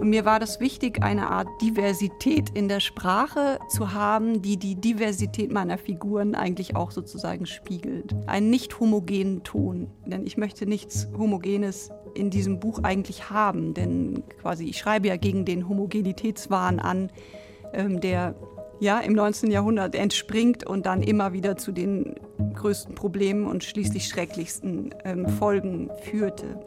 Und 0.00 0.08
mir 0.08 0.24
war 0.24 0.40
das 0.40 0.60
wichtig, 0.60 1.02
eine 1.02 1.28
Art 1.28 1.46
Diversität 1.60 2.48
in 2.54 2.68
der 2.68 2.80
Sprache 2.80 3.58
zu 3.68 3.92
haben, 3.92 4.40
die 4.40 4.56
die 4.56 4.74
Diversität 4.74 5.52
meiner 5.52 5.76
Figuren 5.76 6.34
eigentlich 6.34 6.74
auch 6.74 6.90
sozusagen 6.90 7.44
spiegelt. 7.44 8.16
Einen 8.26 8.48
nicht 8.48 8.80
homogenen 8.80 9.42
Ton, 9.42 9.90
denn 10.06 10.24
ich 10.26 10.38
möchte 10.38 10.64
nichts 10.64 11.06
Homogenes 11.18 11.90
in 12.14 12.30
diesem 12.30 12.60
Buch 12.60 12.82
eigentlich 12.82 13.28
haben, 13.28 13.74
denn 13.74 14.22
quasi 14.40 14.64
ich 14.64 14.78
schreibe 14.78 15.08
ja 15.08 15.16
gegen 15.16 15.44
den 15.44 15.68
Homogenitätswahn 15.68 16.80
an, 16.80 17.10
ähm, 17.74 18.00
der 18.00 18.34
ja 18.80 19.00
im 19.00 19.12
19. 19.12 19.50
Jahrhundert 19.50 19.94
entspringt 19.94 20.66
und 20.66 20.86
dann 20.86 21.02
immer 21.02 21.34
wieder 21.34 21.58
zu 21.58 21.72
den 21.72 22.14
größten 22.54 22.94
Problemen 22.94 23.46
und 23.46 23.64
schließlich 23.64 24.08
schrecklichsten 24.08 24.94
ähm, 25.04 25.28
Folgen 25.28 25.90
führte. 26.02 26.58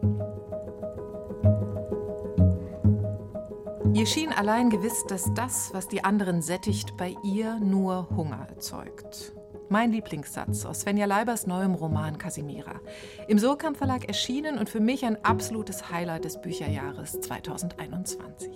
Ihr 3.93 4.07
schien 4.07 4.33
allein 4.33 4.71
gewiss, 4.71 5.05
dass 5.07 5.31
das, 5.35 5.71
was 5.71 5.87
die 5.87 6.03
anderen 6.03 6.41
sättigt, 6.41 6.97
bei 6.97 7.15
ihr 7.21 7.59
nur 7.59 8.09
Hunger 8.15 8.47
erzeugt. 8.49 9.33
Mein 9.69 9.91
Lieblingssatz 9.91 10.65
aus 10.65 10.81
Svenja 10.81 11.05
Leibers 11.05 11.45
neuem 11.45 11.75
Roman 11.75 12.17
Casimira. 12.17 12.81
Im 13.27 13.37
Surkamp 13.37 13.77
Verlag 13.77 14.05
erschienen 14.05 14.57
und 14.57 14.67
für 14.67 14.79
mich 14.79 15.05
ein 15.05 15.23
absolutes 15.23 15.91
Highlight 15.91 16.25
des 16.25 16.41
Bücherjahres 16.41 17.21
2021. 17.21 18.49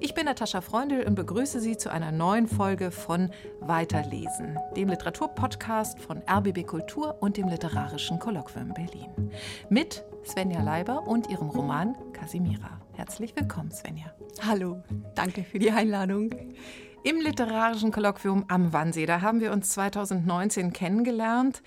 Ich 0.00 0.12
bin 0.12 0.26
Natascha 0.26 0.60
Freundl 0.60 1.02
und 1.02 1.14
begrüße 1.14 1.58
Sie 1.58 1.78
zu 1.78 1.90
einer 1.90 2.12
neuen 2.12 2.46
Folge 2.46 2.90
von 2.90 3.30
Weiterlesen, 3.60 4.58
dem 4.76 4.90
Literaturpodcast 4.90 5.98
von 5.98 6.22
RBB 6.30 6.66
Kultur 6.66 7.16
und 7.20 7.38
dem 7.38 7.48
Literarischen 7.48 8.18
Kolloquium 8.18 8.74
Berlin. 8.74 9.30
Mit 9.70 10.04
Svenja 10.26 10.62
Leiber 10.62 11.06
und 11.06 11.30
ihrem 11.30 11.48
Roman 11.48 11.96
Casimira. 12.12 12.81
Herzlich 12.94 13.34
willkommen, 13.34 13.70
Svenja. 13.70 14.12
Hallo, 14.46 14.82
danke 15.14 15.44
für 15.44 15.58
die 15.58 15.70
Einladung. 15.70 16.30
Im 17.04 17.20
literarischen 17.20 17.90
Kolloquium 17.90 18.44
am 18.48 18.72
Wannsee, 18.72 19.06
da 19.06 19.22
haben 19.22 19.40
wir 19.40 19.52
uns 19.52 19.70
2019 19.70 20.72
kennengelernt. 20.72 21.62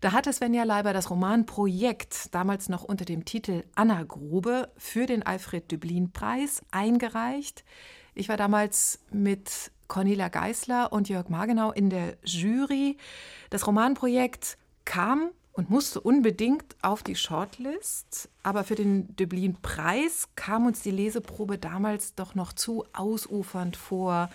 Da 0.00 0.12
hatte 0.12 0.32
Svenja 0.32 0.64
Leiber 0.64 0.92
das 0.92 1.10
Romanprojekt, 1.10 2.34
damals 2.34 2.68
noch 2.68 2.82
unter 2.82 3.04
dem 3.04 3.24
Titel 3.24 3.64
Anna 3.74 4.02
Grube, 4.02 4.70
für 4.76 5.06
den 5.06 5.22
Alfred 5.22 5.70
Düblin 5.70 6.12
Preis 6.12 6.62
eingereicht. 6.70 7.64
Ich 8.14 8.28
war 8.28 8.36
damals 8.36 8.98
mit 9.10 9.70
Cornelia 9.88 10.28
Geisler 10.28 10.92
und 10.92 11.08
Jörg 11.08 11.28
Margenau 11.28 11.70
in 11.70 11.90
der 11.90 12.16
Jury. 12.24 12.96
Das 13.50 13.66
Romanprojekt 13.66 14.56
kam 14.84 15.30
und 15.52 15.70
musste 15.70 16.00
unbedingt 16.00 16.76
auf 16.82 17.02
die 17.02 17.16
Shortlist. 17.16 18.30
Aber 18.42 18.64
für 18.64 18.74
den 18.74 19.14
Döblin-Preis 19.16 20.28
kam 20.34 20.66
uns 20.66 20.82
die 20.82 20.90
Leseprobe 20.90 21.58
damals 21.58 22.14
doch 22.14 22.34
noch 22.34 22.52
zu 22.52 22.84
ausufernd 22.92 23.76
vor, 23.76 24.30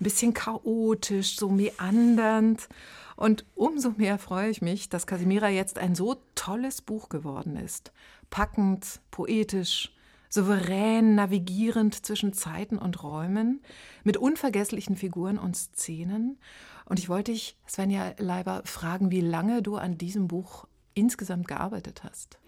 ein 0.00 0.04
bisschen 0.04 0.34
chaotisch, 0.34 1.36
so 1.36 1.48
meandernd. 1.48 2.68
Und 3.16 3.44
umso 3.54 3.90
mehr 3.96 4.18
freue 4.18 4.50
ich 4.50 4.62
mich, 4.62 4.88
dass 4.88 5.06
Casimira 5.06 5.48
jetzt 5.48 5.78
ein 5.78 5.94
so 5.94 6.16
tolles 6.34 6.82
Buch 6.82 7.08
geworden 7.08 7.56
ist. 7.56 7.92
Packend, 8.30 9.00
poetisch, 9.10 9.92
souverän 10.28 11.14
navigierend 11.14 12.06
zwischen 12.06 12.32
Zeiten 12.32 12.78
und 12.78 13.02
Räumen, 13.02 13.60
mit 14.04 14.16
unvergesslichen 14.16 14.96
Figuren 14.96 15.38
und 15.38 15.56
Szenen 15.56 16.38
und 16.88 16.98
ich 16.98 17.08
wollte 17.08 17.32
dich, 17.32 17.56
Svenja 17.68 18.14
Leiber, 18.18 18.62
fragen, 18.64 19.10
wie 19.10 19.20
lange 19.20 19.62
du 19.62 19.76
an 19.76 19.98
diesem 19.98 20.28
Buch 20.28 20.66
insgesamt 20.94 21.46
gearbeitet 21.46 22.02
hast. 22.02 22.38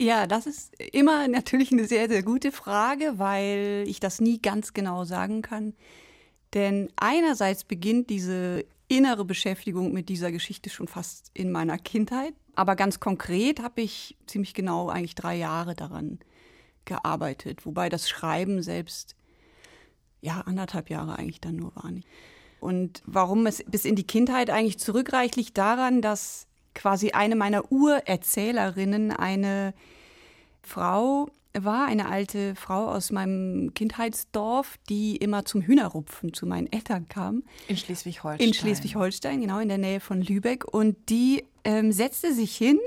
Ja, 0.00 0.26
das 0.26 0.46
ist 0.46 0.80
immer 0.92 1.28
natürlich 1.28 1.72
eine 1.72 1.86
sehr, 1.86 2.08
sehr 2.08 2.22
gute 2.22 2.52
Frage, 2.52 3.14
weil 3.16 3.84
ich 3.86 4.00
das 4.00 4.20
nie 4.20 4.40
ganz 4.40 4.72
genau 4.72 5.04
sagen 5.04 5.42
kann. 5.42 5.74
Denn 6.54 6.88
einerseits 6.96 7.64
beginnt 7.64 8.08
diese 8.08 8.64
innere 8.88 9.24
Beschäftigung 9.24 9.92
mit 9.92 10.08
dieser 10.08 10.32
Geschichte 10.32 10.70
schon 10.70 10.88
fast 10.88 11.30
in 11.34 11.52
meiner 11.52 11.76
Kindheit. 11.76 12.34
Aber 12.54 12.76
ganz 12.76 12.98
konkret 12.98 13.60
habe 13.60 13.82
ich 13.82 14.16
ziemlich 14.26 14.54
genau 14.54 14.88
eigentlich 14.88 15.14
drei 15.14 15.36
Jahre 15.36 15.74
daran 15.74 16.18
gearbeitet, 16.84 17.66
wobei 17.66 17.88
das 17.88 18.08
Schreiben 18.08 18.62
selbst 18.62 19.16
ja 20.22 20.40
anderthalb 20.40 20.90
Jahre 20.90 21.18
eigentlich 21.18 21.40
dann 21.40 21.56
nur 21.56 21.74
war. 21.76 21.90
Und 22.60 23.02
warum 23.06 23.46
es 23.46 23.64
bis 23.66 23.84
in 23.84 23.96
die 23.96 24.06
Kindheit 24.06 24.50
eigentlich 24.50 24.78
zurückreicht, 24.78 25.36
liegt 25.36 25.58
daran, 25.58 26.02
dass 26.02 26.46
quasi 26.74 27.10
eine 27.10 27.36
meiner 27.36 27.70
Urerzählerinnen 27.72 29.10
eine 29.10 29.74
Frau 30.62 31.28
war, 31.52 31.86
eine 31.86 32.08
alte 32.08 32.54
Frau 32.54 32.88
aus 32.88 33.10
meinem 33.10 33.74
Kindheitsdorf, 33.74 34.78
die 34.88 35.16
immer 35.16 35.44
zum 35.44 35.62
Hühnerrupfen 35.62 36.32
zu 36.32 36.46
meinen 36.46 36.72
Eltern 36.72 37.08
kam. 37.08 37.42
In 37.66 37.76
Schleswig-Holstein. 37.76 38.46
In 38.46 38.54
Schleswig-Holstein, 38.54 39.40
genau, 39.40 39.58
in 39.58 39.68
der 39.68 39.78
Nähe 39.78 40.00
von 40.00 40.22
Lübeck. 40.22 40.64
Und 40.64 40.96
die 41.08 41.44
ähm, 41.64 41.92
setzte 41.92 42.32
sich 42.32 42.56
hin, 42.56 42.78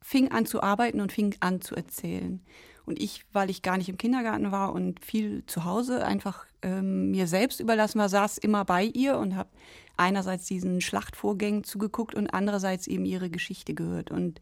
fing 0.00 0.30
an 0.30 0.46
zu 0.46 0.62
arbeiten 0.62 1.00
und 1.00 1.12
fing 1.12 1.34
an 1.40 1.60
zu 1.60 1.74
erzählen. 1.74 2.40
Und 2.86 3.00
ich, 3.00 3.24
weil 3.32 3.50
ich 3.50 3.62
gar 3.62 3.78
nicht 3.78 3.88
im 3.88 3.96
Kindergarten 3.96 4.52
war 4.52 4.72
und 4.72 5.04
viel 5.04 5.44
zu 5.46 5.64
Hause 5.64 6.04
einfach 6.04 6.46
ähm, 6.62 7.10
mir 7.10 7.26
selbst 7.26 7.60
überlassen 7.60 7.98
war, 7.98 8.08
saß 8.08 8.38
immer 8.38 8.64
bei 8.64 8.84
ihr 8.84 9.18
und 9.18 9.36
habe 9.36 9.48
einerseits 9.96 10.46
diesen 10.46 10.80
Schlachtvorgängen 10.80 11.64
zugeguckt 11.64 12.14
und 12.14 12.28
andererseits 12.28 12.86
eben 12.86 13.04
ihre 13.04 13.28
Geschichte 13.30 13.74
gehört. 13.74 14.10
Und 14.10 14.40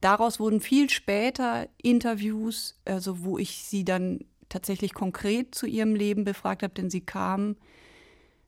daraus 0.00 0.40
wurden 0.40 0.60
viel 0.60 0.90
später 0.90 1.68
Interviews, 1.82 2.78
also 2.84 3.24
wo 3.24 3.38
ich 3.38 3.64
sie 3.64 3.84
dann 3.84 4.20
tatsächlich 4.48 4.94
konkret 4.94 5.54
zu 5.54 5.66
ihrem 5.66 5.94
Leben 5.94 6.24
befragt 6.24 6.62
habe, 6.62 6.72
denn 6.74 6.90
sie 6.90 7.02
kam, 7.02 7.56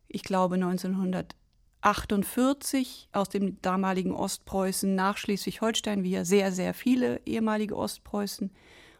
ich 0.08 0.22
glaube, 0.22 0.54
1948 0.56 3.08
aus 3.12 3.28
dem 3.28 3.60
damaligen 3.62 4.12
Ostpreußen 4.12 4.94
nach 4.94 5.16
Schleswig-Holstein, 5.16 6.02
wie 6.02 6.10
ja 6.10 6.24
sehr, 6.24 6.52
sehr 6.52 6.74
viele 6.74 7.20
ehemalige 7.24 7.76
Ostpreußen 7.76 8.50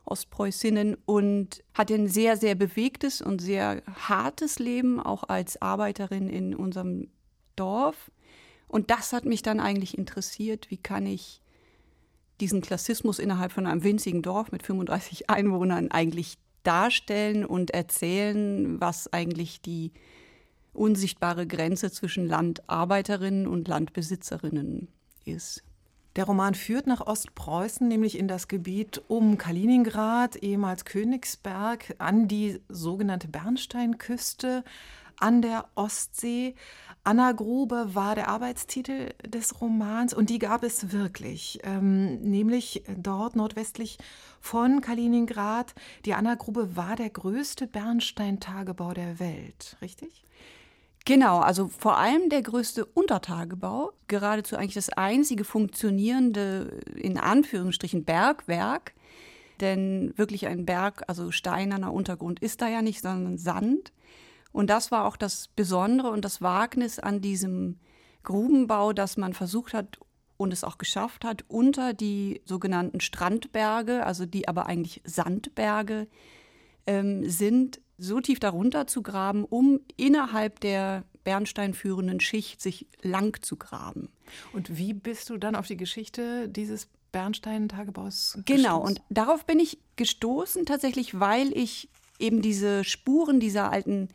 Ostpreußinnen 0.05 0.97
und 1.07 1.63
hatte 1.75 1.95
ein 1.95 2.09
sehr, 2.09 2.37
sehr 2.37 2.55
bewegtes 2.55 3.23
und 3.23 3.41
sehr 3.41 3.83
hartes 4.09 4.59
Leben, 4.59 5.01
auch 5.01 5.25
als 5.25 5.61
Arbeiterin 5.63 6.29
in 6.29 6.55
unserem 6.55 7.09
Dorf. 7.57 8.11
Und 8.69 8.91
das 8.91 9.13
hat 9.13 9.25
mich 9.25 9.43
dann 9.43 9.61
eigentlich 9.61 9.97
interessiert, 9.97 10.71
wie 10.71 10.79
kann 10.79 11.07
ich 11.07 11.41
diesen 12.41 12.61
Klassismus 12.61 13.19
innerhalb 13.19 13.53
von 13.53 13.67
einem 13.67 13.85
winzigen 13.85 14.23
Dorf 14.23 14.51
mit 14.51 14.63
35 14.63 15.31
Einwohnern 15.31 15.91
eigentlich 15.91 16.39
darstellen 16.63 17.45
und 17.45 17.73
erzählen, 17.73 18.81
was 18.81 19.13
eigentlich 19.13 19.61
die 19.61 19.93
unsichtbare 20.73 21.47
Grenze 21.47 21.91
zwischen 21.91 22.27
Landarbeiterinnen 22.27 23.47
und 23.47 23.69
Landbesitzerinnen 23.69 24.89
ist. 25.25 25.63
Der 26.17 26.25
Roman 26.25 26.55
führt 26.55 26.87
nach 26.87 27.01
Ostpreußen, 27.01 27.89
nämlich 27.89 28.19
in 28.19 28.29
das 28.29 28.47
Gebiet 28.47 29.03
um 29.09 29.39
Kaliningrad, 29.39 30.37
ehemals 30.37 30.85
Königsberg, 30.85 31.95
an 31.99 32.29
die 32.29 32.61
sogenannte 32.69 33.29
Bernsteinküste, 33.29 34.63
an 35.17 35.41
der 35.41 35.67
Ostsee. 35.75 36.55
Anna 37.05 37.33
Grube 37.33 37.95
war 37.95 38.15
der 38.15 38.29
Arbeitstitel 38.29 39.15
des 39.27 39.61
Romans 39.61 40.13
und 40.13 40.31
die 40.31 40.39
gab 40.39 40.63
es 40.63 40.93
wirklich, 40.93 41.61
ähm, 41.65 42.21
nämlich 42.21 42.85
dort 42.97 43.35
nordwestlich 43.35 43.99
von 44.41 44.81
Kaliningrad. 44.83 45.75
Die 46.05 46.15
Anna 46.15 46.35
Grube 46.35 46.77
war 46.77 46.95
der 46.95 47.11
größte 47.11 47.67
Bernsteintagebau 47.67 48.93
der 48.93 49.19
Welt, 49.19 49.77
richtig? 49.81 50.25
Genau, 51.05 51.41
also 51.41 51.69
vor 51.69 51.99
allem 51.99 52.29
der 52.29 52.43
größte 52.43 52.85
Untertagebau, 52.85 53.93
geradezu 54.07 54.57
eigentlich 54.57 54.75
das 54.75 54.91
einzige 54.91 55.45
funktionierende, 55.45 56.81
in 56.95 57.19
Anführungsstrichen, 57.19 58.05
Bergwerk. 58.05 58.95
Denn 59.61 60.13
wirklich 60.17 60.47
ein 60.47 60.65
Berg, 60.65 61.03
also 61.09 61.31
steinerner 61.31 61.93
Untergrund 61.93 62.41
ist 62.41 62.63
da 62.63 62.69
ja 62.69 62.83
nicht, 62.83 63.03
sondern 63.03 63.39
Sand. 63.39 63.93
Und 64.53 64.71
das 64.71 64.91
war 64.91 65.07
auch 65.07 65.17
das 65.17 65.49
Besondere 65.49 66.11
und 66.11 66.25
das 66.25 66.43
Wagnis 66.43 66.99
an 66.99 67.21
diesem 67.21 67.79
Grubenbau, 68.23 68.93
dass 68.93 69.17
man 69.17 69.33
versucht 69.33 69.75
hat 69.75 69.99
und 70.37 70.53
es 70.53 70.65
auch 70.65 70.79
geschafft 70.79 71.25
hat, 71.25 71.45
unter 71.49 71.95
die 71.95 72.43
sogenannten 72.45 73.01
Strandberge, 73.01 74.05
also 74.05 74.27
die 74.27 74.49
aber 74.49 74.67
eigentlich 74.67 75.01
Sandberge 75.05 76.07
ähm, 76.87 77.29
sind, 77.29 77.81
so 78.03 78.21
tief 78.21 78.41
darunter 78.41 78.87
zu 78.87 79.03
graben, 79.03 79.45
um 79.45 79.81
innerhalb 79.97 80.61
der 80.61 81.05
bernsteinführenden 81.25 82.21
Schicht 82.21 82.61
sich 82.61 82.87
lang 83.03 83.41
zu 83.43 83.57
graben. 83.57 84.09
Und 84.53 84.77
wie 84.77 84.93
bist 84.93 85.31
du 85.31 85.39
dann 85.39 85.55
auf 85.55 85.67
die 85.67 85.77
Geschichte 85.77 86.49
dieses 86.49 86.89
Bernstein-Tagebaus 87.13 88.39
Genau, 88.45 88.81
und 88.81 89.01
darauf 89.11 89.45
bin 89.45 89.61
ich 89.61 89.79
gestoßen 89.97 90.67
tatsächlich, 90.67 91.21
weil 91.21 91.57
ich 91.57 91.89
eben 92.19 92.43
diese 92.43 92.85
Spuren 92.85 93.39
dieser 93.39 93.71
alten 93.71 94.09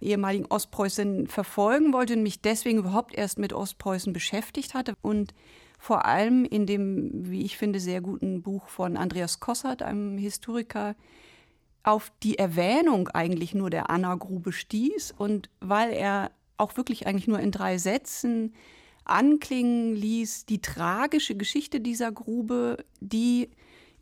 ehemaligen 0.00 0.46
Ostpreußen 0.46 1.26
verfolgen 1.26 1.92
wollte 1.92 2.14
und 2.14 2.22
mich 2.22 2.40
deswegen 2.40 2.78
überhaupt 2.78 3.14
erst 3.14 3.38
mit 3.38 3.52
Ostpreußen 3.52 4.12
beschäftigt 4.12 4.74
hatte 4.74 4.94
und 5.02 5.34
vor 5.78 6.06
allem 6.06 6.44
in 6.44 6.66
dem, 6.66 7.30
wie 7.30 7.42
ich 7.42 7.56
finde, 7.56 7.78
sehr 7.78 8.00
guten 8.00 8.42
Buch 8.42 8.68
von 8.68 8.96
Andreas 8.96 9.38
Kossert, 9.38 9.82
einem 9.82 10.18
Historiker, 10.18 10.96
auf 11.82 12.12
die 12.22 12.38
Erwähnung 12.38 13.08
eigentlich 13.08 13.54
nur 13.54 13.70
der 13.70 13.90
Anna-Grube 13.90 14.52
stieß 14.52 15.14
und 15.16 15.48
weil 15.60 15.92
er 15.92 16.30
auch 16.56 16.76
wirklich 16.76 17.06
eigentlich 17.06 17.28
nur 17.28 17.40
in 17.40 17.52
drei 17.52 17.78
Sätzen 17.78 18.54
anklingen 19.04 19.94
ließ, 19.94 20.46
die 20.46 20.60
tragische 20.60 21.34
Geschichte 21.34 21.80
dieser 21.80 22.12
Grube, 22.12 22.84
die 23.00 23.48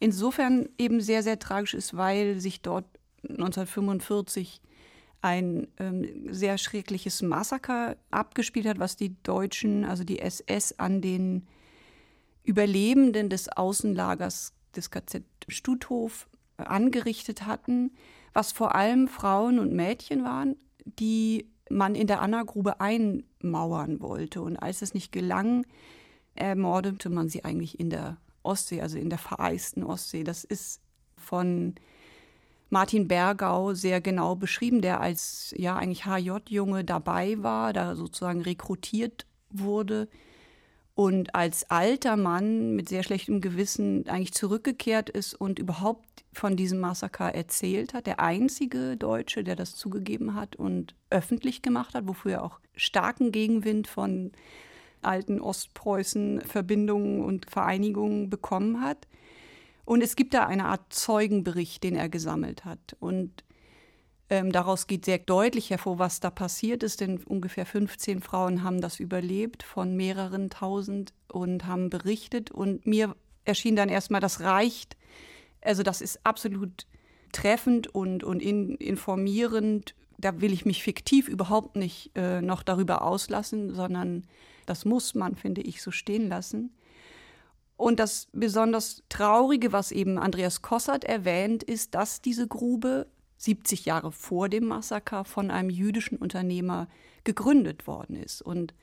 insofern 0.01 0.69
eben 0.79 1.01
sehr, 1.01 1.23
sehr 1.23 1.39
tragisch 1.39 1.75
ist, 1.75 1.97
weil 1.97 2.41
sich 2.41 2.61
dort 2.61 2.87
1945 3.29 4.61
ein 5.23 5.69
ähm, 5.79 6.29
sehr 6.33 6.59
schreckliches 6.59 7.23
Massaker 7.23 7.97
abgespielt 8.11 8.67
hat, 8.67 8.79
was 8.79 8.97
die 8.97 9.15
Deutschen, 9.23 9.85
also 9.85 10.05
die 10.05 10.19
SS, 10.19 10.73
an 10.79 11.01
den 11.01 11.47
Überlebenden 12.45 13.29
des 13.29 13.49
Außenlagers 13.49 14.53
des 14.75 14.91
KZ 14.91 15.25
Stutthof 15.49 16.29
angerichtet 16.57 17.47
hatten, 17.47 17.93
was 18.33 18.53
vor 18.53 18.75
allem 18.75 19.09
Frauen 19.09 19.59
und 19.59 19.73
Mädchen 19.73 20.25
waren, 20.25 20.57
die 20.85 21.51
man 21.71 21.95
in 21.95 22.07
der 22.07 22.21
Anna-Grube 22.21 22.81
einmauern 22.81 24.01
wollte. 24.01 24.43
Und 24.43 24.57
als 24.57 24.83
es 24.83 24.95
nicht 24.95 25.13
gelang, 25.13 25.67
ermordete 26.35 27.11
man 27.11 27.29
sie 27.29 27.45
eigentlich 27.45 27.81
in 27.81 27.91
der 27.91 28.19
Ostsee, 28.43 28.81
also 28.81 28.99
in 28.99 29.11
der 29.11 29.19
vereisten 29.19 29.83
Ostsee. 29.83 30.23
Das 30.23 30.45
ist 30.45 30.81
von 31.17 31.75
Martin 32.71 33.09
Bergau 33.09 33.75
sehr 33.75 34.01
genau 34.01 34.37
beschrieben, 34.37 34.83
der 34.83 35.01
als 35.01 35.55
ja 35.57 35.77
eigentlich 35.77 36.05
HJ-Junge 36.05 36.85
dabei 36.85 37.43
war, 37.43 37.73
da 37.73 37.97
sozusagen 37.97 38.43
rekrutiert 38.43 39.27
wurde 39.51 40.09
und 40.97 41.35
als 41.35 41.71
alter 41.71 42.17
Mann 42.17 42.75
mit 42.75 42.89
sehr 42.89 43.03
schlechtem 43.03 43.43
Gewissen 43.43 44.09
eigentlich 44.09 44.33
zurückgekehrt 44.33 45.11
ist 45.11 45.35
und 45.35 45.59
überhaupt 45.59 46.25
von 46.33 46.57
diesem 46.57 46.81
Massaker 46.81 47.35
erzählt 47.35 47.93
hat. 47.93 48.07
Der 48.07 48.19
einzige 48.19 48.97
Deutsche, 48.97 49.45
der 49.45 49.57
das 49.57 49.77
zugegeben 49.77 50.35
hat 50.35 50.57
und 50.57 50.95
öffentlich 51.11 51.61
gemacht 51.61 51.95
hat, 51.95 52.09
wofür 52.09 52.33
er 52.33 52.45
auch 52.45 52.61
starken 52.75 53.31
Gegenwind 53.31 53.89
von 53.89 54.33
alten 55.03 55.39
Ostpreußen-Verbindungen 55.39 57.23
und 57.23 57.51
Vereinigungen 57.51 58.31
bekommen 58.31 58.81
hat. 58.81 59.07
Und 59.85 60.03
es 60.03 60.17
gibt 60.17 60.33
da 60.33 60.47
eine 60.47 60.65
Art 60.65 60.95
Zeugenbericht, 60.95 61.85
den 61.85 61.95
er 61.95 62.09
gesammelt 62.09 62.65
hat. 62.65 62.97
Und 63.01 63.45
ähm, 64.29 64.51
daraus 64.51 64.87
geht 64.89 65.05
sehr 65.05 65.19
deutlich 65.19 65.71
hervor, 65.71 65.99
was 65.99 66.19
da 66.19 66.31
passiert 66.31 66.83
ist, 66.83 67.01
denn 67.01 67.19
ungefähr 67.25 67.65
15 67.65 68.21
Frauen 68.21 68.65
haben 68.65 68.81
das 68.81 68.99
überlebt 68.99 69.63
von 69.63 69.95
mehreren 69.95 70.51
tausend 70.51 71.13
und 71.29 71.67
haben 71.67 71.91
berichtet. 71.91 72.51
Und 72.51 72.87
mir 72.87 73.15
erschien 73.45 73.77
dann 73.77 73.89
erstmal, 73.89 74.21
das 74.21 74.41
reicht. 74.41 74.97
Also 75.61 75.85
das 75.85 76.01
ist 76.01 76.21
absolut 76.25 76.87
treffend 77.31 77.87
und, 77.95 78.25
und 78.25 78.43
in, 78.43 78.75
informierend. 78.77 79.95
Da 80.19 80.41
will 80.41 80.53
ich 80.53 80.65
mich 80.65 80.83
fiktiv 80.83 81.29
überhaupt 81.29 81.77
nicht 81.77 82.11
äh, 82.17 82.43
noch 82.43 82.65
darüber 82.65 83.03
auslassen, 83.03 83.75
sondern 83.75 84.27
das 84.65 84.85
muss 84.85 85.15
man, 85.15 85.37
finde 85.37 85.61
ich, 85.61 85.83
so 85.83 85.93
stehen 85.93 86.29
lassen. 86.29 86.75
Und 87.77 88.01
das 88.01 88.27
besonders 88.33 89.05
Traurige, 89.09 89.71
was 89.71 89.93
eben 89.93 90.19
Andreas 90.19 90.63
Kossert 90.63 91.05
erwähnt, 91.05 91.63
ist, 91.63 91.95
dass 91.95 92.23
diese 92.23 92.49
Grube 92.49 93.07
70 93.39 93.85
Jahre 93.85 94.13
vor 94.13 94.49
dem 94.49 94.67
Massaker 94.67 95.25
von 95.25 95.51
einem 95.51 95.71
jüdischen 95.71 96.19
Unternehmer 96.19 96.89
gegründet 97.25 97.87
worden 97.87 98.17
ist. 98.17 98.43
Und 98.43 98.75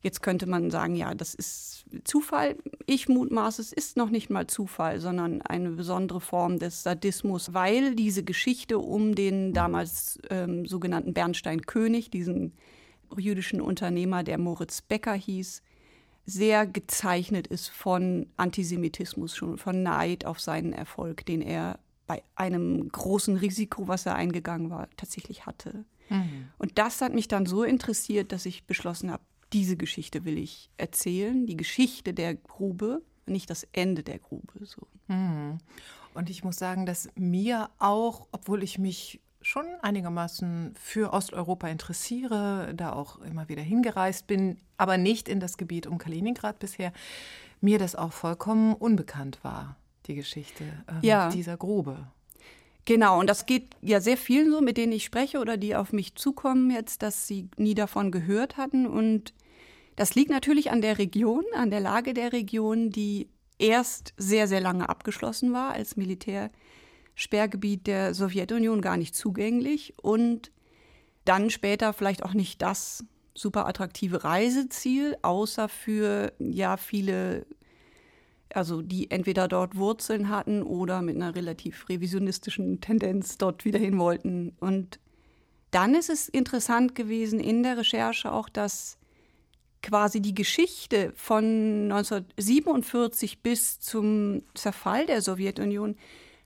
jetzt 0.00 0.22
könnte 0.22 0.46
man 0.46 0.70
sagen, 0.70 0.94
ja, 0.94 1.14
das 1.14 1.34
ist 1.34 1.84
Zufall. 2.04 2.56
Ich 2.86 3.08
mutmaße, 3.08 3.60
es 3.60 3.72
ist 3.72 3.96
noch 3.96 4.10
nicht 4.10 4.30
mal 4.30 4.46
Zufall, 4.46 5.00
sondern 5.00 5.42
eine 5.42 5.70
besondere 5.70 6.20
Form 6.20 6.58
des 6.58 6.82
Sadismus, 6.82 7.52
weil 7.54 7.94
diese 7.94 8.22
Geschichte 8.22 8.78
um 8.78 9.14
den 9.14 9.52
damals 9.52 10.18
ähm, 10.30 10.66
sogenannten 10.66 11.14
Bernstein-König, 11.14 12.10
diesen 12.10 12.52
jüdischen 13.16 13.60
Unternehmer, 13.60 14.22
der 14.22 14.38
Moritz 14.38 14.82
Becker 14.82 15.14
hieß, 15.14 15.62
sehr 16.26 16.66
gezeichnet 16.66 17.46
ist 17.46 17.68
von 17.68 18.26
Antisemitismus 18.36 19.36
schon, 19.36 19.58
von 19.58 19.82
Neid 19.82 20.24
auf 20.24 20.40
seinen 20.40 20.72
Erfolg, 20.72 21.26
den 21.26 21.42
er 21.42 21.78
bei 22.06 22.22
einem 22.34 22.88
großen 22.88 23.36
Risiko, 23.36 23.88
was 23.88 24.06
er 24.06 24.14
eingegangen 24.14 24.70
war, 24.70 24.88
tatsächlich 24.96 25.46
hatte. 25.46 25.84
Mhm. 26.10 26.48
Und 26.58 26.78
das 26.78 27.00
hat 27.00 27.14
mich 27.14 27.28
dann 27.28 27.46
so 27.46 27.64
interessiert, 27.64 28.32
dass 28.32 28.46
ich 28.46 28.64
beschlossen 28.64 29.10
habe, 29.10 29.22
diese 29.52 29.76
Geschichte 29.76 30.24
will 30.24 30.38
ich 30.38 30.70
erzählen, 30.76 31.46
die 31.46 31.56
Geschichte 31.56 32.12
der 32.12 32.34
Grube, 32.34 33.02
nicht 33.26 33.48
das 33.50 33.66
Ende 33.72 34.02
der 34.02 34.18
Grube. 34.18 34.66
So. 34.66 34.86
Mhm. 35.08 35.58
Und 36.12 36.30
ich 36.30 36.44
muss 36.44 36.56
sagen, 36.56 36.86
dass 36.86 37.08
mir 37.14 37.70
auch, 37.78 38.26
obwohl 38.32 38.62
ich 38.62 38.78
mich 38.78 39.20
schon 39.40 39.66
einigermaßen 39.82 40.74
für 40.74 41.12
Osteuropa 41.12 41.68
interessiere, 41.68 42.72
da 42.74 42.92
auch 42.92 43.20
immer 43.20 43.48
wieder 43.48 43.62
hingereist 43.62 44.26
bin, 44.26 44.58
aber 44.76 44.96
nicht 44.96 45.28
in 45.28 45.38
das 45.38 45.58
Gebiet 45.58 45.86
um 45.86 45.98
Kaliningrad 45.98 46.58
bisher, 46.58 46.92
mir 47.60 47.78
das 47.78 47.94
auch 47.94 48.12
vollkommen 48.12 48.74
unbekannt 48.74 49.38
war 49.42 49.76
die 50.06 50.14
Geschichte 50.14 50.64
ähm, 50.88 50.98
ja. 51.02 51.28
dieser 51.30 51.56
Grube. 51.56 52.06
Genau, 52.84 53.18
und 53.18 53.28
das 53.28 53.46
geht 53.46 53.74
ja 53.80 54.00
sehr 54.00 54.16
vielen 54.16 54.50
so, 54.50 54.60
mit 54.60 54.76
denen 54.76 54.92
ich 54.92 55.04
spreche 55.04 55.38
oder 55.40 55.56
die 55.56 55.74
auf 55.74 55.92
mich 55.92 56.14
zukommen 56.16 56.70
jetzt, 56.70 57.02
dass 57.02 57.26
sie 57.26 57.48
nie 57.56 57.74
davon 57.74 58.12
gehört 58.12 58.58
hatten. 58.58 58.86
Und 58.86 59.32
das 59.96 60.14
liegt 60.14 60.30
natürlich 60.30 60.70
an 60.70 60.82
der 60.82 60.98
Region, 60.98 61.44
an 61.54 61.70
der 61.70 61.80
Lage 61.80 62.12
der 62.12 62.32
Region, 62.32 62.90
die 62.90 63.28
erst 63.58 64.12
sehr, 64.18 64.48
sehr 64.48 64.60
lange 64.60 64.88
abgeschlossen 64.88 65.52
war 65.52 65.72
als 65.72 65.96
Militärsperrgebiet 65.96 67.86
der 67.86 68.12
Sowjetunion, 68.12 68.82
gar 68.82 68.98
nicht 68.98 69.14
zugänglich 69.14 69.94
und 70.02 70.50
dann 71.24 71.48
später 71.48 71.94
vielleicht 71.94 72.22
auch 72.22 72.34
nicht 72.34 72.60
das 72.60 73.04
super 73.34 73.66
attraktive 73.66 74.24
Reiseziel, 74.24 75.16
außer 75.22 75.68
für 75.68 76.32
ja 76.38 76.76
viele 76.76 77.46
also 78.54 78.82
die 78.82 79.10
entweder 79.10 79.48
dort 79.48 79.76
Wurzeln 79.76 80.28
hatten 80.28 80.62
oder 80.62 81.02
mit 81.02 81.16
einer 81.16 81.34
relativ 81.34 81.88
revisionistischen 81.88 82.80
Tendenz 82.80 83.36
dort 83.36 83.64
wieder 83.64 83.78
hin 83.78 83.98
wollten. 83.98 84.54
Und 84.60 85.00
dann 85.70 85.94
ist 85.94 86.08
es 86.08 86.28
interessant 86.28 86.94
gewesen 86.94 87.40
in 87.40 87.62
der 87.62 87.78
Recherche 87.78 88.32
auch, 88.32 88.48
dass 88.48 88.96
quasi 89.82 90.20
die 90.20 90.34
Geschichte 90.34 91.12
von 91.16 91.90
1947 91.92 93.42
bis 93.42 93.80
zum 93.80 94.42
Zerfall 94.54 95.06
der 95.06 95.20
Sowjetunion 95.20 95.96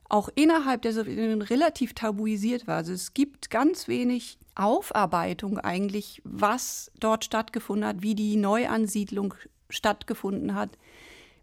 auch 0.08 0.30
innerhalb 0.34 0.82
der 0.82 0.94
Sowjetunion 0.94 1.42
relativ 1.42 1.92
tabuisiert 1.92 2.66
war. 2.66 2.76
Also 2.76 2.92
es 2.92 3.12
gibt 3.12 3.50
ganz 3.50 3.86
wenig 3.86 4.38
Aufarbeitung 4.54 5.58
eigentlich, 5.58 6.22
was 6.24 6.90
dort 6.98 7.24
stattgefunden 7.24 7.86
hat, 7.86 8.02
wie 8.02 8.14
die 8.14 8.36
Neuansiedlung 8.36 9.34
stattgefunden 9.68 10.54
hat 10.54 10.78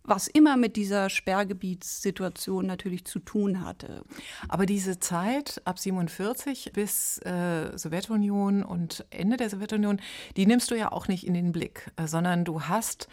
was 0.07 0.27
immer 0.27 0.57
mit 0.57 0.75
dieser 0.75 1.09
Sperrgebietssituation 1.09 2.65
natürlich 2.65 3.05
zu 3.05 3.19
tun 3.19 3.65
hatte. 3.65 4.03
Aber 4.47 4.65
diese 4.65 4.99
Zeit 4.99 5.61
ab 5.65 5.79
47 5.79 6.71
bis 6.73 7.17
äh, 7.19 7.77
Sowjetunion 7.77 8.63
und 8.63 9.05
Ende 9.09 9.37
der 9.37 9.49
Sowjetunion, 9.49 9.99
die 10.37 10.45
nimmst 10.45 10.71
du 10.71 10.75
ja 10.75 10.91
auch 10.91 11.07
nicht 11.07 11.25
in 11.25 11.33
den 11.33 11.51
Blick, 11.51 11.91
äh, 11.97 12.07
sondern 12.07 12.45
du 12.45 12.63
hast 12.63 13.07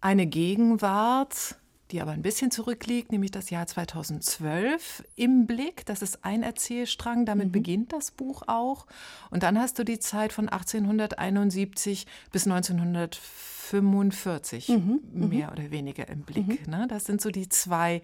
eine 0.00 0.26
Gegenwart, 0.26 1.56
die 1.92 2.00
aber 2.00 2.12
ein 2.12 2.22
bisschen 2.22 2.50
zurückliegt, 2.50 3.12
nämlich 3.12 3.30
das 3.30 3.50
Jahr 3.50 3.66
2012 3.66 5.04
im 5.14 5.46
Blick. 5.46 5.84
Das 5.86 6.02
ist 6.02 6.24
ein 6.24 6.42
Erzählstrang, 6.42 7.24
damit 7.26 7.48
mhm. 7.48 7.52
beginnt 7.52 7.92
das 7.92 8.10
Buch 8.10 8.42
auch. 8.46 8.86
Und 9.30 9.42
dann 9.42 9.58
hast 9.58 9.78
du 9.78 9.84
die 9.84 9.98
Zeit 9.98 10.32
von 10.32 10.48
1871 10.48 12.06
bis 12.32 12.46
1945 12.46 14.70
mhm. 14.70 15.00
mhm. 15.12 15.28
mehr 15.28 15.52
oder 15.52 15.70
weniger 15.70 16.08
im 16.08 16.22
Blick. 16.22 16.66
Mhm. 16.66 16.70
Ne? 16.70 16.86
Das 16.88 17.04
sind 17.04 17.20
so 17.20 17.28
die 17.30 17.50
zwei 17.50 18.00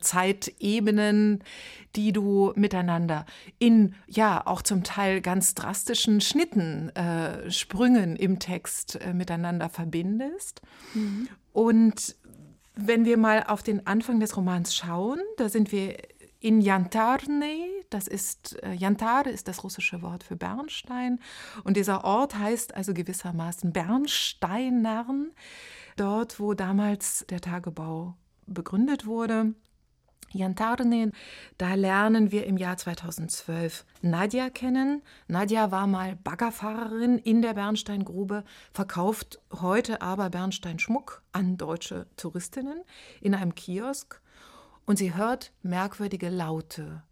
Zeitebenen, 0.00 1.42
die 1.96 2.12
du 2.12 2.52
miteinander 2.54 3.26
in, 3.58 3.96
ja, 4.06 4.46
auch 4.46 4.62
zum 4.62 4.84
Teil 4.84 5.20
ganz 5.20 5.54
drastischen 5.54 6.20
Schnitten, 6.20 6.90
äh, 6.90 7.50
Sprüngen 7.50 8.14
im 8.14 8.38
Text 8.38 9.00
äh, 9.00 9.12
miteinander 9.12 9.68
verbindest. 9.68 10.62
Mhm. 10.94 11.28
Und 11.52 12.16
wenn 12.74 13.04
wir 13.04 13.16
mal 13.16 13.44
auf 13.44 13.62
den 13.62 13.86
Anfang 13.86 14.20
des 14.20 14.36
Romans 14.36 14.74
schauen, 14.74 15.20
da 15.36 15.48
sind 15.48 15.72
wir 15.72 15.96
in 16.40 16.60
Jantarne, 16.60 17.68
das 17.90 18.08
ist, 18.08 18.60
äh, 18.64 18.74
ist 19.30 19.48
das 19.48 19.62
russische 19.62 20.02
Wort 20.02 20.24
für 20.24 20.36
Bernstein. 20.36 21.20
Und 21.62 21.76
dieser 21.76 22.04
Ort 22.04 22.36
heißt 22.36 22.74
also 22.74 22.92
gewissermaßen 22.94 23.72
Bernsteinern, 23.72 25.30
dort, 25.96 26.40
wo 26.40 26.54
damals 26.54 27.24
der 27.28 27.40
Tagebau 27.40 28.16
begründet 28.46 29.06
wurde. 29.06 29.54
Jantarne, 30.32 31.12
da 31.58 31.74
lernen 31.74 32.32
wir 32.32 32.46
im 32.46 32.56
Jahr 32.56 32.76
2012 32.76 33.84
Nadja 34.00 34.50
kennen. 34.50 35.02
Nadja 35.28 35.70
war 35.70 35.86
mal 35.86 36.16
Baggerfahrerin 36.16 37.18
in 37.18 37.42
der 37.42 37.54
Bernsteingrube, 37.54 38.44
verkauft 38.72 39.40
heute 39.52 40.02
aber 40.02 40.30
Bernsteinschmuck 40.30 41.22
an 41.32 41.56
deutsche 41.56 42.06
Touristinnen 42.16 42.82
in 43.20 43.34
einem 43.34 43.54
Kiosk 43.54 44.20
und 44.86 44.96
sie 44.96 45.14
hört 45.14 45.52
merkwürdige 45.62 46.28
Laute 46.28 47.02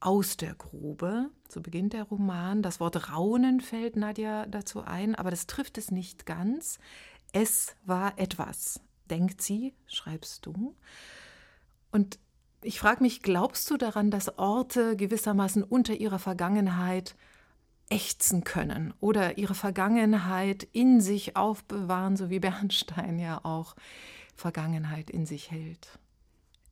aus 0.00 0.36
der 0.36 0.54
Grube. 0.54 1.30
So 1.48 1.60
beginnt 1.60 1.92
der 1.92 2.04
Roman. 2.04 2.62
Das 2.62 2.80
Wort 2.80 3.10
Raunen 3.12 3.60
fällt 3.60 3.96
Nadja 3.96 4.46
dazu 4.46 4.82
ein, 4.82 5.14
aber 5.14 5.30
das 5.30 5.46
trifft 5.46 5.78
es 5.78 5.90
nicht 5.90 6.26
ganz. 6.26 6.78
Es 7.32 7.76
war 7.84 8.18
etwas, 8.18 8.80
denkt 9.10 9.40
sie, 9.42 9.74
schreibst 9.86 10.44
du. 10.46 10.76
Und 11.92 12.18
ich 12.62 12.78
frage 12.78 13.02
mich, 13.02 13.22
glaubst 13.22 13.70
du 13.70 13.76
daran, 13.76 14.10
dass 14.10 14.38
Orte 14.38 14.96
gewissermaßen 14.96 15.62
unter 15.62 15.94
ihrer 15.94 16.18
Vergangenheit 16.18 17.14
ächzen 17.88 18.44
können 18.44 18.94
oder 19.00 19.38
ihre 19.38 19.54
Vergangenheit 19.54 20.66
in 20.72 21.00
sich 21.00 21.36
aufbewahren, 21.36 22.16
so 22.16 22.30
wie 22.30 22.40
Bernstein 22.40 23.18
ja 23.18 23.44
auch 23.44 23.74
Vergangenheit 24.34 25.10
in 25.10 25.26
sich 25.26 25.50
hält? 25.50 25.98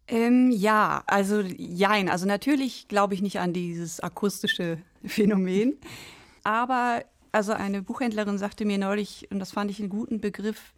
Ähm, 0.08 0.50
ja, 0.50 1.02
also 1.06 1.40
jein. 1.40 2.08
Also 2.08 2.26
natürlich 2.26 2.88
glaube 2.88 3.14
ich 3.14 3.22
nicht 3.22 3.38
an 3.38 3.52
dieses 3.52 4.00
akustische 4.00 4.78
Phänomen. 5.04 5.78
Aber 6.42 7.04
also 7.32 7.52
eine 7.52 7.82
Buchhändlerin 7.82 8.38
sagte 8.38 8.64
mir 8.64 8.78
neulich, 8.78 9.30
und 9.30 9.38
das 9.38 9.52
fand 9.52 9.70
ich 9.70 9.78
einen 9.78 9.88
guten 9.88 10.20
Begriff, 10.20 10.74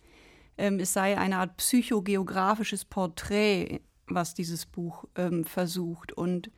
ähm, 0.59 0.81
es 0.81 0.93
sei 0.93 1.17
eine 1.17 1.39
Art 1.39 1.57
psychogeografisches 1.57 2.85
Porträt, 2.85 3.81
was 4.15 4.35
dieses 4.35 4.67
Buch 4.67 5.05
ähm, 5.17 5.45
versucht. 5.45 6.13
Und 6.13 6.51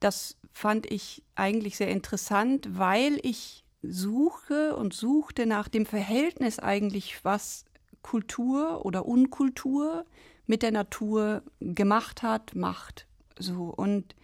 das 0.00 0.36
fand 0.52 0.90
ich 0.90 1.22
eigentlich 1.34 1.76
sehr 1.76 1.88
interessant, 1.88 2.68
weil 2.78 3.18
ich 3.22 3.64
suche 3.82 4.76
und 4.76 4.94
suchte 4.94 5.46
nach 5.46 5.68
dem 5.68 5.86
Verhältnis 5.86 6.58
eigentlich, 6.58 7.24
was 7.24 7.64
Kultur 8.02 8.84
oder 8.84 9.06
Unkultur 9.06 10.04
mit 10.46 10.62
der 10.62 10.72
Natur 10.72 11.42
gemacht 11.60 12.22
hat, 12.22 12.54
macht. 12.54 13.06
So 13.38 13.64
und 13.64 14.14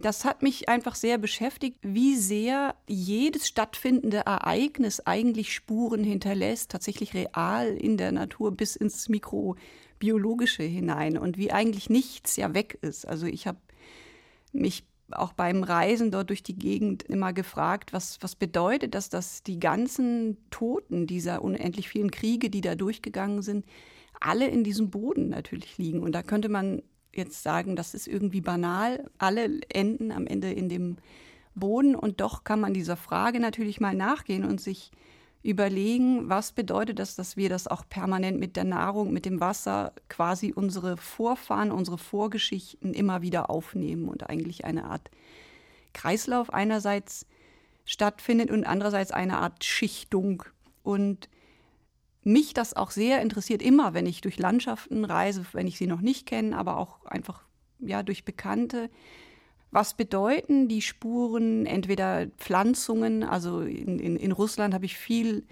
das 0.00 0.24
hat 0.24 0.42
mich 0.42 0.68
einfach 0.68 0.94
sehr 0.94 1.18
beschäftigt, 1.18 1.78
wie 1.82 2.14
sehr 2.14 2.76
jedes 2.86 3.48
stattfindende 3.48 4.18
Ereignis 4.18 5.00
eigentlich 5.00 5.52
Spuren 5.52 6.04
hinterlässt, 6.04 6.70
tatsächlich 6.70 7.14
real 7.14 7.76
in 7.76 7.96
der 7.96 8.12
Natur 8.12 8.52
bis 8.52 8.76
ins 8.76 9.02
Mikrobiologische 9.98 10.62
hinein 10.62 11.18
und 11.18 11.36
wie 11.38 11.52
eigentlich 11.52 11.90
nichts 11.90 12.36
ja 12.36 12.54
weg 12.54 12.78
ist. 12.82 13.06
Also 13.06 13.26
ich 13.26 13.46
habe 13.46 13.58
mich 14.52 14.84
auch 15.10 15.32
beim 15.32 15.62
Reisen 15.62 16.10
dort 16.10 16.28
durch 16.28 16.42
die 16.42 16.58
Gegend 16.58 17.02
immer 17.02 17.32
gefragt, 17.32 17.92
was, 17.92 18.18
was 18.20 18.36
bedeutet 18.36 18.94
das, 18.94 19.08
dass 19.08 19.42
die 19.42 19.58
ganzen 19.58 20.36
Toten 20.50 21.06
dieser 21.06 21.42
unendlich 21.42 21.88
vielen 21.88 22.10
Kriege, 22.10 22.50
die 22.50 22.60
da 22.60 22.74
durchgegangen 22.74 23.42
sind, 23.42 23.64
alle 24.20 24.46
in 24.48 24.64
diesem 24.64 24.90
Boden 24.90 25.30
natürlich 25.30 25.78
liegen. 25.78 26.02
Und 26.02 26.12
da 26.12 26.22
könnte 26.22 26.48
man 26.48 26.82
jetzt 27.14 27.42
sagen, 27.42 27.74
das 27.74 27.94
ist 27.94 28.06
irgendwie 28.06 28.42
banal. 28.42 29.08
Alle 29.16 29.60
enden 29.70 30.12
am 30.12 30.26
Ende 30.26 30.52
in 30.52 30.68
dem 30.68 30.96
Boden. 31.54 31.94
Und 31.94 32.20
doch 32.20 32.44
kann 32.44 32.60
man 32.60 32.74
dieser 32.74 32.96
Frage 32.96 33.40
natürlich 33.40 33.80
mal 33.80 33.94
nachgehen 33.94 34.44
und 34.44 34.60
sich 34.60 34.90
überlegen, 35.42 36.28
was 36.28 36.52
bedeutet 36.52 36.98
das, 36.98 37.14
dass 37.14 37.36
wir 37.36 37.48
das 37.48 37.68
auch 37.68 37.88
permanent 37.88 38.38
mit 38.40 38.56
der 38.56 38.64
Nahrung, 38.64 39.12
mit 39.12 39.24
dem 39.24 39.40
Wasser 39.40 39.92
quasi 40.08 40.52
unsere 40.54 40.96
Vorfahren, 40.96 41.70
unsere 41.70 41.98
Vorgeschichten 41.98 42.92
immer 42.92 43.22
wieder 43.22 43.48
aufnehmen 43.48 44.08
und 44.08 44.28
eigentlich 44.28 44.64
eine 44.64 44.84
Art 44.84 45.10
Kreislauf 45.94 46.52
einerseits 46.52 47.26
stattfindet 47.84 48.50
und 48.50 48.64
andererseits 48.64 49.12
eine 49.12 49.38
Art 49.38 49.64
Schichtung. 49.64 50.42
Und 50.82 51.28
mich 52.24 52.52
das 52.52 52.74
auch 52.74 52.90
sehr 52.90 53.22
interessiert, 53.22 53.62
immer 53.62 53.94
wenn 53.94 54.06
ich 54.06 54.20
durch 54.20 54.38
Landschaften 54.38 55.04
reise, 55.04 55.46
wenn 55.52 55.66
ich 55.66 55.78
sie 55.78 55.86
noch 55.86 56.00
nicht 56.00 56.26
kenne, 56.26 56.56
aber 56.56 56.76
auch 56.76 57.04
einfach 57.06 57.42
ja, 57.78 58.02
durch 58.02 58.24
Bekannte. 58.24 58.90
Was 59.70 59.94
bedeuten 59.94 60.68
die 60.68 60.82
Spuren, 60.82 61.66
entweder 61.66 62.26
Pflanzungen, 62.38 63.22
also 63.22 63.60
in, 63.60 63.98
in, 63.98 64.16
in 64.16 64.32
Russland 64.32 64.72
habe 64.74 64.86
ich 64.86 64.96
viel 64.96 65.46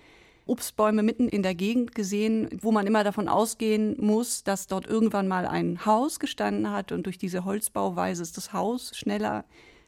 Obstbäume 0.47 1.03
mitten 1.03 1.29
in 1.29 1.43
der 1.43 1.55
Gegend 1.55 1.95
gesehen, 1.95 2.49
wo 2.63 2.73
man 2.73 2.87
immer 2.87 3.05
davon 3.05 3.29
ausgehen 3.29 3.97
muss, 3.99 4.45
dass 4.45 4.69
dort 4.69 4.87
irgendwann 4.87 5.29
mal 5.29 5.47
ein 5.47 5.85
Haus 5.85 6.21
gestanden 6.21 6.71
hat 6.71 6.93
und 6.93 7.05
durch 7.05 7.19
diese 7.19 7.45
Holzbauweise 7.45 8.23
ist 8.23 8.37
das 8.37 8.53
Haus 8.53 8.97
schneller 8.97 9.45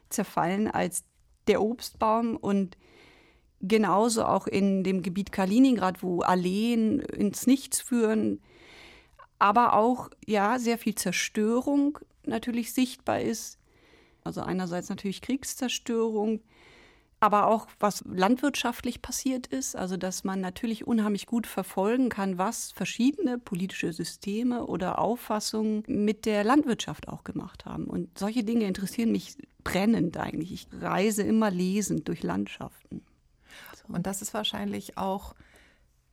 zerfallen 0.09 0.67
als 0.67 1.05
der 1.47 1.61
Obstbaum 1.61 2.35
und 2.35 2.77
Genauso 3.61 4.23
auch 4.23 4.47
in 4.47 4.83
dem 4.83 5.01
Gebiet 5.01 5.33
Kaliningrad, 5.33 6.01
wo 6.01 6.21
Alleen 6.21 6.99
ins 6.99 7.45
Nichts 7.45 7.81
führen, 7.81 8.41
aber 9.37 9.73
auch 9.73 10.09
ja 10.25 10.59
sehr 10.59 10.77
viel 10.77 10.95
Zerstörung 10.95 11.99
natürlich 12.25 12.73
sichtbar 12.73 13.19
ist. 13.19 13.58
Also 14.23 14.41
einerseits 14.41 14.89
natürlich 14.89 15.21
Kriegszerstörung, 15.21 16.41
aber 17.19 17.47
auch 17.47 17.67
was 17.79 18.03
landwirtschaftlich 18.05 19.01
passiert 19.01 19.47
ist, 19.47 19.75
also 19.75 19.97
dass 19.97 20.23
man 20.23 20.39
natürlich 20.39 20.87
unheimlich 20.87 21.25
gut 21.25 21.47
verfolgen 21.47 22.09
kann, 22.09 22.37
was 22.37 22.71
verschiedene 22.71 23.37
politische 23.37 23.91
Systeme 23.91 24.65
oder 24.65 24.99
Auffassungen 24.99 25.83
mit 25.87 26.25
der 26.25 26.43
Landwirtschaft 26.43 27.09
auch 27.09 27.23
gemacht 27.23 27.65
haben. 27.65 27.85
Und 27.85 28.17
solche 28.17 28.43
Dinge 28.43 28.65
interessieren 28.65 29.11
mich 29.11 29.37
brennend 29.63 30.17
eigentlich. 30.17 30.51
Ich 30.53 30.67
reise 30.81 31.23
immer 31.23 31.51
lesend 31.51 32.07
durch 32.07 32.23
Landschaften. 32.23 33.03
Und 33.89 34.05
das 34.05 34.21
ist 34.21 34.33
wahrscheinlich 34.33 34.97
auch 34.97 35.35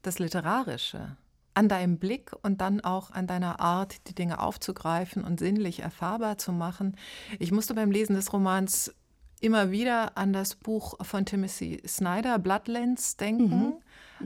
das 0.03 0.19
Literarische. 0.19 1.17
An 1.57 1.71
deinem 1.71 1.99
Blick 1.99 2.33
und 2.43 2.61
dann 2.61 2.83
auch 2.83 3.11
an 3.11 3.27
deiner 3.27 3.61
Art, 3.61 4.09
die 4.09 4.15
Dinge 4.15 4.41
aufzugreifen 4.41 5.25
und 5.25 5.41
sinnlich 5.41 5.81
erfahrbar 5.81 6.37
zu 6.37 6.53
machen. 6.53 6.97
Ich 7.39 7.51
musste 7.51 7.73
beim 7.73 7.91
Lesen 7.91 8.15
des 8.15 8.31
Romans 8.31 8.95
immer 9.41 9.71
wieder 9.71 10.19
an 10.19 10.35
das 10.35 10.55
Buch 10.55 10.95
von 11.01 11.25
Timothy 11.25 11.83
Snyder, 11.87 12.39
Bloodlands, 12.39 13.17
denken. 13.17 13.49
Mhm. 13.49 13.75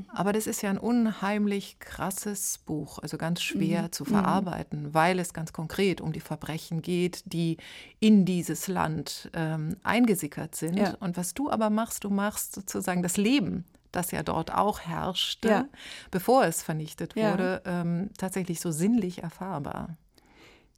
Aber 0.09 0.33
das 0.33 0.47
ist 0.47 0.63
ja 0.63 0.71
ein 0.71 0.79
unheimlich 0.79 1.79
krasses 1.81 2.59
Buch, 2.59 2.99
also 2.99 3.17
ganz 3.17 3.43
schwer 3.43 3.83
mhm. 3.83 3.93
zu 3.93 4.05
verarbeiten, 4.05 4.83
mhm. 4.83 4.95
weil 4.95 5.19
es 5.19 5.33
ganz 5.33 5.53
konkret 5.53 6.01
um 6.01 6.13
die 6.13 6.21
Verbrechen 6.21 6.83
geht, 6.83 7.23
die 7.27 7.59
in 7.99 8.25
dieses 8.25 8.69
Land 8.69 9.31
ähm, 9.35 9.77
eingesickert 9.83 10.55
sind. 10.55 10.79
Ja. 10.79 10.97
Und 11.01 11.17
was 11.17 11.35
du 11.35 11.51
aber 11.51 11.71
machst, 11.71 12.05
du 12.05 12.11
machst 12.11 12.55
sozusagen 12.55 13.03
das 13.03 13.17
Leben 13.17 13.65
das 13.93 14.11
ja 14.11 14.23
dort 14.23 14.53
auch 14.53 14.81
herrschte, 14.81 15.49
ja. 15.49 15.69
bevor 16.11 16.45
es 16.45 16.63
vernichtet 16.63 17.17
wurde, 17.17 17.63
ja. 17.65 17.81
ähm, 17.81 18.11
tatsächlich 18.17 18.61
so 18.61 18.71
sinnlich 18.71 19.23
erfahrbar. 19.23 19.97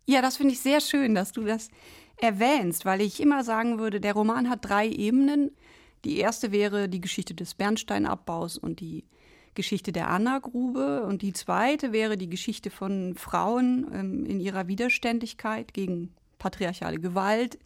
Ja, 0.07 0.21
das 0.21 0.37
finde 0.37 0.55
ich 0.55 0.61
sehr 0.61 0.81
schön, 0.81 1.15
dass 1.15 1.33
du 1.33 1.45
das 1.45 1.69
erwähnst, 2.17 2.85
weil 2.85 3.01
ich 3.01 3.21
immer 3.21 3.45
sagen 3.45 3.79
würde, 3.79 4.01
der 4.01 4.15
Roman 4.15 4.49
hat 4.49 4.61
drei 4.63 4.89
Ebenen. 4.89 5.51
Die 6.05 6.19
erste 6.19 6.51
wäre 6.53 6.89
die 6.89 7.01
Geschichte 7.01 7.35
des 7.35 7.55
Bernsteinabbaus 7.55 8.59
und 8.59 8.81
die 8.81 9.05
Geschichte 9.55 9.93
der 9.93 10.09
Anna-Grube. 10.09 11.05
Und 11.05 11.23
die 11.23 11.33
zweite 11.33 11.93
wäre 11.93 12.17
die 12.17 12.29
Geschichte 12.29 12.71
von 12.71 13.15
Frauen 13.17 13.87
ähm, 13.93 14.27
in 14.27 14.41
ihrer 14.41 14.67
Widerständigkeit 14.67 15.73
gegen 15.75 16.13
patriarchale 16.39 16.99
Gewalt. 16.99 17.59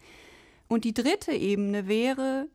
Und 0.69 0.85
die 0.85 0.95
dritte 0.95 1.33
Ebene 1.33 1.87
wäre 1.87 2.49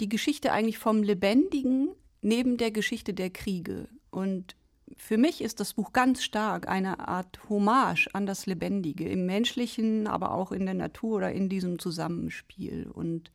die 0.00 0.08
Geschichte 0.08 0.52
eigentlich 0.52 0.78
vom 0.78 1.02
Lebendigen 1.02 1.90
neben 2.20 2.56
der 2.56 2.70
Geschichte 2.70 3.14
der 3.14 3.30
Kriege. 3.30 3.88
Und 4.10 4.56
für 4.96 5.18
mich 5.18 5.40
ist 5.40 5.60
das 5.60 5.74
Buch 5.74 5.92
ganz 5.92 6.22
stark 6.22 6.68
eine 6.68 7.08
Art 7.08 7.48
Hommage 7.48 8.08
an 8.12 8.26
das 8.26 8.46
Lebendige, 8.46 9.08
im 9.08 9.26
menschlichen, 9.26 10.06
aber 10.06 10.32
auch 10.32 10.52
in 10.52 10.64
der 10.64 10.74
Natur 10.74 11.18
oder 11.18 11.32
in 11.32 11.48
diesem 11.48 11.78
Zusammenspiel. 11.78 12.88
Und 12.90 13.30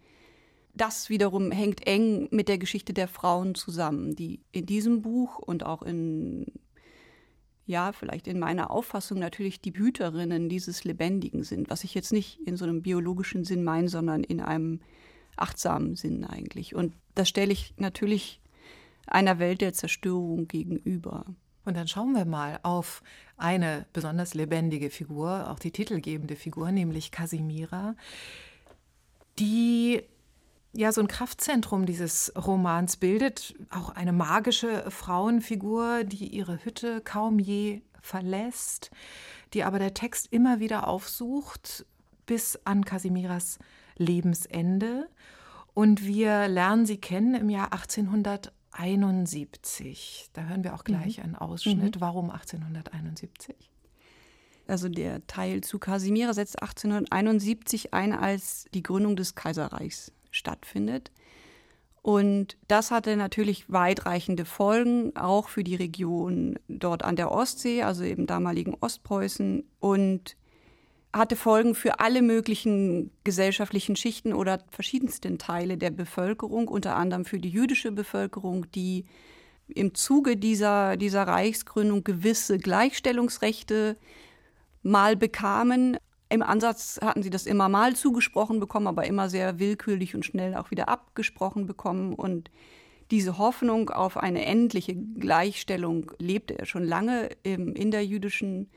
das 0.74 1.10
wiederum 1.10 1.52
hängt 1.52 1.86
eng 1.86 2.28
mit 2.32 2.48
der 2.48 2.58
Geschichte 2.58 2.94
der 2.94 3.08
Frauen 3.08 3.56
zusammen, 3.56 4.16
die 4.16 4.42
in 4.52 4.66
diesem 4.66 5.02
Buch 5.02 5.38
und 5.38 5.66
auch 5.66 5.84
in, 5.84 6.48
ja, 7.66 7.92
vielleicht 7.92 8.28
in 8.28 8.40
meiner 8.40 8.72
Auffassung 8.72 9.20
natürlich 9.20 9.62
die 9.62 9.74
Hüterinnen 9.74 10.50
dieses 10.50 10.84
Lebendigen 10.84 11.44
sind, 11.44 11.70
was 11.70 11.84
ich 11.84 11.94
jetzt 11.94 12.12
nicht 12.12 12.40
in 12.46 12.58
so 12.58 12.66
einem 12.66 12.82
biologischen 12.82 13.44
Sinn 13.44 13.64
meine, 13.64 13.90
sondern 13.90 14.24
in 14.24 14.42
einem 14.42 14.82
achtsamen 15.36 15.96
Sinn 15.96 16.26
eigentlich. 16.26 16.76
Und 16.76 16.94
das 17.16 17.30
stelle 17.30 17.54
ich 17.54 17.74
natürlich 17.78 18.42
einer 19.08 19.40
Welt 19.40 19.62
der 19.62 19.74
Zerstörung 19.74 20.48
gegenüber. 20.48 21.26
Und 21.66 21.78
dann 21.78 21.88
schauen 21.88 22.14
wir 22.14 22.26
mal 22.26 22.60
auf 22.64 23.04
eine 23.38 23.86
besonders 23.94 24.34
lebendige 24.34 24.90
Figur, 24.90 25.50
auch 25.50 25.60
die 25.60 25.72
titelgebende 25.72 26.36
Figur, 26.36 26.72
nämlich 26.72 27.12
Casimira, 27.12 27.96
die 29.40 30.04
ja 30.74 30.92
so 30.92 31.02
ein 31.02 31.08
Kraftzentrum 31.08 31.86
dieses 31.86 32.34
Romans 32.36 32.98
bildet, 32.98 33.56
auch 33.70 33.90
eine 33.90 34.12
magische 34.12 34.90
Frauenfigur, 34.90 36.04
die 36.04 36.28
ihre 36.28 36.66
Hütte 36.66 37.02
kaum 37.02 37.40
je 37.40 37.82
verlässt, 38.02 38.92
die 39.54 39.64
aber 39.64 39.80
der 39.80 39.94
Text 39.94 40.28
immer 40.32 40.60
wieder 40.60 40.88
aufsucht 40.88 41.86
bis 42.26 42.60
an 42.66 42.84
Casimiras 42.84 43.60
Lebensende. 43.98 45.08
Und 45.74 46.06
wir 46.06 46.48
lernen 46.48 46.86
sie 46.86 46.98
kennen 46.98 47.36
im 47.36 47.50
Jahr 47.50 47.72
1871. 48.74 50.30
Da 50.34 50.44
hören 50.44 50.64
wir 50.64 50.74
auch 50.74 50.84
gleich 50.84 51.18
mhm. 51.18 51.24
einen 51.24 51.36
Ausschnitt. 51.36 51.96
Mhm. 51.96 52.02
Warum 52.02 52.30
1871? 52.30 53.56
Also 54.68 54.90
der 54.90 55.26
Teil 55.28 55.62
zu 55.62 55.80
Casimira 55.80 56.34
setzt 56.34 56.62
1871 56.62 57.94
ein, 57.94 58.14
als 58.14 58.66
die 58.74 58.84
Gründung 58.84 59.16
des 59.16 59.36
Kaiserreichs 59.36 60.12
stattfindet. 60.32 61.12
Und 62.02 62.58
das 62.68 62.92
hatte 62.92 63.16
natürlich 63.16 63.72
weitreichende 63.72 64.46
Folgen, 64.46 65.16
auch 65.16 65.48
für 65.48 65.64
die 65.64 65.76
Region 65.76 66.60
dort 66.68 67.04
an 67.04 67.16
der 67.16 67.32
Ostsee, 67.32 67.84
also 67.84 68.04
im 68.04 68.28
damaligen 68.28 68.76
Ostpreußen, 68.80 69.64
und 69.80 70.36
hatte 71.14 71.36
Folgen 71.36 71.76
für 71.76 72.00
alle 72.00 72.24
möglichen 72.24 73.12
gesellschaftlichen 73.24 73.96
Schichten 73.96 74.34
oder 74.34 74.64
verschiedensten 74.72 75.38
Teile 75.38 75.78
der 75.78 75.92
Bevölkerung, 75.92 76.68
unter 76.68 76.96
anderem 76.96 77.24
für 77.24 77.40
die 77.40 77.50
jüdische 77.50 77.92
Bevölkerung, 77.92 78.70
die 78.72 79.06
im 79.68 79.94
Zuge 79.94 80.36
dieser, 80.38 80.98
dieser 80.98 81.24
Reichsgründung 81.24 82.04
gewisse 82.04 82.58
Gleichstellungsrechte 82.58 83.96
mal 84.82 85.16
bekamen. 85.16 85.98
Im 86.30 86.42
Ansatz 86.42 87.00
hatten 87.02 87.22
sie 87.22 87.30
das 87.30 87.46
immer 87.46 87.70
mal 87.70 87.96
zugesprochen 87.96 88.60
bekommen, 88.60 88.88
aber 88.88 89.06
immer 89.06 89.30
sehr 89.30 89.60
willkürlich 89.60 90.16
und 90.16 90.26
schnell 90.26 90.56
auch 90.56 90.72
wieder 90.72 90.90
abgesprochen 90.90 91.68
bekommen. 91.68 92.14
Und 92.16 92.50
diese 93.12 93.38
Hoffnung 93.38 93.92
auf 93.92 94.18
eine 94.18 94.46
endliche 94.46 94.96
Gleichstellung 94.96 96.12
lebte 96.18 96.58
er 96.58 96.66
schon 96.66 96.84
lange 96.84 97.30
in 97.44 97.92
der 97.92 98.04
jüdischen 98.04 98.70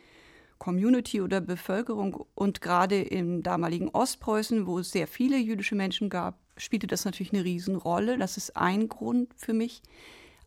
Community 0.59 1.21
oder 1.21 1.41
Bevölkerung. 1.41 2.27
Und 2.35 2.61
gerade 2.61 3.03
im 3.03 3.43
damaligen 3.43 3.89
Ostpreußen, 3.89 4.67
wo 4.67 4.79
es 4.79 4.91
sehr 4.91 5.07
viele 5.07 5.37
jüdische 5.37 5.75
Menschen 5.75 6.11
gab, 6.11 6.39
spielte 6.57 6.87
das 6.87 7.05
natürlich 7.05 7.33
eine 7.33 7.45
Riesenrolle. 7.45 8.19
Das 8.19 8.37
ist 8.37 8.57
ein 8.57 8.89
Grund 8.89 9.31
für 9.37 9.53
mich 9.53 9.83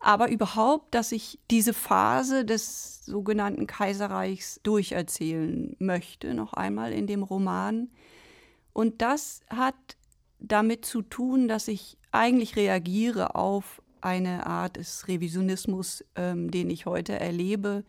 aber 0.00 0.30
überhaupt, 0.30 0.94
dass 0.94 1.12
ich 1.12 1.38
diese 1.50 1.74
Phase 1.74 2.46
des 2.46 3.04
sogenannten 3.04 3.66
Kaiserreichs 3.66 4.60
durcherzählen 4.62 5.76
möchte, 5.78 6.32
noch 6.32 6.54
einmal 6.54 6.92
in 6.92 7.06
dem 7.06 7.22
Roman. 7.22 7.90
Und 8.72 9.02
das 9.02 9.42
hat 9.50 9.74
damit 10.38 10.86
zu 10.86 11.02
tun, 11.02 11.48
dass 11.48 11.68
ich 11.68 11.98
eigentlich 12.12 12.56
reagiere 12.56 13.34
auf 13.34 13.82
eine 14.00 14.46
Art 14.46 14.76
des 14.76 15.06
Revisionismus, 15.06 16.02
ähm, 16.16 16.50
den 16.50 16.70
ich 16.70 16.86
heute 16.86 17.20
erlebe, 17.20 17.84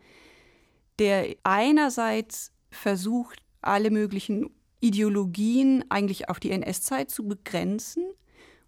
der 0.98 1.36
einerseits 1.42 2.52
versucht, 2.70 3.42
alle 3.60 3.90
möglichen 3.90 4.50
Ideologien 4.80 5.84
eigentlich 5.88 6.28
auf 6.28 6.40
die 6.40 6.50
NS-Zeit 6.50 7.10
zu 7.10 7.26
begrenzen 7.26 8.04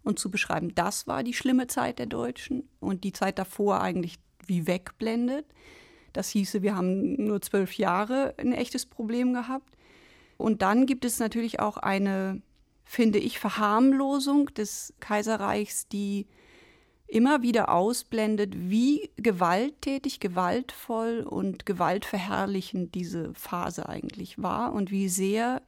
und 0.03 0.19
zu 0.19 0.31
beschreiben, 0.31 0.73
das 0.75 1.07
war 1.07 1.23
die 1.23 1.33
schlimme 1.33 1.67
Zeit 1.67 1.99
der 1.99 2.05
Deutschen 2.05 2.69
und 2.79 3.03
die 3.03 3.11
Zeit 3.11 3.37
davor 3.37 3.81
eigentlich 3.81 4.17
wie 4.45 4.67
wegblendet. 4.67 5.45
Das 6.13 6.29
hieße, 6.29 6.61
wir 6.61 6.75
haben 6.75 7.25
nur 7.25 7.41
zwölf 7.41 7.77
Jahre 7.77 8.33
ein 8.37 8.53
echtes 8.53 8.85
Problem 8.85 9.33
gehabt. 9.33 9.75
Und 10.37 10.61
dann 10.61 10.85
gibt 10.85 11.03
es 11.03 11.19
natürlich 11.19 11.59
auch 11.59 11.77
eine, 11.77 12.41
finde 12.85 13.19
ich, 13.19 13.39
Verharmlosung 13.39 14.53
des 14.53 14.93
Kaiserreichs, 14.99 15.87
die 15.87 16.27
immer 17.07 17.41
wieder 17.41 17.69
ausblendet, 17.69 18.53
wie 18.69 19.11
gewalttätig, 19.17 20.19
gewaltvoll 20.19 21.21
und 21.21 21.65
gewaltverherrlichend 21.65 22.95
diese 22.95 23.33
Phase 23.33 23.87
eigentlich 23.87 24.41
war 24.41 24.73
und 24.73 24.91
wie 24.91 25.07
sehr 25.09 25.61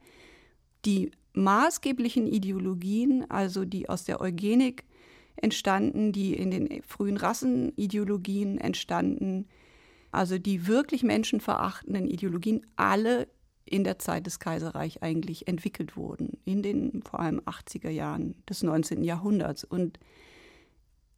die 0.84 1.12
maßgeblichen 1.34 2.26
Ideologien, 2.26 3.30
also 3.30 3.64
die 3.64 3.88
aus 3.88 4.04
der 4.04 4.20
Eugenik 4.20 4.84
entstanden, 5.36 6.12
die 6.12 6.34
in 6.34 6.50
den 6.50 6.82
frühen 6.82 7.16
Rassenideologien 7.16 8.58
entstanden, 8.58 9.46
also 10.10 10.38
die 10.38 10.66
wirklich 10.66 11.02
menschenverachtenden 11.02 12.08
Ideologien, 12.08 12.66
alle 12.76 13.28
in 13.64 13.84
der 13.84 13.98
Zeit 13.98 14.26
des 14.26 14.38
Kaiserreichs 14.40 14.96
eigentlich 14.98 15.46
entwickelt 15.46 15.96
wurden, 15.96 16.38
in 16.44 16.62
den 16.62 17.02
vor 17.02 17.20
allem 17.20 17.40
80er 17.40 17.90
Jahren 17.90 18.34
des 18.48 18.62
19. 18.62 19.04
Jahrhunderts. 19.04 19.62
Und 19.62 19.98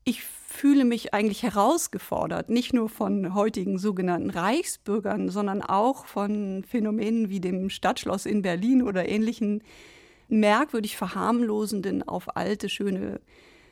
ich 0.04 0.22
fühle 0.22 0.84
mich 0.84 1.14
eigentlich 1.14 1.42
herausgefordert, 1.42 2.50
nicht 2.50 2.72
nur 2.72 2.88
von 2.88 3.34
heutigen 3.34 3.78
sogenannten 3.78 4.30
Reichsbürgern, 4.30 5.28
sondern 5.28 5.62
auch 5.62 6.06
von 6.06 6.64
Phänomenen 6.64 7.30
wie 7.30 7.40
dem 7.40 7.70
Stadtschloss 7.70 8.26
in 8.26 8.42
Berlin 8.42 8.82
oder 8.82 9.08
ähnlichen 9.08 9.62
merkwürdig 10.28 10.96
verharmlosenden, 10.96 12.06
auf 12.06 12.36
alte, 12.36 12.68
schöne, 12.68 13.20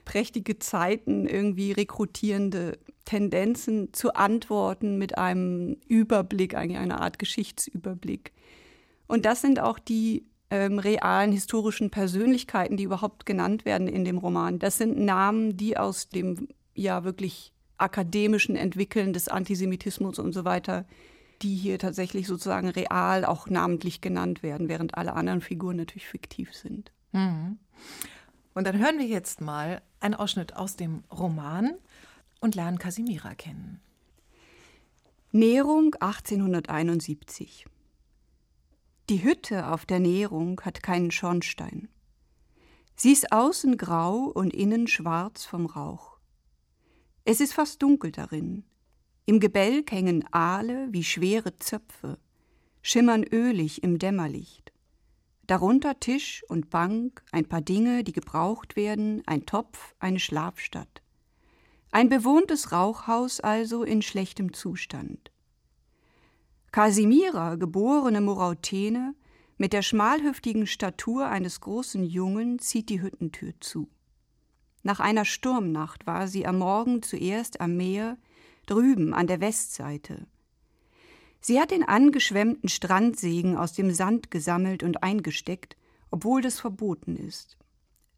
prächtige 0.05 0.59
Zeiten 0.59 1.27
irgendwie 1.27 1.73
rekrutierende 1.73 2.79
Tendenzen 3.05 3.93
zu 3.93 4.14
antworten 4.14 4.99
mit 4.99 5.19
einem 5.19 5.77
Überblick, 5.87 6.55
eigentlich 6.55 6.79
einer 6.79 7.01
Art 7.01 7.19
Geschichtsüberblick. 7.19 8.33
Und 9.07 9.25
das 9.25 9.41
sind 9.41 9.61
auch 9.61 9.79
die 9.79 10.25
ähm, 10.51 10.79
realen 10.79 11.33
historischen 11.33 11.91
Persönlichkeiten, 11.91 12.77
die 12.77 12.85
überhaupt 12.85 13.27
genannt 13.27 13.65
werden 13.65 13.89
in 13.89 14.05
dem 14.05 14.19
Roman. 14.19 14.59
Das 14.59 14.79
sind 14.79 14.99
Namen, 14.99 15.57
die 15.57 15.77
aus 15.77 16.09
dem 16.09 16.49
ja 16.75 17.05
wirklich 17.05 17.53
akademischen 17.77 18.57
Entwickeln 18.57 19.13
des 19.13 19.29
Antisemitismus 19.29 20.19
und 20.19 20.33
so 20.33 20.45
weiter 20.45 20.85
die 21.43 21.55
hier 21.55 21.79
tatsächlich 21.79 22.27
sozusagen 22.27 22.69
real 22.69 23.25
auch 23.25 23.49
namentlich 23.49 24.01
genannt 24.01 24.43
werden, 24.43 24.69
während 24.69 24.97
alle 24.97 25.13
anderen 25.15 25.41
Figuren 25.41 25.77
natürlich 25.77 26.07
fiktiv 26.07 26.55
sind. 26.55 26.93
Mhm. 27.13 27.59
Und 28.55 28.67
dann 28.67 28.79
hören 28.79 28.99
wir 28.99 29.07
jetzt 29.07 29.41
mal 29.41 29.83
einen 30.01 30.15
Ausschnitt 30.15 30.57
aus 30.57 30.77
dem 30.77 31.05
Roman 31.13 31.75
und 32.41 32.55
lernen 32.55 32.79
Casimira 32.79 33.35
kennen. 33.35 33.81
Nährung 35.31 35.95
1871 36.01 37.67
Die 39.09 39.25
Hütte 39.25 39.68
auf 39.68 39.87
der 39.87 40.01
Nährung 40.01 40.61
hat 40.66 40.83
keinen 40.83 41.11
Schornstein. 41.11 41.88
Sie 42.94 43.11
ist 43.11 43.33
außen 43.33 43.79
grau 43.79 44.25
und 44.25 44.53
innen 44.53 44.87
schwarz 44.87 45.47
vom 45.47 45.64
Rauch. 45.64 46.18
Es 47.25 47.40
ist 47.40 47.55
fast 47.55 47.81
dunkel 47.83 48.12
darin. 48.12 48.64
Im 49.25 49.40
Gebälk 49.40 49.92
hängen 49.92 50.27
Aale 50.31 50.88
wie 50.90 51.05
schwere 51.05 51.57
Zöpfe, 51.57 52.18
schimmern 52.83 53.25
ölig 53.25 53.83
im 53.83 53.99
Dämmerlicht. 53.99 54.73
Darunter 55.47 55.99
Tisch 55.99 56.44
und 56.51 56.68
Bank, 56.68 57.23
ein 57.33 57.49
paar 57.49 57.62
Dinge, 57.62 58.05
die 58.05 58.12
gebraucht 58.12 58.77
werden, 58.77 59.23
ein 59.25 59.47
Topf, 59.47 59.94
eine 60.01 60.21
Schlafstatt. 60.21 61.01
Ein 61.92 62.11
bewohntes 62.11 62.73
Rauchhaus 62.73 63.40
also 63.40 63.85
in 63.85 64.03
schlechtem 64.03 64.53
Zustand. 64.53 65.31
Casimira, 66.71 67.57
geborene 67.57 68.21
Morautene, 68.21 69.15
mit 69.57 69.73
der 69.73 69.83
schmalhüftigen 69.83 70.67
Statur 70.67 71.27
eines 71.27 71.61
großen 71.61 72.05
Jungen, 72.05 72.59
zieht 72.59 72.91
die 72.91 73.01
Hüttentür 73.01 73.55
zu. 73.61 73.89
Nach 74.83 75.01
einer 75.01 75.25
Sturmnacht 75.25 76.07
war 76.07 76.29
sie 76.29 76.47
am 76.47 76.59
Morgen 76.59 77.03
zuerst 77.03 77.61
am 77.61 77.77
Meer, 77.77 78.19
drüben 78.67 79.15
an 79.15 79.27
der 79.27 79.41
Westseite. 79.41 80.27
Sie 81.41 81.61
hat 81.61 81.71
den 81.71 81.85
angeschwemmten 81.85 82.69
Strandsegen 82.69 83.57
aus 83.57 83.73
dem 83.73 83.91
Sand 83.91 84.31
gesammelt 84.31 84.83
und 84.83 85.03
eingesteckt, 85.03 85.77
obwohl 86.11 86.43
das 86.43 86.61
verboten 86.61 87.17
ist. 87.17 87.57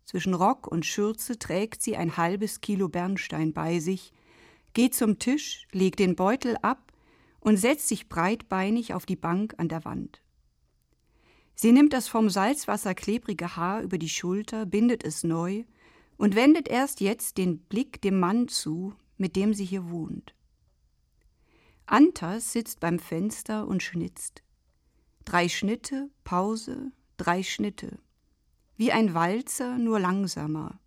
Zwischen 0.05 0.35
Rock 0.35 0.67
und 0.67 0.85
Schürze 0.85 1.39
trägt 1.39 1.83
sie 1.83 1.97
ein 1.97 2.17
halbes 2.17 2.61
Kilo 2.61 2.89
Bernstein 2.89 3.53
bei 3.53 3.79
sich, 3.79 4.13
geht 4.75 4.95
zum 4.95 5.19
Tisch, 5.19 5.69
legt 5.73 6.01
den 6.01 6.17
Beutel 6.17 6.57
ab 6.63 6.90
und 7.41 7.57
setzt 7.57 7.89
sich 7.89 8.09
breitbeinig 8.09 8.95
auf 8.95 9.07
die 9.07 9.17
Bank 9.17 9.55
an 9.59 9.69
der 9.69 9.85
Wand. 9.85 10.23
Sie 11.55 11.73
nimmt 11.73 11.93
das 11.93 12.09
vom 12.09 12.31
Salzwasser 12.31 12.95
klebrige 12.95 13.57
Haar 13.57 13.83
über 13.83 13.99
die 13.99 14.09
Schulter, 14.09 14.65
bindet 14.65 15.05
es 15.05 15.25
neu 15.25 15.65
und 16.17 16.35
wendet 16.35 16.69
erst 16.69 17.01
jetzt 17.01 17.39
den 17.39 17.59
Blick 17.59 18.01
dem 18.03 18.19
Mann 18.19 18.49
zu, 18.49 18.95
mit 19.19 19.37
dem 19.37 19.53
sie 19.53 19.65
hier 19.65 19.91
wohnt. 19.91 20.35
Antas 21.87 22.53
sitzt 22.53 22.81
beim 22.81 22.99
Fenster 22.99 23.67
und 23.67 23.83
schnitzt. 23.83 24.43
Drei 25.25 25.49
Schnitte, 25.49 26.09
Pause, 26.25 26.93
drei 27.17 27.43
Schnitte. 27.43 27.99
Wie 28.77 28.93
ein 28.93 29.13
Walzer, 29.13 29.77
nur 29.77 30.01
langsamer. 30.01 30.81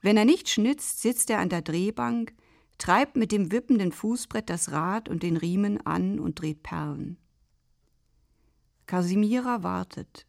Wenn 0.00 0.16
er 0.16 0.24
nicht 0.24 0.48
schnitzt, 0.48 1.00
sitzt 1.00 1.30
er 1.30 1.38
an 1.38 1.48
der 1.48 1.62
Drehbank, 1.62 2.34
treibt 2.78 3.16
mit 3.16 3.32
dem 3.32 3.52
wippenden 3.52 3.92
Fußbrett 3.92 4.50
das 4.50 4.72
Rad 4.72 5.08
und 5.08 5.22
den 5.22 5.36
Riemen 5.36 5.84
an 5.86 6.18
und 6.18 6.40
dreht 6.40 6.62
Perlen. 6.62 7.16
Casimira 8.86 9.62
wartet, 9.62 10.26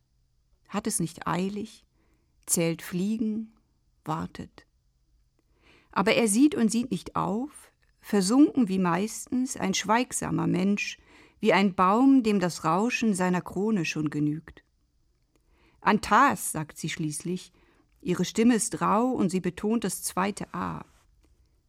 hat 0.70 0.88
es 0.88 1.00
nicht 1.00 1.28
eilig, 1.28 1.86
zählt 2.46 2.82
Fliegen, 2.82 3.54
wartet. 4.04 4.66
Aber 5.92 6.14
er 6.14 6.28
sieht 6.28 6.56
und 6.56 6.72
sieht 6.72 6.92
nicht 6.92 7.16
auf, 7.16 7.72
versunken 8.02 8.68
wie 8.68 8.80
meistens, 8.80 9.58
ein 9.58 9.74
schweigsamer 9.74 10.48
Mensch, 10.48 10.98
wie 11.40 11.54
ein 11.54 11.76
Baum, 11.76 12.24
dem 12.24 12.40
das 12.40 12.64
Rauschen 12.64 13.14
seiner 13.14 13.42
Krone 13.42 13.86
schon 13.86 14.10
genügt. 14.10 14.64
Antas, 15.82 16.52
sagt 16.52 16.78
sie 16.78 16.90
schließlich, 16.90 17.52
ihre 18.02 18.26
Stimme 18.26 18.56
ist 18.56 18.82
rau 18.82 19.08
und 19.08 19.30
sie 19.30 19.42
betont 19.42 19.84
das 19.84 20.04
zweite 20.04 20.54
A. 20.54 20.86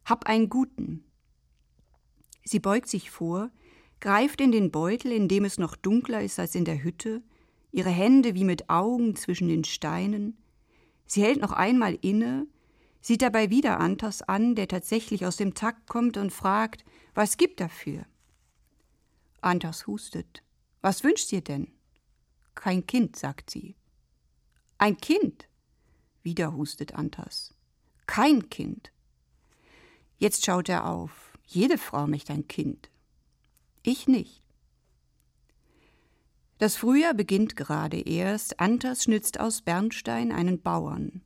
Hab 0.07 0.25
einen 0.25 0.47
guten. 0.47 1.03
Sie 2.45 2.59
beugt 2.59 2.87
sich 2.87 3.11
vor, 3.11 3.51
greift 3.99 4.39
in 4.39 4.53
den 4.53 4.71
Beutel, 4.71 5.11
in 5.11 5.27
dem 5.27 5.43
es 5.43 5.57
noch 5.57 5.75
dunkler 5.75 6.21
ist 6.23 6.39
als 6.39 6.55
in 6.55 6.63
der 6.63 6.81
Hütte, 6.81 7.21
ihre 7.73 7.89
Hände 7.89 8.33
wie 8.33 8.45
mit 8.45 8.69
Augen 8.69 9.17
zwischen 9.17 9.49
den 9.49 9.65
Steinen. 9.65 10.37
Sie 11.05 11.23
hält 11.23 11.41
noch 11.41 11.51
einmal 11.51 11.99
inne, 12.01 12.47
sieht 13.01 13.21
dabei 13.21 13.49
wieder 13.49 13.81
Antas 13.81 14.21
an, 14.21 14.55
der 14.55 14.69
tatsächlich 14.69 15.25
aus 15.25 15.35
dem 15.35 15.55
Takt 15.55 15.89
kommt 15.89 16.15
und 16.15 16.31
fragt, 16.31 16.85
was 17.13 17.35
gibt 17.35 17.59
dafür? 17.59 18.05
Antas 19.41 19.87
hustet. 19.87 20.41
Was 20.79 21.03
wünscht 21.03 21.33
ihr 21.33 21.41
denn? 21.41 21.67
Kein 22.55 22.87
Kind, 22.87 23.17
sagt 23.17 23.49
sie. 23.49 23.75
Ein 24.77 24.95
Kind? 24.95 25.49
Wieder 26.23 26.55
hustet 26.55 26.95
Antas. 26.95 27.53
Kein 28.05 28.49
Kind. 28.49 28.93
Jetzt 30.17 30.45
schaut 30.45 30.67
er 30.69 30.87
auf. 30.87 31.37
Jede 31.45 31.77
Frau 31.77 32.07
möchte 32.07 32.33
ein 32.33 32.47
Kind. 32.47 32.89
Ich 33.83 34.07
nicht. 34.07 34.41
Das 36.57 36.75
Frühjahr 36.75 37.13
beginnt 37.13 37.55
gerade 37.55 37.99
erst. 37.99 38.59
Antas 38.59 39.03
schnitzt 39.03 39.39
aus 39.39 39.61
Bernstein 39.61 40.31
einen 40.31 40.59
Bauern. 40.59 41.21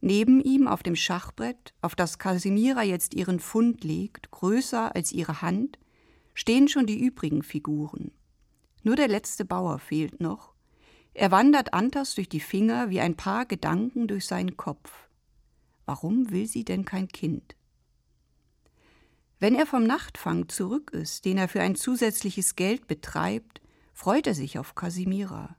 Neben 0.00 0.40
ihm 0.40 0.68
auf 0.68 0.82
dem 0.82 0.96
Schachbrett, 0.96 1.74
auf 1.80 1.96
das 1.96 2.18
Casimira 2.18 2.82
jetzt 2.82 3.14
ihren 3.14 3.40
Fund 3.40 3.82
legt, 3.82 4.30
größer 4.30 4.94
als 4.94 5.12
ihre 5.12 5.42
Hand, 5.42 5.78
stehen 6.34 6.68
schon 6.68 6.86
die 6.86 7.00
übrigen 7.00 7.42
Figuren. 7.42 8.12
Nur 8.82 8.96
der 8.96 9.08
letzte 9.08 9.44
Bauer 9.44 9.78
fehlt 9.78 10.20
noch. 10.20 10.54
Er 11.14 11.30
wandert 11.30 11.74
Antas 11.74 12.14
durch 12.14 12.28
die 12.28 12.40
Finger 12.40 12.90
wie 12.90 13.00
ein 13.00 13.16
paar 13.16 13.46
Gedanken 13.46 14.06
durch 14.06 14.26
seinen 14.26 14.56
Kopf. 14.56 15.08
Warum 15.86 16.30
will 16.30 16.46
sie 16.46 16.64
denn 16.64 16.84
kein 16.84 17.08
Kind? 17.08 17.56
Wenn 19.40 19.54
er 19.54 19.66
vom 19.66 19.84
Nachtfang 19.84 20.48
zurück 20.48 20.92
ist, 20.92 21.24
den 21.24 21.38
er 21.38 21.48
für 21.48 21.60
ein 21.60 21.74
zusätzliches 21.74 22.56
Geld 22.56 22.86
betreibt, 22.86 23.60
freut 23.92 24.26
er 24.26 24.34
sich 24.34 24.58
auf 24.58 24.74
Casimira. 24.74 25.56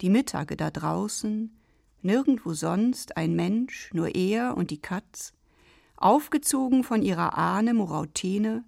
Die 0.00 0.10
Mittage 0.10 0.56
da 0.56 0.70
draußen, 0.70 1.56
nirgendwo 2.02 2.54
sonst 2.54 3.16
ein 3.16 3.34
Mensch, 3.34 3.90
nur 3.92 4.14
er 4.14 4.56
und 4.56 4.70
die 4.70 4.80
Katz, 4.80 5.32
aufgezogen 5.96 6.84
von 6.84 7.02
ihrer 7.02 7.36
Ahne 7.36 7.74
Morautene, 7.74 8.64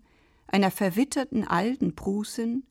einer 0.46 0.70
verwitterten 0.70 1.46
alten 1.46 1.94
Prusin, 1.94 2.64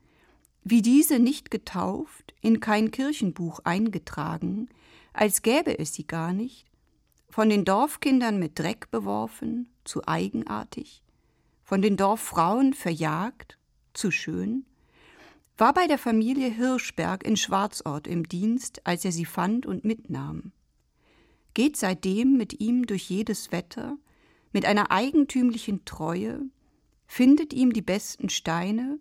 wie 0.64 0.82
diese 0.82 1.20
nicht 1.20 1.52
getauft, 1.52 2.34
in 2.42 2.60
kein 2.60 2.92
Kirchenbuch 2.92 3.62
eingetragen, 3.64 4.70
als 5.14 5.42
gäbe 5.42 5.80
es 5.80 5.94
sie 5.94 6.06
gar 6.06 6.34
nicht, 6.34 6.66
von 7.30 7.50
den 7.50 7.64
Dorfkindern 7.64 8.40
mit 8.40 8.60
Dreck 8.60 8.92
beworfen, 8.92 9.70
zu 9.86 10.08
eigenartig, 10.08 11.02
von 11.70 11.84
den 11.84 11.98
Dorffrauen 11.98 12.74
verjagt, 12.74 13.60
zu 13.94 14.10
schön, 14.10 14.66
war 15.56 15.72
bei 15.72 15.86
der 15.86 16.00
Familie 16.00 16.50
Hirschberg 16.50 17.24
in 17.24 17.38
Schwarzort 17.38 18.08
im 18.08 18.28
Dienst, 18.28 18.82
als 18.88 19.06
er 19.06 19.12
sie 19.12 19.26
fand 19.26 19.68
und 19.68 19.86
mitnahm. 19.86 20.52
Geht 21.54 21.78
seitdem 21.78 22.38
mit 22.38 22.60
ihm 22.60 22.88
durch 22.88 23.08
jedes 23.12 23.52
Wetter, 23.52 23.98
mit 24.52 24.66
einer 24.66 24.90
eigentümlichen 24.90 25.86
Treue, 25.86 26.42
findet 27.06 27.54
ihm 27.54 27.72
die 27.72 27.84
besten 27.84 28.30
Steine, 28.30 28.98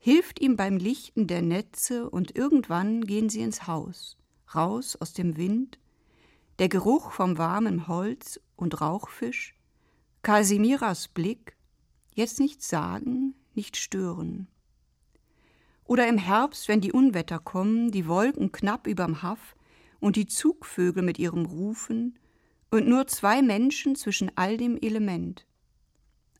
hilft 0.00 0.40
ihm 0.40 0.56
beim 0.56 0.76
Lichten 0.76 1.28
der 1.28 1.42
Netze 1.42 2.10
und 2.10 2.34
irgendwann 2.34 3.02
gehen 3.02 3.28
sie 3.28 3.42
ins 3.42 3.68
Haus, 3.68 4.16
raus 4.56 4.96
aus 4.96 5.12
dem 5.12 5.36
Wind, 5.36 5.78
der 6.58 6.68
Geruch 6.68 7.12
vom 7.12 7.38
warmen 7.38 7.86
Holz 7.86 8.40
und 8.56 8.80
Rauchfisch, 8.80 9.54
Casimiras 10.22 11.06
Blick, 11.06 11.54
jetzt 12.18 12.38
nichts 12.40 12.68
sagen, 12.68 13.34
nicht 13.54 13.76
stören. 13.76 14.48
Oder 15.84 16.06
im 16.06 16.18
Herbst, 16.18 16.68
wenn 16.68 16.82
die 16.82 16.92
Unwetter 16.92 17.38
kommen, 17.38 17.90
die 17.90 18.06
Wolken 18.06 18.52
knapp 18.52 18.86
überm 18.86 19.22
Haff 19.22 19.56
und 20.00 20.16
die 20.16 20.26
Zugvögel 20.26 21.02
mit 21.02 21.18
ihrem 21.18 21.46
Rufen 21.46 22.18
und 22.70 22.86
nur 22.86 23.06
zwei 23.06 23.40
Menschen 23.40 23.96
zwischen 23.96 24.30
all 24.36 24.58
dem 24.58 24.76
Element. 24.76 25.46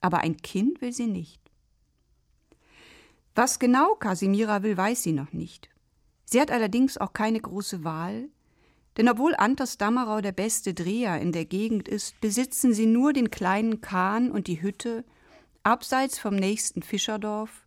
Aber 0.00 0.18
ein 0.18 0.36
Kind 0.36 0.82
will 0.82 0.92
sie 0.92 1.06
nicht. 1.06 1.40
Was 3.34 3.58
genau 3.58 3.94
Casimira 3.94 4.62
will, 4.62 4.76
weiß 4.76 5.02
sie 5.02 5.12
noch 5.12 5.32
nicht. 5.32 5.70
Sie 6.24 6.40
hat 6.40 6.50
allerdings 6.50 6.98
auch 6.98 7.14
keine 7.14 7.40
große 7.40 7.84
Wahl, 7.84 8.28
denn 8.96 9.08
obwohl 9.08 9.34
Antas 9.36 9.78
Dammerau 9.78 10.20
der 10.20 10.32
beste 10.32 10.74
Dreher 10.74 11.20
in 11.20 11.32
der 11.32 11.44
Gegend 11.44 11.88
ist, 11.88 12.20
besitzen 12.20 12.74
sie 12.74 12.86
nur 12.86 13.12
den 13.12 13.30
kleinen 13.30 13.80
Kahn 13.80 14.30
und 14.30 14.46
die 14.46 14.60
Hütte 14.60 15.04
abseits 15.68 16.18
vom 16.18 16.34
nächsten 16.34 16.82
Fischerdorf 16.82 17.66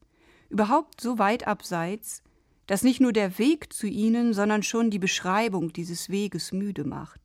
überhaupt 0.50 1.00
so 1.00 1.20
weit 1.20 1.48
abseits, 1.48 2.24
dass 2.66 2.82
nicht 2.82 3.00
nur 3.00 3.14
der 3.14 3.38
Weg 3.38 3.72
zu 3.72 3.86
ihnen, 3.86 4.34
sondern 4.34 4.64
schon 4.64 4.90
die 4.90 5.00
Beschreibung 5.00 5.72
dieses 5.72 6.10
Weges 6.10 6.52
müde 6.52 6.84
macht. 6.84 7.22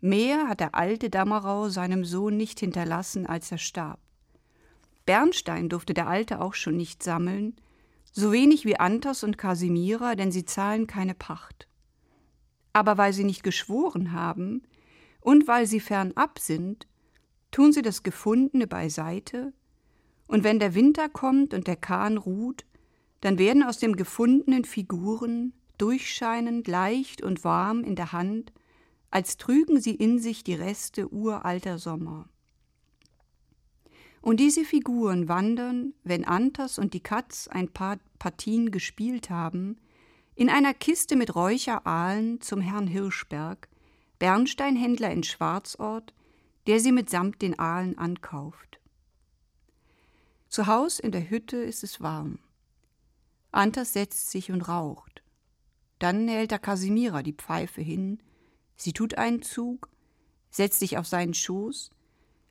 Mehr 0.00 0.48
hat 0.48 0.60
der 0.60 0.74
alte 0.74 1.08
Dammerau 1.08 1.70
seinem 1.70 2.04
Sohn 2.04 2.36
nicht 2.36 2.60
hinterlassen, 2.60 3.26
als 3.26 3.50
er 3.50 3.58
starb. 3.58 4.00
Bernstein 5.06 5.70
durfte 5.70 5.94
der 5.94 6.08
Alte 6.08 6.42
auch 6.42 6.52
schon 6.52 6.76
nicht 6.76 7.02
sammeln, 7.02 7.56
so 8.12 8.32
wenig 8.32 8.66
wie 8.66 8.78
Antas 8.78 9.24
und 9.24 9.38
Casimira, 9.38 10.14
denn 10.14 10.30
sie 10.30 10.44
zahlen 10.44 10.86
keine 10.86 11.14
Pacht. 11.14 11.68
Aber 12.74 12.98
weil 12.98 13.14
sie 13.14 13.24
nicht 13.24 13.42
geschworen 13.42 14.12
haben 14.12 14.62
und 15.20 15.48
weil 15.48 15.66
sie 15.66 15.80
fernab 15.80 16.38
sind, 16.38 16.86
tun 17.54 17.72
sie 17.72 17.82
das 17.82 18.02
Gefundene 18.02 18.66
beiseite 18.66 19.52
und 20.26 20.42
wenn 20.42 20.58
der 20.58 20.74
Winter 20.74 21.08
kommt 21.08 21.54
und 21.54 21.68
der 21.68 21.76
Kahn 21.76 22.16
ruht, 22.16 22.64
dann 23.20 23.38
werden 23.38 23.62
aus 23.62 23.78
dem 23.78 23.94
gefundenen 23.94 24.64
Figuren, 24.64 25.52
durchscheinend 25.78 26.66
leicht 26.66 27.22
und 27.22 27.44
warm 27.44 27.84
in 27.84 27.94
der 27.94 28.10
Hand, 28.10 28.52
als 29.12 29.36
trügen 29.36 29.80
sie 29.80 29.94
in 29.94 30.18
sich 30.18 30.42
die 30.42 30.54
Reste 30.54 31.12
uralter 31.12 31.78
Sommer. 31.78 32.28
Und 34.20 34.40
diese 34.40 34.64
Figuren 34.64 35.28
wandern, 35.28 35.94
wenn 36.02 36.24
Antas 36.24 36.80
und 36.80 36.92
die 36.92 37.04
Katz 37.04 37.46
ein 37.46 37.68
paar 37.68 37.98
Partien 38.18 38.72
gespielt 38.72 39.30
haben, 39.30 39.76
in 40.34 40.50
einer 40.50 40.74
Kiste 40.74 41.14
mit 41.14 41.36
Räucheraalen 41.36 42.40
zum 42.40 42.60
Herrn 42.60 42.88
Hirschberg, 42.88 43.68
Bernsteinhändler 44.18 45.12
in 45.12 45.22
Schwarzort, 45.22 46.14
der 46.66 46.80
sie 46.80 46.92
mitsamt 46.92 47.42
den 47.42 47.58
Aalen 47.58 47.98
ankauft. 47.98 48.80
Zu 50.48 50.66
Haus 50.66 50.98
in 50.98 51.12
der 51.12 51.28
Hütte 51.30 51.56
ist 51.56 51.82
es 51.82 52.00
warm. 52.00 52.38
Antas 53.50 53.92
setzt 53.92 54.30
sich 54.30 54.50
und 54.50 54.62
raucht. 54.62 55.22
Dann 55.98 56.28
hält 56.28 56.50
der 56.50 56.58
Casimira 56.58 57.22
die 57.22 57.32
Pfeife 57.32 57.80
hin, 57.80 58.22
sie 58.76 58.92
tut 58.92 59.14
einen 59.14 59.42
Zug, 59.42 59.88
setzt 60.50 60.80
sich 60.80 60.98
auf 60.98 61.06
seinen 61.06 61.34
Schoß, 61.34 61.90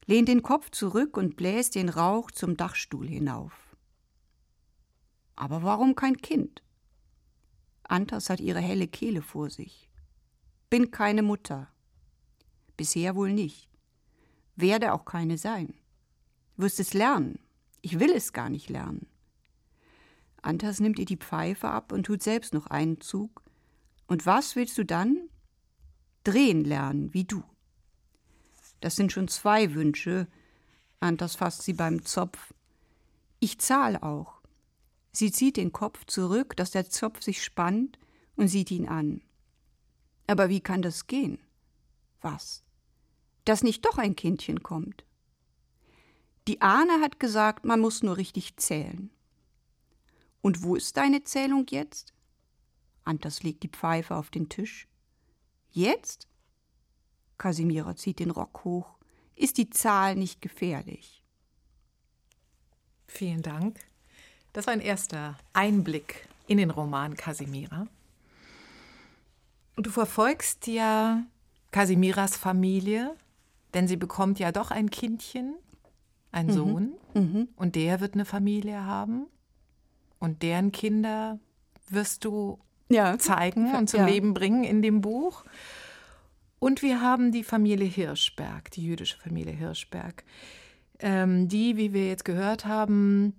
lehnt 0.05 0.27
den 0.27 0.43
Kopf 0.43 0.69
zurück 0.71 1.17
und 1.17 1.35
bläst 1.35 1.75
den 1.75 1.89
Rauch 1.89 2.31
zum 2.31 2.57
Dachstuhl 2.57 3.07
hinauf. 3.07 3.53
Aber 5.35 5.63
warum 5.63 5.95
kein 5.95 6.17
Kind? 6.17 6.61
Antas 7.83 8.29
hat 8.29 8.39
ihre 8.39 8.59
helle 8.59 8.87
Kehle 8.87 9.21
vor 9.21 9.49
sich. 9.49 9.89
Bin 10.69 10.91
keine 10.91 11.21
Mutter. 11.21 11.71
Bisher 12.77 13.15
wohl 13.15 13.31
nicht. 13.33 13.72
Werde 14.55 14.93
auch 14.93 15.05
keine 15.05 15.37
sein. 15.37 15.73
Wirst 16.57 16.79
es 16.79 16.93
lernen, 16.93 17.39
ich 17.81 17.99
will 17.99 18.11
es 18.11 18.33
gar 18.33 18.49
nicht 18.49 18.69
lernen. 18.69 19.07
Antas 20.41 20.79
nimmt 20.79 20.99
ihr 20.99 21.05
die 21.05 21.17
Pfeife 21.17 21.69
ab 21.69 21.91
und 21.91 22.05
tut 22.05 22.21
selbst 22.21 22.53
noch 22.53 22.67
einen 22.67 22.99
Zug. 23.01 23.41
Und 24.07 24.25
was 24.25 24.55
willst 24.55 24.77
du 24.77 24.85
dann? 24.85 25.29
Drehen 26.23 26.63
lernen, 26.63 27.13
wie 27.13 27.23
du. 27.23 27.43
Das 28.81 28.95
sind 28.95 29.11
schon 29.11 29.27
zwei 29.27 29.73
Wünsche. 29.73 30.27
Antas 30.99 31.35
fasst 31.35 31.63
sie 31.63 31.73
beim 31.73 32.03
Zopf. 32.03 32.53
Ich 33.39 33.59
zahl 33.59 33.97
auch. 33.97 34.41
Sie 35.11 35.31
zieht 35.31 35.57
den 35.57 35.71
Kopf 35.71 36.05
zurück, 36.05 36.55
dass 36.57 36.71
der 36.71 36.89
Zopf 36.89 37.21
sich 37.21 37.43
spannt 37.43 37.97
und 38.35 38.47
sieht 38.47 38.71
ihn 38.71 38.87
an. 38.87 39.21
Aber 40.27 40.49
wie 40.49 40.61
kann 40.61 40.81
das 40.81 41.07
gehen? 41.07 41.39
Was? 42.21 42.63
Dass 43.45 43.63
nicht 43.63 43.85
doch 43.85 43.97
ein 43.97 44.15
Kindchen 44.15 44.63
kommt. 44.63 45.03
Die 46.47 46.61
Ahne 46.61 47.01
hat 47.01 47.19
gesagt, 47.19 47.65
man 47.65 47.79
muss 47.79 48.03
nur 48.03 48.17
richtig 48.17 48.57
zählen. 48.57 49.09
Und 50.41 50.63
wo 50.63 50.75
ist 50.75 50.97
deine 50.97 51.23
Zählung 51.23 51.65
jetzt? 51.69 52.13
Antas 53.05 53.43
legt 53.43 53.63
die 53.63 53.69
Pfeife 53.69 54.15
auf 54.15 54.29
den 54.29 54.49
Tisch. 54.49 54.87
Jetzt? 55.71 56.27
Kasimira 57.37 57.95
zieht 57.95 58.19
den 58.19 58.31
Rock 58.31 58.63
hoch. 58.63 58.97
Ist 59.35 59.57
die 59.57 59.69
Zahl 59.69 60.15
nicht 60.15 60.41
gefährlich? 60.41 61.23
Vielen 63.07 63.41
Dank. 63.41 63.79
Das 64.53 64.67
war 64.67 64.73
ein 64.73 64.81
erster 64.81 65.37
Einblick 65.53 66.27
in 66.47 66.57
den 66.57 66.69
Roman 66.69 67.15
Kasimira. 67.15 67.87
Du 69.75 69.89
verfolgst 69.89 70.67
ja 70.67 71.23
Kasimiras 71.71 72.37
Familie, 72.37 73.15
denn 73.73 73.87
sie 73.87 73.97
bekommt 73.97 74.39
ja 74.39 74.51
doch 74.51 74.71
ein 74.71 74.89
Kindchen 74.89 75.55
ein 76.33 76.47
mhm. 76.47 76.51
Sohn 76.51 76.93
mhm. 77.13 77.47
und 77.55 77.75
der 77.75 77.99
wird 77.99 78.15
eine 78.15 78.25
Familie 78.25 78.85
haben. 78.85 79.27
und 80.19 80.41
deren 80.41 80.71
Kinder 80.71 81.39
wirst 81.89 82.23
du 82.25 82.59
ja. 82.89 83.17
zeigen 83.19 83.75
und 83.75 83.89
zum 83.89 84.01
ja. 84.01 84.07
Leben 84.07 84.33
bringen 84.33 84.63
in 84.63 84.81
dem 84.81 85.01
Buch. 85.01 85.43
Und 86.59 86.81
wir 86.81 87.01
haben 87.01 87.33
die 87.33 87.43
Familie 87.43 87.87
Hirschberg, 87.87 88.71
die 88.71 88.85
jüdische 88.85 89.17
Familie 89.17 89.51
Hirschberg, 89.51 90.23
ähm, 90.99 91.49
die, 91.49 91.75
wie 91.75 91.91
wir 91.91 92.07
jetzt 92.07 92.23
gehört 92.23 92.65
haben, 92.65 93.35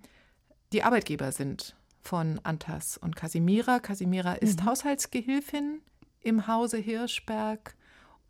die 0.74 0.82
Arbeitgeber 0.82 1.32
sind 1.32 1.74
von 2.02 2.38
Antas 2.42 2.98
und 2.98 3.16
Kasimira. 3.16 3.80
Kasimira 3.80 4.34
ist 4.34 4.60
mhm. 4.60 4.66
Haushaltsgehilfin 4.66 5.80
im 6.20 6.46
Hause 6.46 6.76
Hirschberg. 6.76 7.74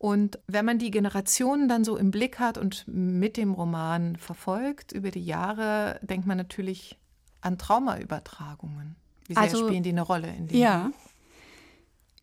Und 0.05 0.39
wenn 0.47 0.67
man 0.67 0.79
die 0.79 0.91
Generationen 0.91 1.67
dann 1.67 1.83
so 1.83 1.97
im 1.97 2.11
Blick 2.11 2.39
hat 2.39 2.59
und 2.59 2.85
mit 2.87 3.39
dem 3.39 3.55
Roman 3.55 4.17
verfolgt 4.17 4.93
über 4.93 5.11
die 5.11 5.25
Jahre, 5.25 5.99
denkt 6.03 6.27
man 6.27 6.37
natürlich 6.37 6.99
an 7.41 7.57
Traumaübertragungen. 7.57 8.97
Wie 9.29 9.33
sehr 9.33 9.43
also, 9.45 9.67
spielen 9.67 9.83
die 9.83 9.89
eine 9.89 10.03
Rolle 10.03 10.29
in 10.29 10.49
dem? 10.49 10.59
Ja. 10.59 10.91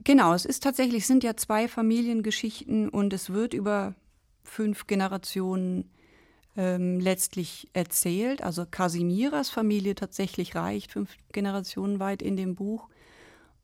Genau, 0.04 0.32
es 0.36 0.46
ist 0.46 0.62
tatsächlich, 0.62 1.02
es 1.02 1.08
sind 1.08 1.24
ja 1.24 1.36
zwei 1.36 1.68
Familiengeschichten 1.68 2.88
und 2.88 3.14
es 3.14 3.32
wird 3.32 3.56
über 3.56 3.96
fünf 4.44 4.86
Generationen 4.86 5.90
ähm, 6.56 7.00
letztlich 7.00 7.68
erzählt. 7.74 8.44
Also 8.44 8.68
Casimiras 8.70 9.50
Familie 9.50 9.96
tatsächlich 9.96 10.54
reicht 10.54 10.92
fünf 10.92 11.18
Generationen 11.32 12.00
weit 12.00 12.22
in 12.22 12.38
dem 12.38 12.54
Buch. 12.54 12.90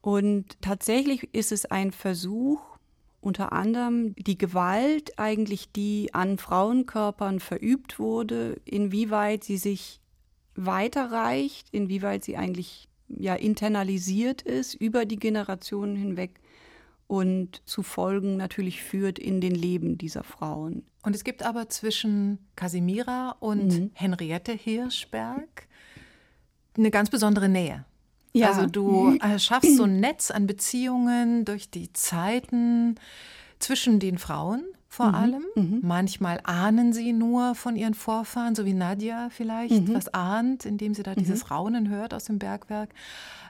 Und 0.02 0.60
tatsächlich 0.60 1.36
ist 1.36 1.52
es 1.52 1.68
ein 1.68 1.92
Versuch, 1.92 2.77
unter 3.22 3.52
anderem 3.52 4.16
die 4.16 4.38
Gewalt 4.38 5.18
eigentlich, 5.18 5.72
die 5.72 6.14
an 6.14 6.38
Frauenkörpern 6.38 7.40
verübt 7.40 8.00
wurde, 8.00 8.62
inwieweit 8.66 9.44
sie 9.44 9.58
sich 9.58 10.00
weiterreicht, 10.56 11.68
inwieweit 11.72 12.24
sie 12.24 12.38
eigentlich 12.38 12.88
ja 13.08 13.36
internalisiert 13.36 14.42
ist 14.42 14.74
über 14.74 15.06
die 15.06 15.18
Generationen 15.18 15.96
hinweg 15.96 16.40
und 17.08 17.62
zu 17.66 17.84
Folgen 17.84 18.38
natürlich 18.38 18.84
führt 18.84 19.18
in 19.18 19.40
den 19.40 19.56
Leben 19.56 19.98
dieser 19.98 20.24
Frauen. 20.24 20.84
Und 21.04 21.16
es 21.16 21.24
gibt 21.24 21.42
aber 21.42 21.70
zwischen 21.70 22.40
Casimira 22.56 23.36
und 23.40 23.68
mhm. 23.68 23.92
Henriette 23.94 24.52
Hirschberg 24.52 25.68
eine 26.78 26.92
ganz 26.92 27.10
besondere 27.10 27.50
Nähe. 27.50 27.86
Ja. 28.40 28.52
Also 28.52 28.68
du 28.68 29.12
mhm. 29.12 29.40
schaffst 29.40 29.76
so 29.76 29.84
ein 29.84 30.00
Netz 30.00 30.32
an 30.32 30.48
Beziehungen 30.48 31.46
durch 31.46 31.70
die 31.70 31.92
Zeiten 31.94 32.96
zwischen 33.60 34.00
den 34.00 34.18
Frauen 34.18 34.64
vor 34.90 35.10
mhm. 35.10 35.16
allem. 35.16 35.46
Mhm. 35.56 35.80
Manchmal 35.84 36.40
ahnen 36.44 36.94
sie 36.94 37.14
nur 37.14 37.56
von 37.56 37.76
ihren 37.76 37.94
Vorfahren, 37.94 38.56
so 38.56 38.66
wie 38.66 38.74
Nadja 38.74 39.30
vielleicht 39.30 39.88
mhm. 39.88 39.94
was 39.94 40.14
ahnt, 40.14 40.66
indem 40.66 40.94
sie 40.94 41.04
da 41.04 41.14
dieses 41.14 41.44
mhm. 41.44 41.52
Raunen 41.52 41.90
hört 41.90 42.14
aus 42.14 42.26
dem 42.26 42.40
Bergwerk. 42.40 42.90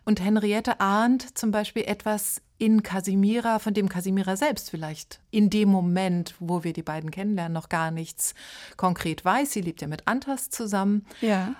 Und 0.03 0.21
Henriette 0.21 0.79
ahnt 0.79 1.37
zum 1.37 1.51
Beispiel 1.51 1.83
etwas 1.83 2.41
in 2.57 2.81
Casimira, 2.81 3.59
von 3.59 3.73
dem 3.73 3.87
Casimira 3.87 4.35
selbst 4.35 4.71
vielleicht 4.71 5.19
in 5.31 5.49
dem 5.49 5.69
Moment, 5.69 6.35
wo 6.39 6.63
wir 6.63 6.73
die 6.73 6.83
beiden 6.83 7.11
kennenlernen, 7.11 7.53
noch 7.53 7.69
gar 7.69 7.91
nichts 7.91 8.33
konkret 8.77 9.23
weiß. 9.23 9.51
Sie 9.51 9.61
lebt 9.61 9.81
ja 9.81 9.87
mit 9.87 10.07
Antas 10.07 10.49
zusammen. 10.49 11.05
Ja. 11.21 11.53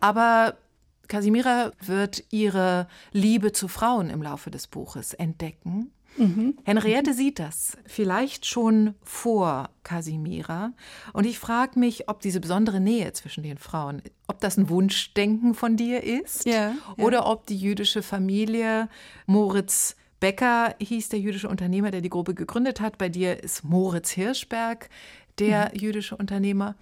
Aber 0.00 0.56
Casimira 1.08 1.72
wird 1.80 2.24
ihre 2.30 2.88
Liebe 3.12 3.52
zu 3.52 3.68
Frauen 3.68 4.10
im 4.10 4.22
Laufe 4.22 4.50
des 4.50 4.66
Buches 4.66 5.14
entdecken. 5.14 5.92
Mhm. 6.16 6.58
Henriette 6.64 7.14
sieht 7.14 7.38
das 7.38 7.78
vielleicht 7.86 8.46
schon 8.46 8.94
vor 9.02 9.70
Casimira. 9.82 10.72
Und 11.12 11.24
ich 11.24 11.38
frage 11.38 11.78
mich, 11.78 12.08
ob 12.08 12.20
diese 12.20 12.40
besondere 12.40 12.80
Nähe 12.80 13.12
zwischen 13.12 13.42
den 13.42 13.58
Frauen, 13.58 14.02
ob 14.26 14.40
das 14.40 14.56
ein 14.56 14.68
Wunschdenken 14.68 15.54
von 15.54 15.76
dir 15.76 16.02
ist 16.02 16.44
ja, 16.44 16.52
ja. 16.52 16.74
oder 16.98 17.26
ob 17.26 17.46
die 17.46 17.56
jüdische 17.56 18.02
Familie 18.02 18.88
Moritz 19.26 19.96
Becker 20.20 20.76
hieß 20.78 21.08
der 21.08 21.18
jüdische 21.18 21.48
Unternehmer, 21.48 21.90
der 21.90 22.00
die 22.00 22.10
Grube 22.10 22.34
gegründet 22.34 22.80
hat. 22.80 22.96
Bei 22.96 23.08
dir 23.08 23.42
ist 23.42 23.64
Moritz 23.64 24.10
Hirschberg 24.10 24.88
der 25.38 25.70
mhm. 25.72 25.80
jüdische 25.80 26.16
Unternehmer 26.16 26.76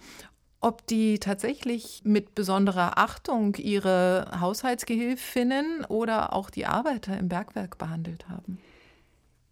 ob 0.61 0.85
die 0.85 1.19
tatsächlich 1.19 2.01
mit 2.05 2.35
besonderer 2.35 2.97
Achtung 2.99 3.55
ihre 3.55 4.31
Haushaltsgehilfinnen 4.39 5.85
oder 5.85 6.33
auch 6.33 6.51
die 6.51 6.67
Arbeiter 6.67 7.17
im 7.17 7.27
Bergwerk 7.27 7.79
behandelt 7.79 8.29
haben. 8.29 8.59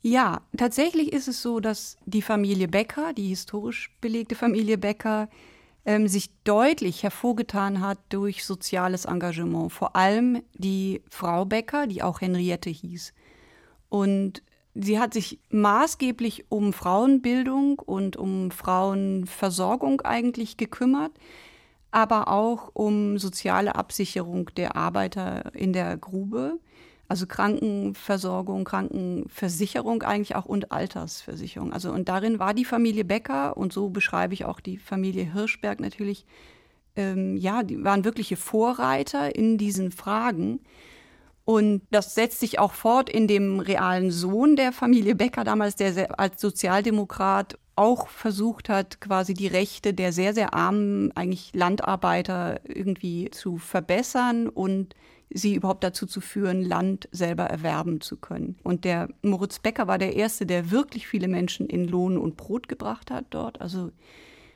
Ja, 0.01 0.41
tatsächlich 0.55 1.11
ist 1.11 1.27
es 1.27 1.41
so, 1.41 1.59
dass 1.59 1.97
die 2.05 2.21
Familie 2.21 2.67
Becker, 2.67 3.11
die 3.13 3.27
historisch 3.27 3.91
belegte 3.99 4.35
Familie 4.35 4.77
Becker, 4.77 5.29
ähm, 5.83 6.07
sich 6.07 6.29
deutlich 6.43 7.03
hervorgetan 7.03 7.81
hat 7.81 7.97
durch 8.09 8.45
soziales 8.45 9.05
Engagement. 9.05 9.71
Vor 9.71 9.95
allem 9.95 10.41
die 10.53 11.01
Frau 11.09 11.43
Becker, 11.43 11.87
die 11.87 12.03
auch 12.03 12.21
Henriette 12.21 12.69
hieß. 12.69 13.13
Und 13.89 14.43
sie 14.81 14.99
hat 14.99 15.13
sich 15.13 15.39
maßgeblich 15.49 16.45
um 16.49 16.73
Frauenbildung 16.73 17.79
und 17.79 18.17
um 18.17 18.51
Frauenversorgung 18.51 20.01
eigentlich 20.01 20.57
gekümmert, 20.57 21.11
aber 21.91 22.29
auch 22.29 22.71
um 22.73 23.17
soziale 23.17 23.75
Absicherung 23.75 24.49
der 24.55 24.75
Arbeiter 24.75 25.53
in 25.53 25.73
der 25.73 25.97
Grube. 25.97 26.59
Also 27.07 27.25
Krankenversorgung, 27.25 28.63
Krankenversicherung 28.65 30.03
eigentlich 30.03 30.35
auch 30.35 30.45
und 30.45 30.71
Altersversicherung. 30.71 31.73
Also 31.73 31.91
und 31.91 32.07
darin 32.07 32.37
war 32.37 32.53
die 32.53 32.65
Familie 32.65 33.03
Becker 33.03 33.57
und 33.57 33.73
so 33.73 33.89
beschreibe 33.89 34.35
ich 34.35 34.45
auch 34.45 34.59
die 34.59 34.77
Familie 34.77 35.33
Hirschberg 35.33 35.79
natürlich. 35.79 36.25
Ähm, 36.95 37.35
ja, 37.35 37.63
die 37.63 37.83
waren 37.83 38.05
wirkliche 38.05 38.37
Vorreiter 38.37 39.35
in 39.35 39.57
diesen 39.57 39.91
Fragen. 39.91 40.59
Und 41.49 41.81
das 41.89 42.13
setzt 42.13 42.41
sich 42.41 42.59
auch 42.59 42.73
fort 42.73 43.09
in 43.09 43.27
dem 43.27 43.59
realen 43.59 44.11
Sohn 44.11 44.55
der 44.55 44.71
Familie 44.71 45.15
Becker 45.15 45.43
damals, 45.43 45.75
der 45.75 46.19
als 46.19 46.39
Sozialdemokrat 46.39 47.57
auch 47.75 48.07
versucht 48.07 48.69
hat, 48.69 49.01
quasi 49.01 49.33
die 49.33 49.47
Rechte 49.47 49.95
der 49.95 50.13
sehr, 50.13 50.35
sehr 50.35 50.53
armen 50.53 51.11
eigentlich 51.17 51.49
Landarbeiter 51.55 52.61
irgendwie 52.65 53.31
zu 53.31 53.57
verbessern 53.57 54.47
und 54.47 54.93
sie 55.31 55.55
überhaupt 55.55 55.83
dazu 55.83 56.05
zu 56.05 56.21
führen, 56.21 56.61
Land 56.61 57.09
selber 57.11 57.45
erwerben 57.45 57.99
zu 57.99 58.17
können. 58.17 58.59
Und 58.61 58.85
der 58.85 59.09
Moritz 59.23 59.57
Becker 59.57 59.87
war 59.87 59.97
der 59.97 60.15
Erste, 60.15 60.45
der 60.45 60.69
wirklich 60.69 61.07
viele 61.07 61.27
Menschen 61.27 61.65
in 61.65 61.87
Lohn 61.87 62.19
und 62.19 62.37
Brot 62.37 62.67
gebracht 62.67 63.09
hat 63.09 63.25
dort. 63.31 63.59
Also 63.59 63.89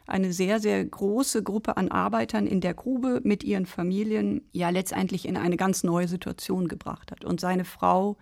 eine 0.05 0.33
sehr, 0.33 0.59
sehr 0.59 0.83
große 0.83 1.43
Gruppe 1.43 1.77
an 1.77 1.89
Arbeitern 1.89 2.45
in 2.47 2.61
der 2.61 2.73
Grube 2.73 3.21
mit 3.23 3.43
ihren 3.43 3.65
Familien 3.65 4.41
ja 4.51 4.69
letztendlich 4.69 5.27
in 5.27 5.37
eine 5.37 5.57
ganz 5.57 5.83
neue 5.83 6.07
Situation 6.07 6.67
gebracht 6.67 7.11
hat. 7.11 7.23
Und 7.23 7.39
seine 7.39 7.65
Frau 7.65 8.17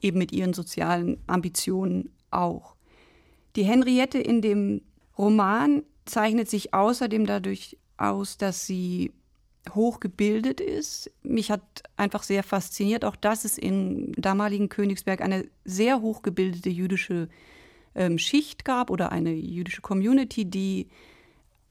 eben 0.00 0.18
mit 0.18 0.32
ihren 0.32 0.54
sozialen 0.54 1.18
Ambitionen 1.26 2.10
auch. 2.30 2.74
Die 3.56 3.64
Henriette 3.64 4.18
in 4.18 4.42
dem 4.42 4.82
Roman 5.16 5.82
zeichnet 6.04 6.48
sich 6.50 6.74
außerdem 6.74 7.26
dadurch 7.26 7.78
aus, 7.96 8.36
dass 8.36 8.66
sie 8.66 9.12
hochgebildet 9.72 10.60
ist. 10.60 11.10
Mich 11.22 11.50
hat 11.50 11.62
einfach 11.96 12.22
sehr 12.22 12.42
fasziniert, 12.42 13.04
auch 13.04 13.16
dass 13.16 13.44
es 13.44 13.56
im 13.56 14.12
damaligen 14.14 14.68
Königsberg 14.68 15.20
eine 15.22 15.46
sehr 15.64 16.00
hochgebildete 16.00 16.68
jüdische 16.68 17.28
ähm, 17.94 18.18
Schicht 18.18 18.64
gab 18.64 18.90
oder 18.90 19.12
eine 19.12 19.32
jüdische 19.32 19.82
Community, 19.82 20.44
die 20.44 20.88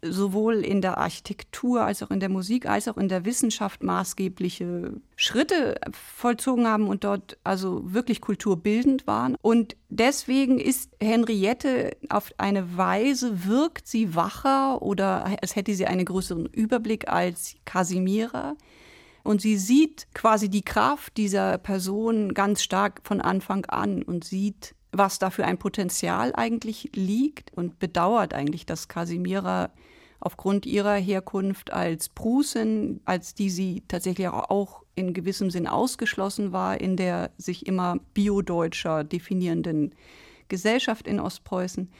sowohl 0.03 0.55
in 0.65 0.81
der 0.81 0.97
Architektur 0.97 1.83
als 1.83 2.03
auch 2.03 2.11
in 2.11 2.19
der 2.19 2.29
Musik 2.29 2.65
als 2.65 2.87
auch 2.87 2.97
in 2.97 3.07
der 3.07 3.25
Wissenschaft 3.25 3.83
maßgebliche 3.83 4.93
Schritte 5.15 5.79
vollzogen 5.91 6.67
haben 6.67 6.87
und 6.87 7.03
dort 7.03 7.37
also 7.43 7.93
wirklich 7.93 8.21
kulturbildend 8.21 9.07
waren. 9.07 9.35
Und 9.41 9.75
deswegen 9.89 10.59
ist 10.59 10.91
Henriette 10.99 11.95
auf 12.09 12.31
eine 12.37 12.77
Weise, 12.77 13.45
wirkt 13.45 13.87
sie 13.87 14.15
wacher 14.15 14.81
oder 14.81 15.25
als 15.41 15.55
hätte 15.55 15.73
sie 15.73 15.85
einen 15.85 16.05
größeren 16.05 16.47
Überblick 16.47 17.07
als 17.07 17.55
Casimira. 17.65 18.55
Und 19.23 19.41
sie 19.41 19.57
sieht 19.57 20.07
quasi 20.13 20.49
die 20.49 20.63
Kraft 20.63 21.15
dieser 21.15 21.57
Person 21.57 22.33
ganz 22.33 22.61
stark 22.61 22.99
von 23.05 23.21
Anfang 23.21 23.65
an 23.65 24.03
und 24.03 24.25
sieht, 24.25 24.75
was 24.93 25.19
da 25.19 25.29
für 25.29 25.45
ein 25.45 25.57
Potenzial 25.57 26.33
eigentlich 26.35 26.91
liegt 26.93 27.51
und 27.53 27.79
bedauert 27.79 28.33
eigentlich, 28.33 28.65
dass 28.65 28.87
Casimira 28.87 29.71
aufgrund 30.19 30.65
ihrer 30.65 30.95
Herkunft 30.95 31.73
als 31.73 32.07
Prusin, 32.07 33.01
als 33.03 33.33
die 33.33 33.49
sie 33.49 33.83
tatsächlich 33.87 34.29
auch 34.29 34.83
in 34.95 35.13
gewissem 35.13 35.49
Sinn 35.49 35.67
ausgeschlossen 35.67 36.53
war 36.53 36.79
in 36.79 36.95
der 36.95 37.31
sich 37.37 37.65
immer 37.65 37.97
biodeutscher 38.13 39.03
definierenden 39.03 39.93
Gesellschaft 40.47 41.07
in 41.07 41.19
Ostpreußen, 41.19 41.91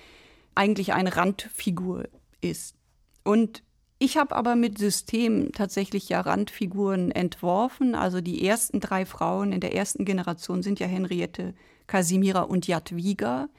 eigentlich 0.56 0.94
eine 0.94 1.16
Randfigur 1.18 2.08
ist. 2.40 2.76
Und 3.24 3.64
ich 4.00 4.18
habe 4.18 4.36
aber 4.36 4.56
mit 4.56 4.78
System 4.78 5.52
tatsächlich 5.54 6.10
ja 6.10 6.22
Randfiguren 6.22 7.10
entworfen. 7.12 7.96
Also 7.96 8.22
die 8.22 8.46
ersten 8.46 8.80
drei 8.80 9.06
Frauen 9.06 9.52
in 9.52 9.60
der 9.60 9.74
ersten 9.74 10.06
Generation 10.06 10.62
sind 10.62 10.80
ja 10.80 10.88
Henriette, 10.88 11.54
Casimira 11.94 12.42
und 12.42 12.66
Jadwiga, 12.66 13.50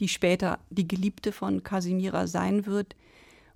die 0.00 0.08
später 0.08 0.58
die 0.70 0.88
Geliebte 0.88 1.30
von 1.30 1.62
Casimira 1.62 2.26
sein 2.26 2.66
wird. 2.66 2.96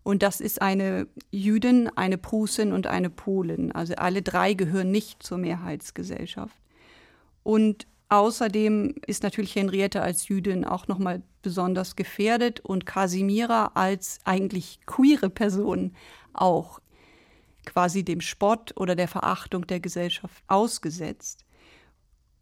Und 0.05 0.22
das 0.22 0.40
ist 0.40 0.62
eine 0.62 1.09
Jüdin, 1.33 1.88
eine 1.96 2.16
Prusin 2.16 2.72
und 2.72 2.87
eine 2.87 3.11
Polin. 3.11 3.72
Also 3.72 3.96
alle 3.96 4.22
drei 4.22 4.55
gehören 4.55 4.92
nicht 4.92 5.24
zur 5.24 5.38
Mehrheitsgesellschaft. 5.38 6.55
Und 7.42 7.88
außerdem 8.09 8.94
ist 9.05 9.24
natürlich 9.24 9.57
Henriette 9.57 10.00
als 10.00 10.29
Jüdin 10.29 10.64
auch 10.64 10.87
nochmal 10.87 11.20
besonders 11.42 11.96
gefährdet 11.96 12.61
und 12.61 12.87
Casimira 12.87 13.72
als 13.74 14.20
eigentlich 14.22 14.79
queere 14.87 15.29
Person 15.29 15.92
auch 16.35 16.79
quasi 17.66 18.05
dem 18.05 18.20
Spott 18.20 18.74
oder 18.77 18.94
der 18.94 19.09
Verachtung 19.09 19.66
der 19.66 19.81
Gesellschaft 19.81 20.44
ausgesetzt. 20.46 21.43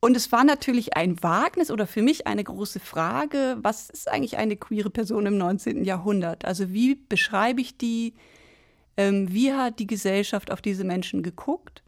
Und 0.05 0.17
es 0.17 0.33
war 0.33 0.43
natürlich 0.43 0.97
ein 0.97 1.23
Wagnis 1.23 1.71
oder 1.71 1.87
für 1.87 2.03
mich 2.03 2.27
eine 2.27 2.43
große 2.43 2.81
Frage, 2.81 3.57
was 3.63 3.89
ist 3.89 4.11
eigentlich 4.11 4.37
eine 4.37 4.57
queere 4.57 4.91
Person 4.91 5.27
im 5.27 5.39
19. 5.39 5.85
Jahrhundert? 5.85 6.45
Also 6.45 6.73
wie 6.73 6.97
beschreibe 6.97 7.61
ich 7.61 7.79
die? 7.79 8.15
Ähm, 8.97 9.33
wie 9.33 9.53
hat 9.53 9.79
die 9.79 9.87
Gesellschaft 9.87 10.51
auf 10.51 10.61
diese 10.61 10.83
Menschen 10.83 11.23
geguckt? 11.23 11.85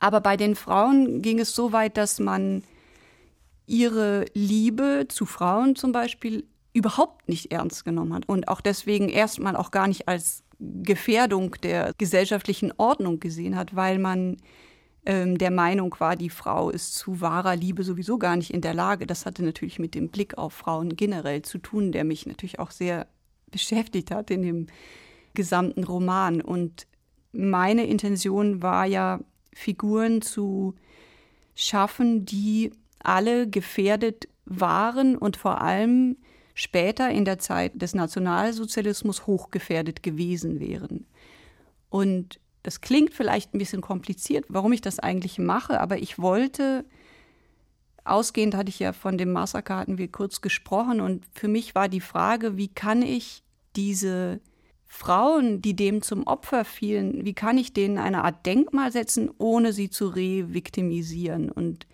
Aber 0.00 0.20
bei 0.20 0.36
den 0.36 0.56
Frauen 0.56 1.22
ging 1.22 1.38
es 1.38 1.54
so 1.54 1.70
weit, 1.70 1.96
dass 1.96 2.18
man 2.18 2.64
ihre 3.66 4.24
Liebe 4.34 5.06
zu 5.08 5.24
Frauen 5.24 5.76
zum 5.76 5.92
Beispiel 5.92 6.48
überhaupt 6.72 7.28
nicht 7.28 7.52
ernst 7.52 7.84
genommen 7.84 8.12
hat 8.12 8.28
und 8.28 8.48
auch 8.48 8.60
deswegen 8.60 9.08
erstmal 9.08 9.54
auch 9.54 9.70
gar 9.70 9.86
nicht 9.86 10.08
als 10.08 10.42
Gefährdung 10.58 11.52
der 11.62 11.92
gesellschaftlichen 11.96 12.72
Ordnung 12.76 13.20
gesehen 13.20 13.54
hat, 13.54 13.76
weil 13.76 14.00
man 14.00 14.36
ähm, 15.06 15.38
der 15.38 15.52
Meinung 15.52 15.94
war, 15.98 16.16
die 16.16 16.30
Frau 16.30 16.70
ist 16.70 16.94
zu 16.94 17.20
wahrer 17.20 17.54
Liebe 17.54 17.84
sowieso 17.84 18.18
gar 18.18 18.36
nicht 18.36 18.52
in 18.52 18.60
der 18.60 18.74
Lage. 18.74 19.06
Das 19.06 19.24
hatte 19.24 19.44
natürlich 19.44 19.78
mit 19.78 19.94
dem 19.94 20.08
Blick 20.08 20.36
auf 20.36 20.52
Frauen 20.52 20.96
generell 20.96 21.42
zu 21.42 21.58
tun, 21.58 21.92
der 21.92 22.04
mich 22.04 22.26
natürlich 22.26 22.58
auch 22.58 22.72
sehr 22.72 23.06
beschäftigt 23.50 24.10
hat 24.10 24.30
in 24.30 24.42
dem 24.42 24.66
gesamten 25.34 25.84
Roman. 25.84 26.40
Und 26.40 26.88
meine 27.32 27.86
Intention 27.86 28.62
war 28.62 28.84
ja, 28.84 29.20
Figuren 29.54 30.20
zu 30.20 30.74
schaffen, 31.54 32.26
die 32.26 32.72
alle 32.98 33.48
gefährdet 33.48 34.28
waren 34.44 35.16
und 35.16 35.36
vor 35.36 35.62
allem 35.62 36.16
später 36.52 37.10
in 37.10 37.24
der 37.24 37.38
Zeit 37.38 37.80
des 37.80 37.94
Nationalsozialismus 37.94 39.26
hochgefährdet 39.26 40.02
gewesen 40.02 40.60
wären. 40.60 41.06
Und 41.88 42.40
das 42.66 42.80
klingt 42.80 43.14
vielleicht 43.14 43.54
ein 43.54 43.58
bisschen 43.58 43.80
kompliziert, 43.80 44.44
warum 44.48 44.72
ich 44.72 44.80
das 44.80 44.98
eigentlich 44.98 45.38
mache, 45.38 45.80
aber 45.80 45.98
ich 45.98 46.18
wollte, 46.18 46.84
ausgehend 48.04 48.56
hatte 48.56 48.70
ich 48.70 48.80
ja 48.80 48.92
von 48.92 49.16
dem 49.16 49.30
Massaker, 49.30 49.76
hatten 49.76 49.98
wir 49.98 50.10
kurz 50.10 50.40
gesprochen, 50.40 51.00
und 51.00 51.24
für 51.32 51.46
mich 51.46 51.76
war 51.76 51.88
die 51.88 52.00
Frage, 52.00 52.56
wie 52.56 52.66
kann 52.66 53.02
ich 53.02 53.44
diese 53.76 54.40
Frauen, 54.84 55.62
die 55.62 55.76
dem 55.76 56.02
zum 56.02 56.26
Opfer 56.26 56.64
fielen, 56.64 57.24
wie 57.24 57.34
kann 57.34 57.56
ich 57.56 57.72
denen 57.72 57.98
eine 57.98 58.24
Art 58.24 58.44
Denkmal 58.46 58.90
setzen, 58.90 59.30
ohne 59.38 59.72
sie 59.72 59.88
zu 59.88 60.08
reviktimisieren? 60.08 61.52
Und 61.52 61.86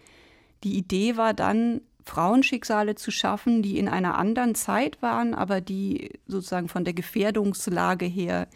die 0.64 0.78
Idee 0.78 1.18
war 1.18 1.34
dann, 1.34 1.82
Frauenschicksale 2.04 2.94
zu 2.94 3.10
schaffen, 3.10 3.62
die 3.62 3.78
in 3.78 3.88
einer 3.88 4.16
anderen 4.16 4.54
Zeit 4.54 5.02
waren, 5.02 5.34
aber 5.34 5.60
die 5.60 6.18
sozusagen 6.26 6.68
von 6.68 6.84
der 6.84 6.94
Gefährdungslage 6.94 8.06
her 8.06 8.48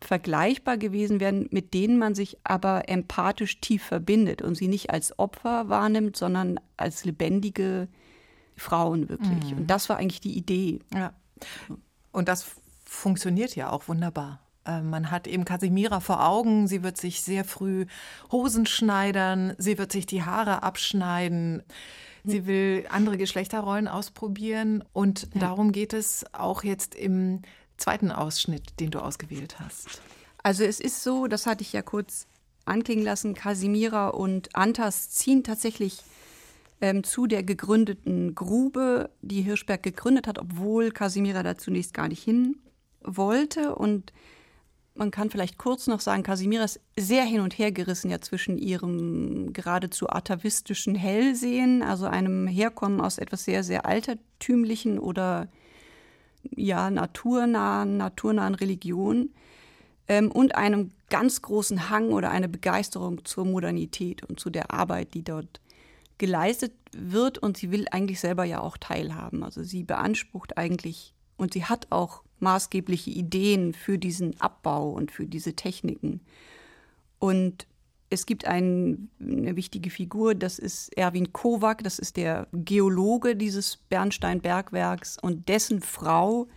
vergleichbar 0.00 0.76
gewesen 0.78 1.20
wären, 1.20 1.48
mit 1.50 1.74
denen 1.74 1.98
man 1.98 2.14
sich 2.14 2.38
aber 2.44 2.88
empathisch 2.88 3.60
tief 3.60 3.82
verbindet 3.82 4.42
und 4.42 4.54
sie 4.54 4.68
nicht 4.68 4.90
als 4.90 5.18
Opfer 5.18 5.68
wahrnimmt, 5.68 6.16
sondern 6.16 6.58
als 6.76 7.04
lebendige 7.04 7.88
Frauen 8.56 9.08
wirklich. 9.08 9.52
Mhm. 9.52 9.58
Und 9.58 9.66
das 9.70 9.88
war 9.88 9.98
eigentlich 9.98 10.20
die 10.20 10.36
Idee. 10.36 10.80
Ja. 10.94 11.12
Und 12.12 12.28
das 12.28 12.46
funktioniert 12.84 13.54
ja 13.56 13.70
auch 13.70 13.88
wunderbar. 13.88 14.40
Äh, 14.64 14.82
man 14.82 15.10
hat 15.10 15.26
eben 15.26 15.44
Casimira 15.44 16.00
vor 16.00 16.26
Augen, 16.26 16.66
sie 16.66 16.82
wird 16.82 16.96
sich 16.96 17.22
sehr 17.22 17.44
früh 17.44 17.86
Hosen 18.32 18.66
schneidern, 18.66 19.54
sie 19.58 19.78
wird 19.78 19.92
sich 19.92 20.06
die 20.06 20.22
Haare 20.22 20.62
abschneiden. 20.62 21.62
Sie 22.22 22.46
will 22.46 22.84
andere 22.90 23.16
Geschlechterrollen 23.16 23.88
ausprobieren 23.88 24.84
und 24.92 25.28
ja. 25.32 25.40
darum 25.40 25.72
geht 25.72 25.94
es 25.94 26.26
auch 26.34 26.64
jetzt 26.64 26.94
im 26.94 27.40
zweiten 27.80 28.12
Ausschnitt, 28.12 28.78
den 28.80 28.90
du 28.90 29.00
ausgewählt 29.00 29.58
hast? 29.58 30.00
Also 30.42 30.64
es 30.64 30.80
ist 30.80 31.02
so, 31.02 31.26
das 31.26 31.46
hatte 31.46 31.62
ich 31.62 31.72
ja 31.72 31.82
kurz 31.82 32.26
anklingen 32.64 33.04
lassen, 33.04 33.34
Casimira 33.34 34.08
und 34.08 34.54
Antas 34.54 35.10
ziehen 35.10 35.42
tatsächlich 35.44 35.98
ähm, 36.80 37.04
zu 37.04 37.26
der 37.26 37.42
gegründeten 37.42 38.34
Grube, 38.34 39.10
die 39.22 39.42
Hirschberg 39.42 39.82
gegründet 39.82 40.26
hat, 40.26 40.38
obwohl 40.38 40.90
Casimira 40.90 41.42
da 41.42 41.58
zunächst 41.58 41.94
gar 41.94 42.08
nicht 42.08 42.22
hin 42.22 42.56
wollte. 43.02 43.74
Und 43.74 44.12
man 44.94 45.10
kann 45.10 45.30
vielleicht 45.30 45.58
kurz 45.58 45.86
noch 45.86 46.00
sagen, 46.00 46.22
Casimira 46.22 46.64
ist 46.64 46.80
sehr 46.98 47.24
hin 47.24 47.40
und 47.40 47.58
her 47.58 47.72
gerissen 47.72 48.10
ja 48.10 48.20
zwischen 48.20 48.58
ihrem 48.58 49.52
geradezu 49.52 50.08
atavistischen 50.08 50.94
Hellsehen, 50.94 51.82
also 51.82 52.06
einem 52.06 52.46
Herkommen 52.46 53.00
aus 53.00 53.18
etwas 53.18 53.44
sehr, 53.44 53.62
sehr 53.62 53.86
altertümlichen 53.86 54.98
oder 54.98 55.48
ja, 56.42 56.90
naturnahen, 56.90 57.96
naturnahen 57.96 58.54
Religion 58.54 59.30
ähm, 60.08 60.30
und 60.30 60.54
einem 60.54 60.90
ganz 61.08 61.42
großen 61.42 61.90
Hang 61.90 62.10
oder 62.10 62.30
eine 62.30 62.48
Begeisterung 62.48 63.24
zur 63.24 63.44
Modernität 63.44 64.24
und 64.24 64.40
zu 64.40 64.50
der 64.50 64.72
Arbeit, 64.72 65.14
die 65.14 65.22
dort 65.22 65.60
geleistet 66.18 66.72
wird. 66.92 67.38
Und 67.38 67.56
sie 67.56 67.70
will 67.70 67.86
eigentlich 67.90 68.20
selber 68.20 68.44
ja 68.44 68.60
auch 68.60 68.76
teilhaben. 68.76 69.42
Also 69.42 69.62
sie 69.62 69.82
beansprucht 69.82 70.56
eigentlich 70.56 71.14
und 71.36 71.52
sie 71.52 71.64
hat 71.64 71.86
auch 71.90 72.22
maßgebliche 72.38 73.10
Ideen 73.10 73.74
für 73.74 73.98
diesen 73.98 74.40
Abbau 74.40 74.90
und 74.90 75.10
für 75.10 75.26
diese 75.26 75.54
Techniken. 75.54 76.20
Und 77.18 77.66
es 78.10 78.26
gibt 78.26 78.44
ein, 78.44 79.08
eine 79.20 79.54
wichtige 79.54 79.88
Figur, 79.88 80.34
das 80.34 80.58
ist 80.58 80.96
Erwin 80.98 81.32
Kowak, 81.32 81.84
das 81.84 82.00
ist 82.00 82.16
der 82.16 82.48
Geologe 82.52 83.36
dieses 83.36 83.76
Bernstein-Bergwerks. 83.76 85.16
Und 85.22 85.48
dessen 85.48 85.80
Frau 85.80 86.48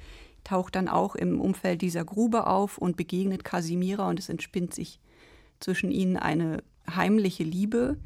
taucht 0.43 0.75
dann 0.75 0.87
auch 0.87 1.15
im 1.15 1.39
Umfeld 1.39 1.83
dieser 1.83 2.03
Grube 2.03 2.47
auf 2.47 2.79
und 2.79 2.97
begegnet 2.97 3.43
Casimira 3.43 4.09
und 4.09 4.17
es 4.17 4.29
entspinnt 4.29 4.73
sich 4.73 4.99
zwischen 5.59 5.91
ihnen 5.91 6.17
eine 6.17 6.63
heimliche 6.89 7.43
Liebe, 7.43 7.97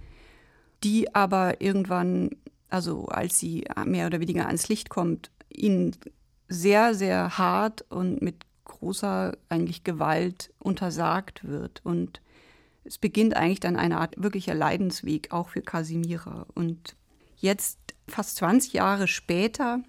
die 0.83 1.15
aber 1.15 1.61
irgendwann, 1.61 2.31
also 2.69 3.05
als 3.05 3.39
sie 3.39 3.65
mehr 3.85 4.07
oder 4.07 4.19
weniger 4.19 4.47
ans 4.47 4.67
Licht 4.67 4.89
kommt, 4.89 5.31
ihnen 5.49 5.95
sehr, 6.49 6.93
sehr 6.93 7.37
hart 7.37 7.85
und 7.89 8.21
mit 8.21 8.35
großer 8.65 9.37
eigentlich 9.47 9.85
Gewalt 9.85 10.53
untersagt 10.59 11.47
wird. 11.47 11.81
Und 11.85 12.21
es 12.87 12.97
beginnt 12.97 13.35
eigentlich 13.35 13.59
dann 13.59 13.75
eine 13.75 13.99
Art 13.99 14.15
wirklicher 14.17 14.55
Leidensweg 14.55 15.31
auch 15.31 15.49
für 15.49 15.61
Casimira. 15.61 16.47
Und 16.55 16.95
jetzt, 17.35 17.77
fast 18.07 18.37
20 18.37 18.73
Jahre 18.73 19.07
später, 19.07 19.81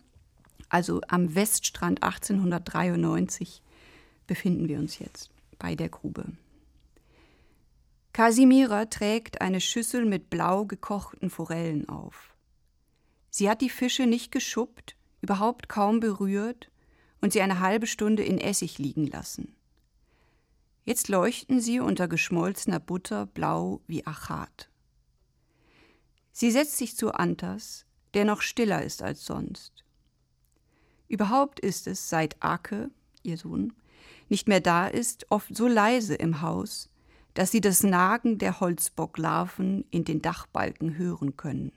also 0.68 1.00
am 1.06 1.34
Weststrand 1.34 2.02
1893, 2.02 3.62
befinden 4.26 4.68
wir 4.68 4.78
uns 4.78 4.98
jetzt 4.98 5.30
bei 5.58 5.76
der 5.76 5.88
Grube. 5.88 6.24
Casimira 8.12 8.86
trägt 8.86 9.40
eine 9.40 9.60
Schüssel 9.60 10.04
mit 10.04 10.28
blau 10.28 10.64
gekochten 10.64 11.30
Forellen 11.30 11.88
auf. 11.88 12.34
Sie 13.30 13.48
hat 13.48 13.60
die 13.60 13.70
Fische 13.70 14.06
nicht 14.06 14.32
geschuppt, 14.32 14.96
überhaupt 15.20 15.68
kaum 15.68 16.00
berührt 16.00 16.68
und 17.20 17.32
sie 17.32 17.42
eine 17.42 17.60
halbe 17.60 17.86
Stunde 17.86 18.24
in 18.24 18.38
Essig 18.38 18.78
liegen 18.78 19.06
lassen. 19.06 19.54
Jetzt 20.88 21.08
leuchten 21.08 21.60
sie 21.60 21.80
unter 21.80 22.08
geschmolzener 22.08 22.80
Butter 22.80 23.26
blau 23.26 23.82
wie 23.86 24.06
Achat. 24.06 24.70
Sie 26.32 26.50
setzt 26.50 26.78
sich 26.78 26.96
zu 26.96 27.12
Antas, 27.12 27.84
der 28.14 28.24
noch 28.24 28.40
stiller 28.40 28.82
ist 28.82 29.02
als 29.02 29.26
sonst. 29.26 29.84
Überhaupt 31.06 31.60
ist 31.60 31.86
es, 31.86 32.08
seit 32.08 32.42
Ake, 32.42 32.90
ihr 33.22 33.36
Sohn, 33.36 33.74
nicht 34.30 34.48
mehr 34.48 34.62
da 34.62 34.86
ist, 34.86 35.26
oft 35.28 35.54
so 35.54 35.68
leise 35.68 36.14
im 36.14 36.40
Haus, 36.40 36.88
dass 37.34 37.50
sie 37.50 37.60
das 37.60 37.82
Nagen 37.82 38.38
der 38.38 38.58
Holzbocklarven 38.58 39.84
in 39.90 40.04
den 40.04 40.22
Dachbalken 40.22 40.96
hören 40.96 41.36
können. 41.36 41.72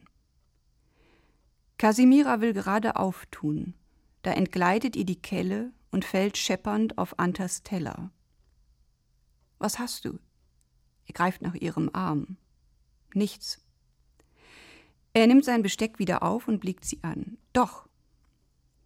Casimira 1.78 2.40
will 2.40 2.54
gerade 2.54 2.96
auftun, 2.96 3.74
da 4.22 4.32
entgleitet 4.32 4.96
ihr 4.96 5.06
die 5.06 5.22
Kelle 5.22 5.74
und 5.92 6.06
fällt 6.06 6.38
scheppernd 6.38 6.98
auf 6.98 7.20
Antas 7.20 7.62
Teller. 7.64 8.10
Was 9.62 9.78
hast 9.78 10.06
du? 10.06 10.18
Er 11.06 11.14
greift 11.14 11.44
nach 11.44 11.54
ihrem 11.54 11.92
Arm. 11.94 12.38
Nichts. 13.14 13.64
Er 15.14 15.28
nimmt 15.28 15.46
sein 15.46 15.62
Besteck 15.62 16.00
wieder 16.00 16.24
auf 16.24 16.48
und 16.48 16.62
blickt 16.62 16.84
sie 16.84 16.98
an. 17.04 17.38
Doch. 17.54 17.88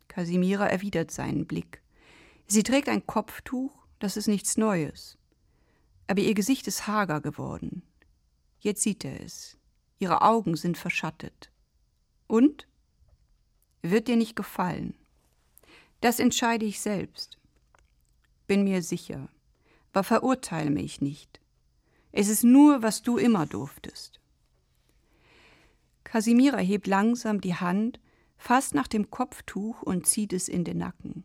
Casimira 0.09 0.67
erwidert 0.67 1.11
seinen 1.11 1.47
Blick. 1.47 1.81
Sie 2.47 2.61
trägt 2.61 2.89
ein 2.89 3.07
Kopftuch, 3.07 3.71
das 3.99 4.17
ist 4.17 4.27
nichts 4.27 4.57
Neues. 4.57 5.17
Aber 6.07 6.19
ihr 6.19 6.33
Gesicht 6.33 6.67
ist 6.67 6.87
hager 6.87 7.21
geworden. 7.21 7.81
Jetzt 8.59 8.81
sieht 8.81 9.05
er 9.05 9.21
es. 9.21 9.57
Ihre 9.97 10.23
Augen 10.23 10.57
sind 10.57 10.77
verschattet. 10.77 11.51
Und? 12.27 12.67
Wird 13.81 14.09
dir 14.09 14.17
nicht 14.17 14.35
gefallen? 14.35 14.93
Das 16.01 16.19
entscheide 16.19 16.65
ich 16.65 16.81
selbst. 16.81 17.37
bin 18.45 18.65
mir 18.65 18.81
sicher. 18.81 19.29
Aber 19.95 20.03
verurteile 20.03 20.71
mich 20.71 20.99
nicht. 20.99 21.39
Es 22.11 22.27
ist 22.27 22.43
nur, 22.43 22.83
was 22.83 23.01
du 23.01 23.15
immer 23.15 23.45
durftest. 23.45 24.19
Kasimira 26.03 26.57
hebt 26.57 26.85
langsam 26.85 27.39
die 27.39 27.55
Hand, 27.55 28.01
fasst 28.35 28.75
nach 28.75 28.87
dem 28.87 29.09
Kopftuch 29.09 29.81
und 29.83 30.05
zieht 30.05 30.33
es 30.33 30.49
in 30.49 30.65
den 30.65 30.79
Nacken. 30.79 31.23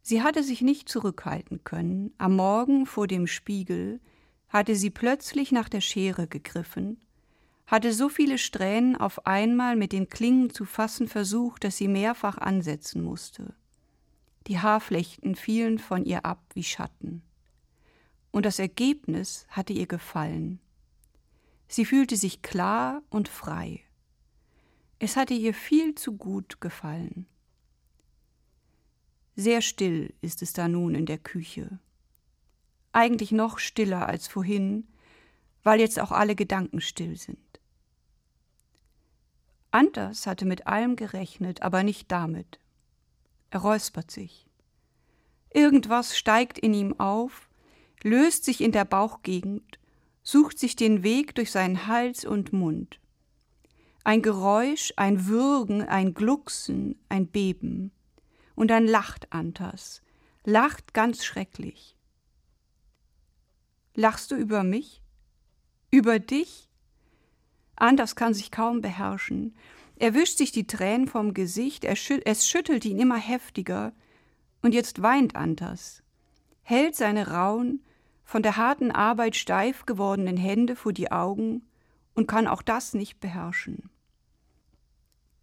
Sie 0.00 0.22
hatte 0.22 0.42
sich 0.42 0.62
nicht 0.62 0.88
zurückhalten 0.88 1.62
können. 1.62 2.14
Am 2.16 2.36
Morgen 2.36 2.86
vor 2.86 3.06
dem 3.06 3.26
Spiegel 3.26 4.00
hatte 4.48 4.74
sie 4.74 4.88
plötzlich 4.88 5.52
nach 5.52 5.68
der 5.68 5.82
Schere 5.82 6.26
gegriffen, 6.26 7.04
hatte 7.66 7.92
so 7.92 8.08
viele 8.08 8.38
Strähnen 8.38 8.96
auf 8.96 9.26
einmal 9.26 9.76
mit 9.76 9.92
den 9.92 10.08
Klingen 10.08 10.48
zu 10.48 10.64
fassen 10.64 11.06
versucht, 11.06 11.64
dass 11.64 11.76
sie 11.76 11.86
mehrfach 11.86 12.38
ansetzen 12.38 13.02
musste. 13.02 13.54
Die 14.46 14.58
Haarflechten 14.60 15.34
fielen 15.34 15.78
von 15.78 16.04
ihr 16.04 16.24
ab 16.24 16.42
wie 16.54 16.64
Schatten. 16.64 17.22
Und 18.30 18.46
das 18.46 18.58
Ergebnis 18.58 19.46
hatte 19.48 19.72
ihr 19.72 19.86
gefallen. 19.86 20.60
Sie 21.66 21.84
fühlte 21.84 22.16
sich 22.16 22.40
klar 22.40 23.02
und 23.10 23.28
frei. 23.28 23.82
Es 24.98 25.16
hatte 25.16 25.34
ihr 25.34 25.54
viel 25.54 25.94
zu 25.94 26.16
gut 26.16 26.60
gefallen. 26.60 27.26
Sehr 29.36 29.60
still 29.60 30.14
ist 30.20 30.42
es 30.42 30.52
da 30.52 30.66
nun 30.66 30.94
in 30.94 31.06
der 31.06 31.18
Küche. 31.18 31.78
Eigentlich 32.92 33.30
noch 33.30 33.58
stiller 33.58 34.06
als 34.06 34.26
vorhin, 34.26 34.88
weil 35.62 35.78
jetzt 35.78 36.00
auch 36.00 36.10
alle 36.10 36.34
Gedanken 36.34 36.80
still 36.80 37.16
sind. 37.16 37.38
Anders 39.70 40.26
hatte 40.26 40.46
mit 40.46 40.66
allem 40.66 40.96
gerechnet, 40.96 41.62
aber 41.62 41.82
nicht 41.82 42.10
damit. 42.10 42.58
Er 43.50 43.60
räuspert 43.60 44.10
sich. 44.10 44.46
Irgendwas 45.52 46.16
steigt 46.16 46.58
in 46.58 46.74
ihm 46.74 46.98
auf, 47.00 47.48
löst 48.02 48.44
sich 48.44 48.60
in 48.60 48.72
der 48.72 48.84
Bauchgegend, 48.84 49.78
sucht 50.22 50.58
sich 50.58 50.76
den 50.76 51.02
Weg 51.02 51.34
durch 51.34 51.50
seinen 51.50 51.86
Hals 51.86 52.24
und 52.24 52.52
Mund. 52.52 53.00
Ein 54.04 54.22
Geräusch, 54.22 54.92
ein 54.96 55.26
Würgen, 55.26 55.82
ein 55.82 56.14
Glucksen, 56.14 56.98
ein 57.08 57.26
Beben. 57.26 57.92
Und 58.54 58.68
dann 58.68 58.86
lacht 58.86 59.32
Antas, 59.32 60.02
lacht 60.44 60.92
ganz 60.94 61.24
schrecklich. 61.24 61.96
Lachst 63.94 64.30
du 64.30 64.36
über 64.36 64.62
mich? 64.62 65.02
Über 65.90 66.18
dich? 66.18 66.68
Anders 67.76 68.16
kann 68.16 68.34
sich 68.34 68.50
kaum 68.50 68.80
beherrschen. 68.80 69.56
Er 70.00 70.14
wischt 70.14 70.38
sich 70.38 70.52
die 70.52 70.66
Tränen 70.66 71.08
vom 71.08 71.34
Gesicht, 71.34 71.84
schüt 71.96 72.24
es 72.24 72.48
schüttelt 72.48 72.84
ihn 72.84 73.00
immer 73.00 73.18
heftiger, 73.18 73.92
und 74.62 74.72
jetzt 74.72 75.02
weint 75.02 75.34
Antas, 75.34 76.04
hält 76.62 76.94
seine 76.94 77.28
rauen, 77.28 77.82
von 78.22 78.42
der 78.42 78.56
harten 78.56 78.92
Arbeit 78.92 79.34
steif 79.34 79.86
gewordenen 79.86 80.36
Hände 80.36 80.76
vor 80.76 80.92
die 80.92 81.10
Augen 81.10 81.66
und 82.14 82.28
kann 82.28 82.46
auch 82.46 82.62
das 82.62 82.94
nicht 82.94 83.18
beherrschen. 83.18 83.90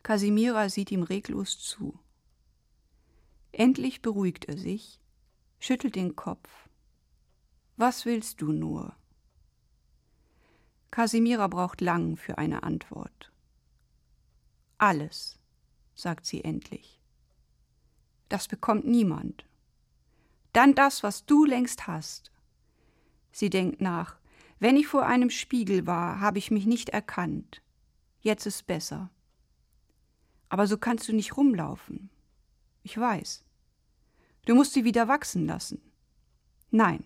Kasimira 0.03 0.69
sieht 0.69 0.91
ihm 0.91 1.03
reglos 1.03 1.59
zu. 1.59 1.99
Endlich 3.51 4.01
beruhigt 4.01 4.45
er 4.45 4.57
sich, 4.57 5.01
schüttelt 5.59 5.95
den 5.95 6.15
Kopf. 6.15 6.69
Was 7.75 8.05
willst 8.05 8.41
du 8.41 8.53
nur? 8.53 8.95
Kasimira 10.91 11.47
braucht 11.47 11.81
lang 11.81 12.15
für 12.15 12.37
eine 12.37 12.63
Antwort. 12.63 13.33
Alles, 14.77 15.39
sagt 15.93 16.25
sie 16.25 16.43
endlich. 16.43 16.99
Das 18.29 18.47
bekommt 18.47 18.85
niemand. 18.85 19.45
Dann 20.53 20.75
das, 20.75 21.03
was 21.03 21.25
du 21.25 21.45
längst 21.45 21.87
hast. 21.87 22.31
Sie 23.31 23.49
denkt 23.49 23.81
nach. 23.81 24.17
Wenn 24.59 24.77
ich 24.77 24.87
vor 24.87 25.05
einem 25.05 25.29
Spiegel 25.29 25.85
war, 25.85 26.19
habe 26.19 26.37
ich 26.37 26.51
mich 26.51 26.65
nicht 26.65 26.89
erkannt. 26.89 27.61
Jetzt 28.21 28.45
ist 28.45 28.65
besser. 28.65 29.09
Aber 30.49 30.67
so 30.67 30.77
kannst 30.77 31.07
du 31.07 31.13
nicht 31.13 31.35
rumlaufen. 31.37 32.09
Ich 32.83 32.97
weiß. 32.97 33.43
Du 34.45 34.55
musst 34.55 34.73
sie 34.73 34.83
wieder 34.83 35.07
wachsen 35.07 35.45
lassen. 35.45 35.81
Nein. 36.71 37.03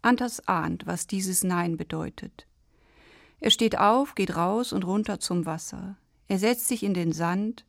Antas 0.00 0.40
ahnt, 0.48 0.86
was 0.86 1.06
dieses 1.06 1.44
Nein 1.44 1.76
bedeutet. 1.76 2.46
Er 3.42 3.50
steht 3.50 3.76
auf, 3.76 4.14
geht 4.14 4.36
raus 4.36 4.72
und 4.72 4.84
runter 4.84 5.18
zum 5.18 5.46
Wasser. 5.46 5.96
Er 6.28 6.38
setzt 6.38 6.68
sich 6.68 6.84
in 6.84 6.94
den 6.94 7.10
Sand. 7.10 7.66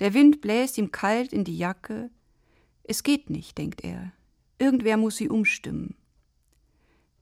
Der 0.00 0.14
Wind 0.14 0.40
bläst 0.40 0.76
ihm 0.78 0.90
kalt 0.90 1.32
in 1.32 1.44
die 1.44 1.56
Jacke. 1.56 2.10
Es 2.82 3.04
geht 3.04 3.30
nicht, 3.30 3.56
denkt 3.56 3.84
er. 3.84 4.10
Irgendwer 4.58 4.96
muss 4.96 5.14
sie 5.14 5.28
umstimmen. 5.28 5.94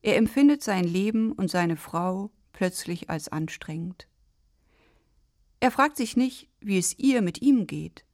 Er 0.00 0.16
empfindet 0.16 0.62
sein 0.62 0.84
Leben 0.84 1.32
und 1.32 1.50
seine 1.50 1.76
Frau 1.76 2.30
plötzlich 2.54 3.10
als 3.10 3.28
anstrengend. 3.28 4.08
Er 5.60 5.70
fragt 5.70 5.98
sich 5.98 6.16
nicht, 6.16 6.48
wie 6.60 6.78
es 6.78 6.98
ihr 6.98 7.20
mit 7.20 7.42
ihm 7.42 7.66
geht. 7.66 8.06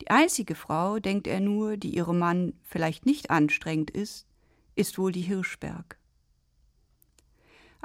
Die 0.00 0.10
einzige 0.10 0.54
Frau, 0.54 1.00
denkt 1.00 1.26
er 1.26 1.40
nur, 1.40 1.76
die 1.76 1.94
ihrem 1.94 2.18
Mann 2.18 2.54
vielleicht 2.62 3.04
nicht 3.04 3.28
anstrengend 3.28 3.90
ist, 3.90 4.26
ist 4.74 4.96
wohl 4.96 5.12
die 5.12 5.20
Hirschberg. 5.20 5.98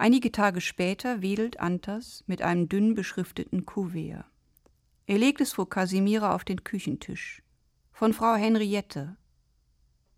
Einige 0.02 0.32
Tage 0.32 0.62
später 0.62 1.22
wedelt 1.22 1.60
Antas 1.60 2.24
mit 2.26 2.42
einem 2.42 2.68
dünn 2.68 2.96
beschrifteten 2.96 3.68
Kuvert. 3.68 4.26
Er 5.06 5.20
legt 5.20 5.42
es 5.42 5.54
vor 5.54 5.70
Kasimira 5.70 6.34
auf 6.34 6.44
den 6.44 6.64
Küchentisch. 6.64 7.44
Von 7.92 8.12
Frau 8.12 8.34
Henriette. 8.34 9.16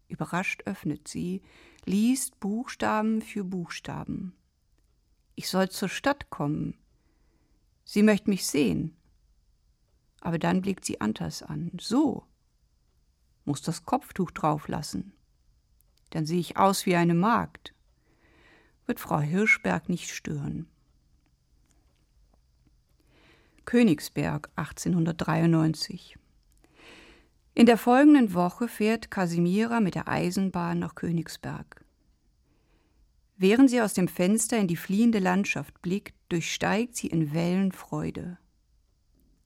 Überrascht 0.08 0.64
öffnet 0.68 1.10
sie, 1.10 1.42
liest 1.84 2.40
Buchstaben 2.40 3.22
für 3.22 3.44
Buchstaben. 3.44 4.38
Ich 5.36 5.50
soll 5.50 5.68
zur 5.68 5.90
Stadt 5.90 6.30
kommen, 6.30 6.78
Sie 7.84 8.04
möchte 8.04 8.30
mich 8.30 8.48
sehen. 8.48 8.96
Aber 10.22 10.40
dann 10.40 10.62
blickt 10.62 10.86
sie 10.86 11.02
Antas 11.02 11.44
an. 11.44 11.74
So. 11.78 12.24
Muss 13.44 13.62
das 13.62 13.84
Kopftuch 13.84 14.32
drauflassen. 14.32 15.12
Dann 16.12 16.26
sehe 16.26 16.40
ich 16.40 16.56
aus 16.56 16.86
wie 16.86 16.96
eine 16.96 17.16
Magd. 17.16 17.74
Wird 18.86 19.00
Frau 19.00 19.20
Hirschberg 19.20 19.88
nicht 19.88 20.10
stören. 20.10 20.68
Königsberg 23.66 24.50
1893 24.58 26.18
In 27.54 27.66
der 27.66 27.78
folgenden 27.78 28.34
Woche 28.34 28.68
fährt 28.68 29.10
Kasimira 29.10 29.80
mit 29.80 29.96
der 29.96 30.10
Eisenbahn 30.10 30.80
nach 30.80 30.96
Königsberg. 30.96 31.86
Während 33.38 33.70
sie 33.70 33.82
aus 33.82 33.94
dem 33.94 34.08
Fenster 34.10 34.58
in 34.58 34.68
die 34.68 34.76
fliehende 34.76 35.20
Landschaft 35.20 35.82
blickt, 35.82 36.16
durchsteigt 36.30 36.96
sie 36.96 37.08
in 37.08 37.34
Wellen 37.34 37.72
Freude. 37.72 38.38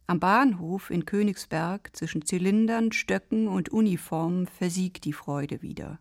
Am 0.07 0.19
Bahnhof 0.19 0.89
in 0.89 1.05
Königsberg 1.05 1.95
zwischen 1.95 2.25
Zylindern, 2.25 2.91
Stöcken 2.91 3.47
und 3.47 3.69
Uniformen 3.69 4.47
versiegt 4.47 5.05
die 5.05 5.13
Freude 5.13 5.61
wieder. 5.61 5.99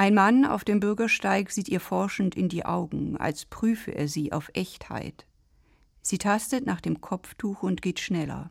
Ein 0.00 0.14
Mann 0.14 0.46
auf 0.46 0.64
dem 0.64 0.80
Bürgersteig 0.80 1.50
sieht 1.50 1.68
ihr 1.68 1.78
forschend 1.78 2.34
in 2.34 2.48
die 2.48 2.64
Augen, 2.64 3.18
als 3.18 3.44
prüfe 3.44 3.94
er 3.94 4.08
sie 4.08 4.32
auf 4.32 4.50
Echtheit. 4.54 5.26
Sie 6.00 6.16
tastet 6.16 6.64
nach 6.64 6.80
dem 6.80 7.02
Kopftuch 7.02 7.62
und 7.62 7.82
geht 7.82 8.00
schneller. 8.00 8.50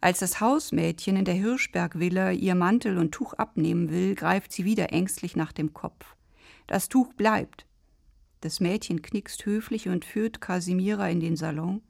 Als 0.00 0.20
das 0.20 0.40
Hausmädchen 0.40 1.16
in 1.16 1.24
der 1.24 1.34
Hirschberg-Villa 1.34 2.30
ihr 2.30 2.54
Mantel 2.54 2.98
und 2.98 3.10
Tuch 3.10 3.32
abnehmen 3.32 3.90
will, 3.90 4.14
greift 4.14 4.52
sie 4.52 4.64
wieder 4.64 4.92
ängstlich 4.92 5.34
nach 5.34 5.50
dem 5.50 5.74
Kopf. 5.74 6.14
Das 6.68 6.88
Tuch 6.88 7.12
bleibt. 7.14 7.66
Das 8.40 8.60
Mädchen 8.60 9.02
knickst 9.02 9.44
höflich 9.46 9.88
und 9.88 10.04
führt 10.04 10.40
Kasimira 10.40 11.08
in 11.08 11.18
den 11.18 11.34
Salon, 11.34 11.82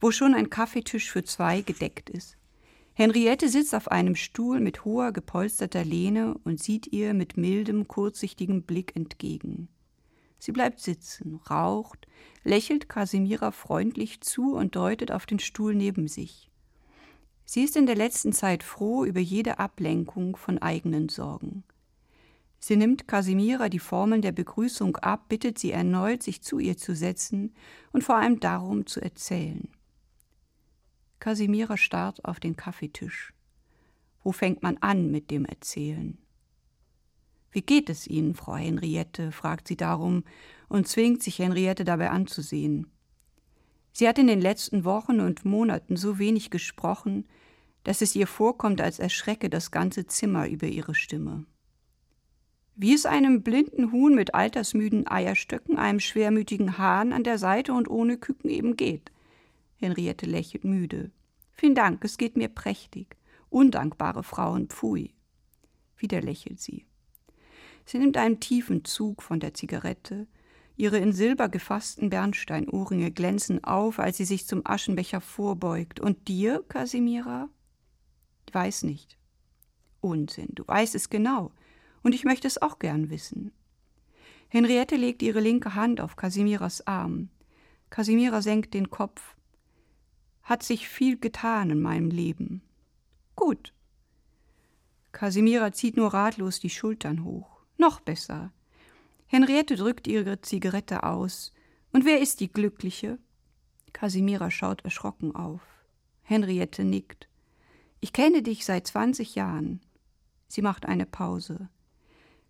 wo 0.00 0.10
schon 0.10 0.34
ein 0.34 0.50
Kaffeetisch 0.50 1.08
für 1.12 1.22
zwei 1.22 1.60
gedeckt 1.60 2.10
ist. 2.10 2.36
Henriette 3.00 3.48
sitzt 3.48 3.74
auf 3.74 3.90
einem 3.90 4.14
Stuhl 4.14 4.60
mit 4.60 4.84
hoher 4.84 5.10
gepolsterter 5.10 5.86
Lehne 5.86 6.34
und 6.44 6.62
sieht 6.62 6.86
ihr 6.88 7.14
mit 7.14 7.38
mildem, 7.38 7.88
kurzsichtigem 7.88 8.64
Blick 8.64 8.94
entgegen. 8.94 9.68
Sie 10.38 10.52
bleibt 10.52 10.80
sitzen, 10.80 11.40
raucht, 11.48 12.06
lächelt 12.44 12.90
Kasimira 12.90 13.52
freundlich 13.52 14.20
zu 14.20 14.54
und 14.54 14.76
deutet 14.76 15.12
auf 15.12 15.24
den 15.24 15.38
Stuhl 15.38 15.74
neben 15.74 16.08
sich. 16.08 16.50
Sie 17.46 17.62
ist 17.62 17.74
in 17.74 17.86
der 17.86 17.96
letzten 17.96 18.34
Zeit 18.34 18.62
froh 18.62 19.06
über 19.06 19.20
jede 19.20 19.58
Ablenkung 19.58 20.36
von 20.36 20.58
eigenen 20.58 21.08
Sorgen. 21.08 21.64
Sie 22.58 22.76
nimmt 22.76 23.08
Kasimira 23.08 23.70
die 23.70 23.78
Formeln 23.78 24.20
der 24.20 24.32
Begrüßung 24.32 24.98
ab, 24.98 25.30
bittet 25.30 25.58
sie 25.58 25.70
erneut, 25.70 26.22
sich 26.22 26.42
zu 26.42 26.58
ihr 26.58 26.76
zu 26.76 26.94
setzen 26.94 27.54
und 27.92 28.04
vor 28.04 28.16
allem 28.16 28.40
darum 28.40 28.84
zu 28.84 29.00
erzählen. 29.00 29.70
Kasimira 31.20 31.76
starrt 31.76 32.24
auf 32.24 32.40
den 32.40 32.56
Kaffeetisch. 32.56 33.34
Wo 34.24 34.32
fängt 34.32 34.62
man 34.62 34.78
an 34.78 35.10
mit 35.10 35.30
dem 35.30 35.44
Erzählen? 35.44 36.18
Wie 37.52 37.62
geht 37.62 37.90
es 37.90 38.06
Ihnen, 38.06 38.34
Frau 38.34 38.56
Henriette? 38.56 39.30
fragt 39.30 39.68
sie 39.68 39.76
darum 39.76 40.24
und 40.68 40.88
zwingt 40.88 41.22
sich 41.22 41.38
Henriette 41.38 41.84
dabei 41.84 42.10
anzusehen. 42.10 42.86
Sie 43.92 44.08
hat 44.08 44.18
in 44.18 44.28
den 44.28 44.40
letzten 44.40 44.84
Wochen 44.84 45.20
und 45.20 45.44
Monaten 45.44 45.96
so 45.96 46.18
wenig 46.18 46.50
gesprochen, 46.50 47.26
dass 47.84 48.02
es 48.02 48.14
ihr 48.14 48.26
vorkommt, 48.26 48.80
als 48.80 48.98
erschrecke 48.98 49.50
das 49.50 49.70
ganze 49.70 50.06
Zimmer 50.06 50.48
über 50.48 50.68
ihre 50.68 50.94
Stimme. 50.94 51.44
Wie 52.76 52.94
es 52.94 53.04
einem 53.04 53.42
blinden 53.42 53.92
Huhn 53.92 54.14
mit 54.14 54.34
altersmüden 54.34 55.06
Eierstöcken, 55.06 55.76
einem 55.76 56.00
schwermütigen 56.00 56.78
Hahn 56.78 57.12
an 57.12 57.24
der 57.24 57.36
Seite 57.36 57.74
und 57.74 57.90
ohne 57.90 58.16
Küken 58.16 58.48
eben 58.48 58.76
geht. 58.76 59.10
Henriette 59.80 60.26
lächelt 60.26 60.64
müde. 60.64 61.10
Vielen 61.52 61.74
Dank, 61.74 62.04
es 62.04 62.18
geht 62.18 62.36
mir 62.36 62.48
prächtig. 62.48 63.16
Undankbare 63.48 64.22
Frauen, 64.22 64.68
pfui. 64.68 65.14
Wieder 65.96 66.20
lächelt 66.20 66.60
sie. 66.60 66.86
Sie 67.86 67.98
nimmt 67.98 68.16
einen 68.16 68.40
tiefen 68.40 68.84
Zug 68.84 69.22
von 69.22 69.40
der 69.40 69.54
Zigarette. 69.54 70.26
Ihre 70.76 70.98
in 70.98 71.12
Silber 71.12 71.48
gefassten 71.48 72.10
Bernsteinohrringe 72.10 73.10
glänzen 73.10 73.64
auf, 73.64 73.98
als 73.98 74.18
sie 74.18 74.24
sich 74.24 74.46
zum 74.46 74.62
Aschenbecher 74.64 75.20
vorbeugt. 75.20 75.98
Und 75.98 76.28
dir, 76.28 76.62
Kasimira? 76.68 77.48
Ich 78.46 78.54
weiß 78.54 78.82
nicht. 78.84 79.18
Unsinn, 80.00 80.48
du 80.50 80.66
weißt 80.66 80.94
es 80.94 81.10
genau. 81.10 81.52
Und 82.02 82.14
ich 82.14 82.24
möchte 82.24 82.46
es 82.46 82.60
auch 82.60 82.78
gern 82.78 83.10
wissen. 83.10 83.52
Henriette 84.48 84.96
legt 84.96 85.22
ihre 85.22 85.40
linke 85.40 85.74
Hand 85.74 86.00
auf 86.00 86.16
Kasimiras 86.16 86.86
Arm. 86.86 87.30
Kasimira 87.88 88.42
senkt 88.42 88.74
den 88.74 88.90
Kopf. 88.90 89.36
Hat 90.50 90.64
sich 90.64 90.88
viel 90.88 91.16
getan 91.16 91.70
in 91.70 91.80
meinem 91.80 92.10
Leben. 92.10 92.62
Gut. 93.36 93.72
Kasimira 95.12 95.70
zieht 95.70 95.96
nur 95.96 96.12
ratlos 96.12 96.58
die 96.58 96.70
Schultern 96.70 97.22
hoch. 97.22 97.62
Noch 97.78 98.00
besser. 98.00 98.52
Henriette 99.28 99.76
drückt 99.76 100.08
ihre 100.08 100.40
Zigarette 100.40 101.04
aus. 101.04 101.52
Und 101.92 102.04
wer 102.04 102.20
ist 102.20 102.40
die 102.40 102.52
Glückliche? 102.52 103.20
Kasimira 103.92 104.50
schaut 104.50 104.84
erschrocken 104.84 105.36
auf. 105.36 105.60
Henriette 106.22 106.82
nickt. 106.82 107.28
Ich 108.00 108.12
kenne 108.12 108.42
dich 108.42 108.64
seit 108.64 108.88
zwanzig 108.88 109.36
Jahren. 109.36 109.80
Sie 110.48 110.62
macht 110.62 110.84
eine 110.84 111.06
Pause. 111.06 111.68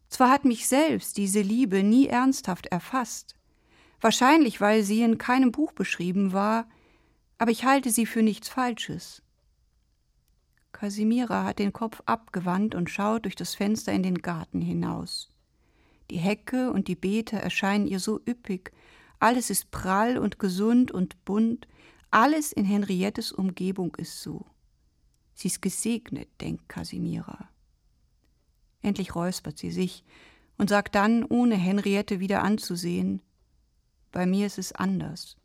Zwar 0.08 0.30
hat 0.30 0.46
mich 0.46 0.66
selbst 0.66 1.18
diese 1.18 1.42
Liebe 1.42 1.82
nie 1.82 2.06
ernsthaft 2.06 2.64
erfasst, 2.64 3.34
wahrscheinlich 4.00 4.58
weil 4.62 4.84
sie 4.84 5.02
in 5.02 5.18
keinem 5.18 5.52
Buch 5.52 5.72
beschrieben 5.72 6.32
war, 6.32 6.66
aber 7.40 7.52
ich 7.52 7.64
halte 7.64 7.90
sie 7.90 8.04
für 8.04 8.22
nichts 8.22 8.50
Falsches. 8.50 9.22
Kasimira 10.72 11.44
hat 11.44 11.58
den 11.58 11.72
Kopf 11.72 12.02
abgewandt 12.04 12.74
und 12.74 12.90
schaut 12.90 13.24
durch 13.24 13.34
das 13.34 13.54
Fenster 13.54 13.94
in 13.94 14.02
den 14.02 14.18
Garten 14.18 14.60
hinaus. 14.60 15.30
Die 16.10 16.18
Hecke 16.18 16.70
und 16.70 16.86
die 16.86 16.96
Beete 16.96 17.40
erscheinen 17.40 17.86
ihr 17.86 17.98
so 17.98 18.20
üppig, 18.28 18.72
alles 19.20 19.48
ist 19.48 19.70
prall 19.70 20.18
und 20.18 20.38
gesund 20.38 20.90
und 20.90 21.24
bunt, 21.24 21.66
alles 22.10 22.52
in 22.52 22.66
Henriettes 22.66 23.32
Umgebung 23.32 23.94
ist 23.94 24.20
so. 24.20 24.44
Sie 25.32 25.48
ist 25.48 25.62
gesegnet, 25.62 26.28
denkt 26.42 26.68
Kasimira. 26.68 27.48
Endlich 28.82 29.14
räuspert 29.14 29.56
sie 29.56 29.70
sich 29.70 30.04
und 30.58 30.68
sagt 30.68 30.94
dann, 30.94 31.24
ohne 31.24 31.54
Henriette 31.54 32.20
wieder 32.20 32.42
anzusehen, 32.42 33.22
bei 34.12 34.26
mir 34.26 34.46
ist 34.46 34.58
es 34.58 34.72
anders. 34.72 35.39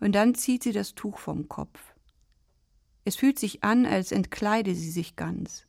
Und 0.00 0.12
dann 0.12 0.34
zieht 0.34 0.62
sie 0.62 0.72
das 0.72 0.94
Tuch 0.94 1.18
vom 1.18 1.48
Kopf. 1.48 1.78
Es 3.04 3.16
fühlt 3.16 3.38
sich 3.38 3.62
an, 3.64 3.86
als 3.86 4.12
entkleide 4.12 4.74
sie 4.74 4.90
sich 4.90 5.16
ganz, 5.16 5.66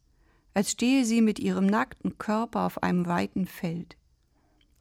als 0.54 0.72
stehe 0.72 1.06
sie 1.06 1.22
mit 1.22 1.40
ihrem 1.40 1.66
nackten 1.66 2.18
Körper 2.18 2.66
auf 2.66 2.84
einem 2.84 3.06
weiten 3.06 3.46
Feld. 3.46 3.98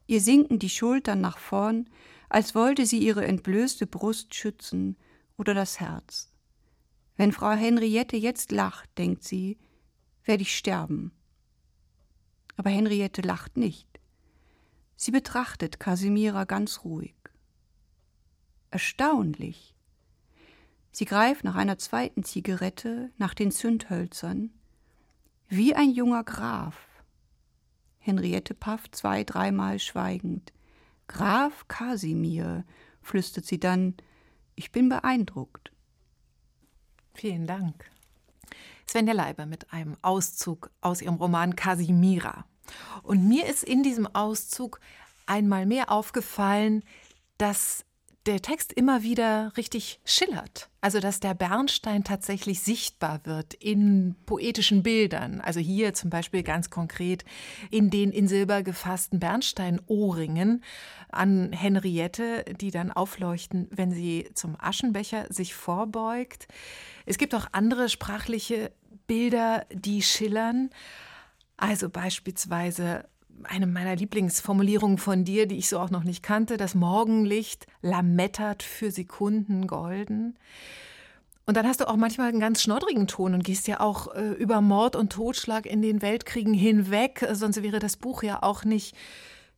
Ihr 0.07 0.21
sinken 0.21 0.59
die 0.59 0.69
Schultern 0.69 1.21
nach 1.21 1.37
vorn, 1.37 1.89
als 2.29 2.55
wollte 2.55 2.85
sie 2.85 2.99
ihre 2.99 3.25
entblößte 3.25 3.87
Brust 3.87 4.33
schützen 4.35 4.97
oder 5.37 5.53
das 5.53 5.79
Herz. 5.79 6.31
Wenn 7.17 7.31
Frau 7.31 7.51
Henriette 7.51 8.17
jetzt 8.17 8.51
lacht, 8.51 8.89
denkt 8.97 9.23
sie, 9.23 9.57
werde 10.23 10.43
ich 10.43 10.55
sterben. 10.55 11.11
Aber 12.55 12.69
Henriette 12.69 13.21
lacht 13.21 13.57
nicht. 13.57 13.87
Sie 14.95 15.11
betrachtet 15.11 15.79
Kasimira 15.79 16.43
ganz 16.43 16.83
ruhig. 16.83 17.15
Erstaunlich. 18.71 19.75
Sie 20.93 21.05
greift 21.05 21.43
nach 21.43 21.55
einer 21.55 21.77
zweiten 21.77 22.23
Zigarette, 22.23 23.11
nach 23.17 23.33
den 23.33 23.51
Zündhölzern, 23.51 24.51
wie 25.49 25.75
ein 25.75 25.91
junger 25.91 26.23
Graf. 26.23 26.75
Henriette 27.99 28.53
pafft 28.53 28.95
zwei, 28.95 29.25
dreimal 29.25 29.77
schweigend. 29.79 30.53
Graf 31.07 31.67
Kasimir, 31.67 32.63
flüstert 33.01 33.45
sie 33.45 33.59
dann, 33.59 33.95
ich 34.55 34.71
bin 34.71 34.87
beeindruckt. 34.87 35.73
Vielen 37.13 37.47
Dank. 37.47 37.91
Svenja 38.87 39.13
Leiber 39.13 39.45
mit 39.45 39.73
einem 39.73 39.97
Auszug 40.01 40.71
aus 40.79 41.01
ihrem 41.01 41.15
Roman 41.15 41.57
Casimira. 41.57 42.45
Und 43.03 43.27
mir 43.27 43.47
ist 43.47 43.63
in 43.63 43.83
diesem 43.83 44.07
Auszug 44.07 44.79
einmal 45.25 45.65
mehr 45.65 45.91
aufgefallen, 45.91 46.83
dass 47.37 47.85
der 48.25 48.41
Text 48.41 48.71
immer 48.71 49.01
wieder 49.01 49.51
richtig 49.57 49.99
schillert. 50.05 50.69
Also, 50.79 50.99
dass 50.99 51.19
der 51.19 51.33
Bernstein 51.33 52.03
tatsächlich 52.03 52.61
sichtbar 52.61 53.21
wird 53.23 53.53
in 53.55 54.15
poetischen 54.25 54.83
Bildern. 54.83 55.41
Also 55.41 55.59
hier 55.59 55.93
zum 55.93 56.09
Beispiel 56.09 56.43
ganz 56.43 56.69
konkret 56.69 57.25
in 57.71 57.89
den 57.89 58.11
in 58.11 58.27
Silber 58.27 58.63
gefassten 58.63 59.19
Bernsteinohrringen 59.19 60.63
an 61.09 61.51
Henriette, 61.51 62.45
die 62.59 62.71
dann 62.71 62.91
aufleuchten, 62.91 63.67
wenn 63.71 63.91
sie 63.91 64.29
zum 64.33 64.55
Aschenbecher 64.59 65.25
sich 65.29 65.53
vorbeugt. 65.53 66.47
Es 67.05 67.17
gibt 67.17 67.33
auch 67.35 67.47
andere 67.51 67.89
sprachliche 67.89 68.71
Bilder, 69.07 69.65
die 69.71 70.01
schillern. 70.01 70.69
Also 71.57 71.89
beispielsweise 71.89 73.05
eine 73.45 73.67
meiner 73.67 73.95
Lieblingsformulierungen 73.95 74.97
von 74.97 75.23
dir, 75.23 75.47
die 75.47 75.57
ich 75.57 75.69
so 75.69 75.79
auch 75.79 75.89
noch 75.89 76.03
nicht 76.03 76.23
kannte, 76.23 76.57
das 76.57 76.75
Morgenlicht 76.75 77.67
lamettert 77.81 78.63
für 78.63 78.91
Sekunden 78.91 79.67
golden. 79.67 80.37
Und 81.45 81.57
dann 81.57 81.67
hast 81.67 81.81
du 81.81 81.87
auch 81.87 81.95
manchmal 81.95 82.29
einen 82.29 82.39
ganz 82.39 82.61
schnoddrigen 82.61 83.07
Ton 83.07 83.33
und 83.33 83.43
gehst 83.43 83.67
ja 83.67 83.79
auch 83.79 84.13
äh, 84.13 84.31
über 84.33 84.61
Mord 84.61 84.95
und 84.95 85.11
Totschlag 85.11 85.65
in 85.65 85.81
den 85.81 86.01
Weltkriegen 86.01 86.53
hinweg, 86.53 87.27
sonst 87.33 87.61
wäre 87.61 87.79
das 87.79 87.97
Buch 87.97 88.23
ja 88.23 88.41
auch 88.43 88.63
nicht, 88.63 88.95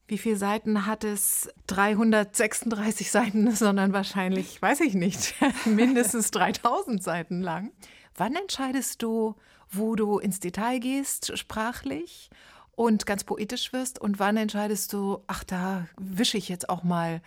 wie 0.07 0.17
viele 0.17 0.38
Seiten 0.38 0.86
hat 0.86 1.03
es? 1.03 1.49
336 1.67 3.11
Seiten, 3.11 3.51
sondern 3.55 3.93
wahrscheinlich, 3.93 4.61
weiß 4.61 4.81
ich 4.81 4.93
nicht, 4.93 5.36
mindestens 5.65 6.31
3000 6.31 7.03
Seiten 7.03 7.41
lang. 7.41 7.71
Wann 8.15 8.36
entscheidest 8.36 9.01
du, 9.01 9.36
wo 9.69 9.95
du 9.95 10.19
ins 10.19 10.39
Detail 10.39 10.79
gehst, 10.79 11.38
sprachlich? 11.38 12.29
Und 12.76 13.05
ganz 13.05 13.24
poetisch 13.24 13.74
wirst 13.74 13.99
und 13.99 14.19
wann 14.19 14.38
entscheidest 14.38 14.93
du, 14.93 15.19
ach, 15.28 15.43
da 15.43 15.88
wische 15.97 16.38
ich 16.38 16.49
jetzt 16.49 16.69
auch 16.69 16.84
mal 16.84 17.21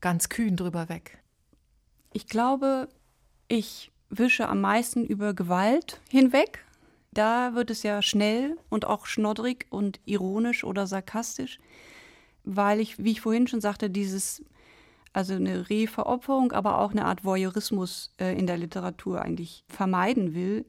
ganz 0.00 0.28
kühn 0.28 0.56
drüber 0.56 0.88
weg? 0.88 1.18
Ich 2.12 2.26
glaube, 2.26 2.88
ich 3.48 3.90
wische 4.10 4.48
am 4.48 4.60
meisten 4.60 5.04
über 5.04 5.34
Gewalt 5.34 6.00
hinweg. 6.10 6.64
Da 7.12 7.54
wird 7.54 7.70
es 7.70 7.82
ja 7.82 8.00
schnell 8.02 8.56
und 8.68 8.86
auch 8.86 9.06
schnoddrig 9.06 9.66
und 9.70 10.00
ironisch 10.04 10.64
oder 10.64 10.86
sarkastisch, 10.86 11.58
weil 12.44 12.80
ich, 12.80 13.02
wie 13.02 13.12
ich 13.12 13.20
vorhin 13.20 13.46
schon 13.46 13.60
sagte, 13.60 13.90
dieses, 13.90 14.42
also 15.12 15.34
eine 15.34 15.68
Reveropferung, 15.68 16.52
aber 16.52 16.78
auch 16.78 16.92
eine 16.92 17.04
Art 17.04 17.24
Voyeurismus 17.24 18.12
äh, 18.18 18.38
in 18.38 18.46
der 18.46 18.56
Literatur 18.56 19.20
eigentlich 19.20 19.64
vermeiden 19.68 20.34
will. 20.34 20.64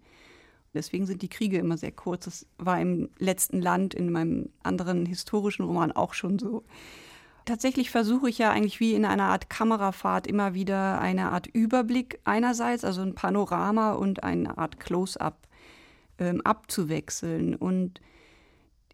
Deswegen 0.73 1.05
sind 1.05 1.21
die 1.21 1.29
Kriege 1.29 1.57
immer 1.57 1.77
sehr 1.77 1.91
kurz. 1.91 2.25
Das 2.25 2.45
war 2.57 2.79
im 2.79 3.09
letzten 3.19 3.61
Land, 3.61 3.93
in 3.93 4.11
meinem 4.11 4.49
anderen 4.63 5.05
historischen 5.05 5.63
Roman 5.65 5.91
auch 5.91 6.13
schon 6.13 6.39
so. 6.39 6.63
Tatsächlich 7.45 7.89
versuche 7.89 8.29
ich 8.29 8.37
ja 8.37 8.51
eigentlich 8.51 8.79
wie 8.79 8.93
in 8.93 9.05
einer 9.05 9.25
Art 9.25 9.49
Kamerafahrt 9.49 10.27
immer 10.27 10.53
wieder 10.53 11.01
eine 11.01 11.31
Art 11.31 11.47
Überblick 11.47 12.19
einerseits, 12.23 12.85
also 12.85 13.01
ein 13.01 13.15
Panorama 13.15 13.93
und 13.93 14.23
eine 14.23 14.57
Art 14.57 14.79
Close-up 14.79 15.37
ähm, 16.19 16.41
abzuwechseln. 16.41 17.55
Und 17.55 17.99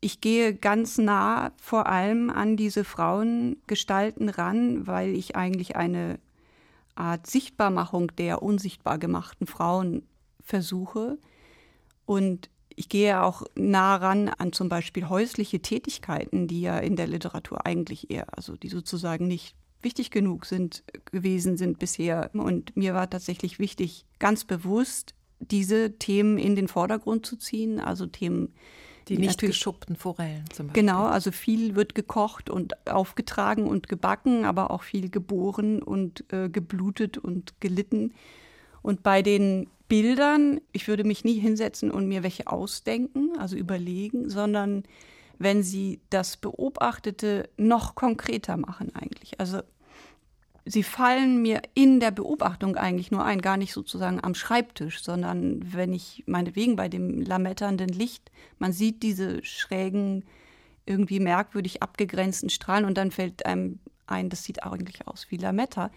ich 0.02 0.20
gehe 0.20 0.56
ganz 0.56 0.98
nah 0.98 1.52
vor 1.62 1.88
allem 1.88 2.32
an 2.32 2.58
diese 2.58 2.84
Frauengestalten 2.84 4.30
ran, 4.30 4.88
weil 4.88 5.10
ich 5.10 5.36
eigentlich 5.36 5.76
eine 5.76 6.20
Art 6.96 7.28
Sichtbarmachung 7.28 8.16
der 8.16 8.42
unsichtbar 8.42 8.98
gemachten 8.98 9.46
Frauen 9.46 10.04
versuche. 10.42 11.20
Und 12.10 12.50
ich 12.76 12.90
gehe 12.90 13.22
auch 13.22 13.44
nah 13.54 13.96
ran 13.96 14.30
an 14.30 14.52
zum 14.52 14.68
Beispiel 14.68 15.10
häusliche 15.10 15.60
Tätigkeiten, 15.60 16.48
die 16.48 16.62
ja 16.62 16.80
in 16.80 16.96
der 16.96 17.06
Literatur 17.06 17.68
eigentlich 17.68 18.10
eher, 18.10 18.36
also 18.36 18.56
die 18.56 18.70
sozusagen 18.70 19.28
nicht 19.28 19.56
wichtig 19.84 20.10
genug 20.10 20.48
sind, 20.48 20.84
gewesen 21.12 21.56
sind 21.56 21.78
bisher. 21.78 22.32
Und 22.34 22.76
mir 22.76 22.96
war 22.96 23.08
tatsächlich 23.12 23.60
wichtig, 23.60 24.06
ganz 24.18 24.44
bewusst 24.44 25.14
diese 25.38 26.00
Themen 26.00 26.40
in 26.40 26.56
den 26.56 26.68
Vordergrund 26.68 27.28
zu 27.28 27.36
ziehen, 27.36 27.80
also 27.80 28.08
Themen, 28.08 28.56
die 29.08 29.20
nicht 29.20 29.40
geschuppten 29.40 29.96
Forellen 29.96 30.46
zum 30.52 30.66
Beispiel. 30.68 30.82
Genau, 30.82 31.04
also 31.04 31.32
viel 31.32 31.76
wird 31.76 31.94
gekocht 31.94 32.50
und 32.50 32.88
aufgetragen 32.88 33.68
und 33.68 33.88
gebacken, 33.88 34.46
aber 34.46 34.72
auch 34.72 34.82
viel 34.82 35.12
geboren 35.12 35.84
und 35.84 36.26
äh, 36.34 36.50
geblutet 36.50 37.20
und 37.20 37.62
gelitten. 37.62 38.16
Und 38.82 39.04
bei 39.04 39.22
den 39.22 39.68
Bildern, 39.88 40.62
ich 40.72 40.88
würde 40.88 41.04
mich 41.04 41.24
nie 41.24 41.40
hinsetzen 41.40 41.92
und 41.92 42.08
mir 42.08 42.24
welche 42.24 42.48
ausdenken, 42.48 43.32
also 43.38 43.56
überlegen, 43.56 44.30
sondern 44.30 44.84
wenn 45.40 45.64
sie 45.64 46.00
das 46.10 46.38
Beobachtete 46.38 47.50
noch 47.58 47.96
konkreter 47.96 48.58
machen 48.58 48.94
eigentlich. 48.94 49.40
Also 49.40 49.62
sie 50.66 50.84
fallen 50.84 51.42
mir 51.42 51.62
in 51.74 52.00
der 52.00 52.12
Beobachtung 52.12 52.76
eigentlich 52.76 53.10
nur 53.10 53.24
ein, 53.24 53.42
gar 53.42 53.58
nicht 53.58 53.74
sozusagen 53.74 54.24
am 54.24 54.36
Schreibtisch, 54.36 55.02
sondern 55.02 55.74
wenn 55.74 55.94
ich 55.94 56.24
meinetwegen 56.28 56.76
bei 56.76 56.90
dem 56.90 57.22
lametternden 57.22 57.90
Licht, 57.90 58.32
man 58.60 58.74
sieht 58.74 59.02
diese 59.02 59.44
schrägen, 59.44 60.26
irgendwie 60.86 61.20
merkwürdig 61.20 61.82
abgegrenzten 61.82 62.50
Strahlen 62.50 62.86
und 62.86 62.98
dann 62.98 63.12
fällt 63.12 63.46
einem 63.46 63.80
ein, 64.08 64.30
das 64.30 64.44
sieht 64.44 64.64
eigentlich 64.64 65.08
aus 65.08 65.28
wie 65.30 65.38
Lametta. 65.38 65.92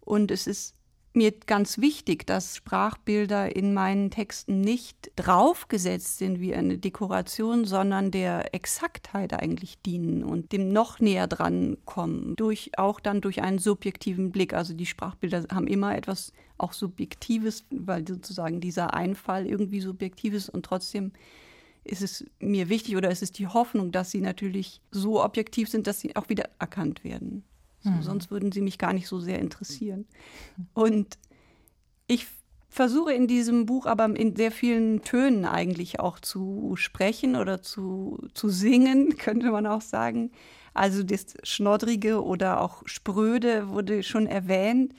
Und 0.00 0.30
es 0.30 0.46
ist 0.46 0.74
mir 1.16 1.32
ganz 1.32 1.78
wichtig, 1.78 2.26
dass 2.26 2.56
Sprachbilder 2.56 3.54
in 3.54 3.72
meinen 3.74 4.10
Texten 4.10 4.60
nicht 4.60 5.12
draufgesetzt 5.16 6.18
sind 6.18 6.40
wie 6.40 6.54
eine 6.54 6.78
Dekoration, 6.78 7.64
sondern 7.64 8.10
der 8.10 8.54
Exaktheit 8.54 9.32
eigentlich 9.32 9.80
dienen 9.82 10.24
und 10.24 10.52
dem 10.52 10.72
noch 10.72 11.00
näher 11.00 11.26
dran 11.26 11.76
kommen, 11.84 12.36
durch, 12.36 12.72
auch 12.76 13.00
dann 13.00 13.20
durch 13.20 13.42
einen 13.42 13.58
subjektiven 13.58 14.32
Blick. 14.32 14.54
Also 14.54 14.74
die 14.74 14.86
Sprachbilder 14.86 15.44
haben 15.50 15.66
immer 15.66 15.96
etwas 15.96 16.32
auch 16.58 16.72
Subjektives, 16.72 17.64
weil 17.70 18.06
sozusagen 18.06 18.60
dieser 18.60 18.94
Einfall 18.94 19.46
irgendwie 19.46 19.80
subjektiv 19.80 20.34
ist 20.34 20.48
und 20.48 20.64
trotzdem 20.64 21.12
ist 21.84 22.02
es 22.02 22.24
mir 22.40 22.68
wichtig 22.68 22.96
oder 22.96 23.10
ist 23.10 23.22
es 23.22 23.30
die 23.30 23.46
Hoffnung, 23.46 23.92
dass 23.92 24.10
sie 24.10 24.20
natürlich 24.20 24.80
so 24.90 25.22
objektiv 25.22 25.68
sind, 25.68 25.86
dass 25.86 26.00
sie 26.00 26.16
auch 26.16 26.28
wieder 26.28 26.48
erkannt 26.58 27.04
werden. 27.04 27.44
So, 27.84 27.90
mhm. 27.90 28.02
Sonst 28.02 28.30
würden 28.30 28.50
sie 28.50 28.62
mich 28.62 28.78
gar 28.78 28.94
nicht 28.94 29.06
so 29.06 29.20
sehr 29.20 29.38
interessieren. 29.38 30.06
Und 30.72 31.18
ich 32.06 32.26
versuche 32.70 33.12
in 33.12 33.28
diesem 33.28 33.66
Buch 33.66 33.86
aber 33.86 34.06
in 34.06 34.34
sehr 34.34 34.50
vielen 34.50 35.02
Tönen 35.02 35.44
eigentlich 35.44 36.00
auch 36.00 36.18
zu 36.18 36.74
sprechen 36.76 37.36
oder 37.36 37.62
zu, 37.62 38.26
zu 38.32 38.48
singen, 38.48 39.16
könnte 39.18 39.50
man 39.50 39.66
auch 39.66 39.82
sagen. 39.82 40.32
Also 40.72 41.02
das 41.02 41.34
Schnoddrige 41.44 42.24
oder 42.24 42.60
auch 42.60 42.82
Spröde 42.86 43.68
wurde 43.68 44.02
schon 44.02 44.26
erwähnt, 44.26 44.92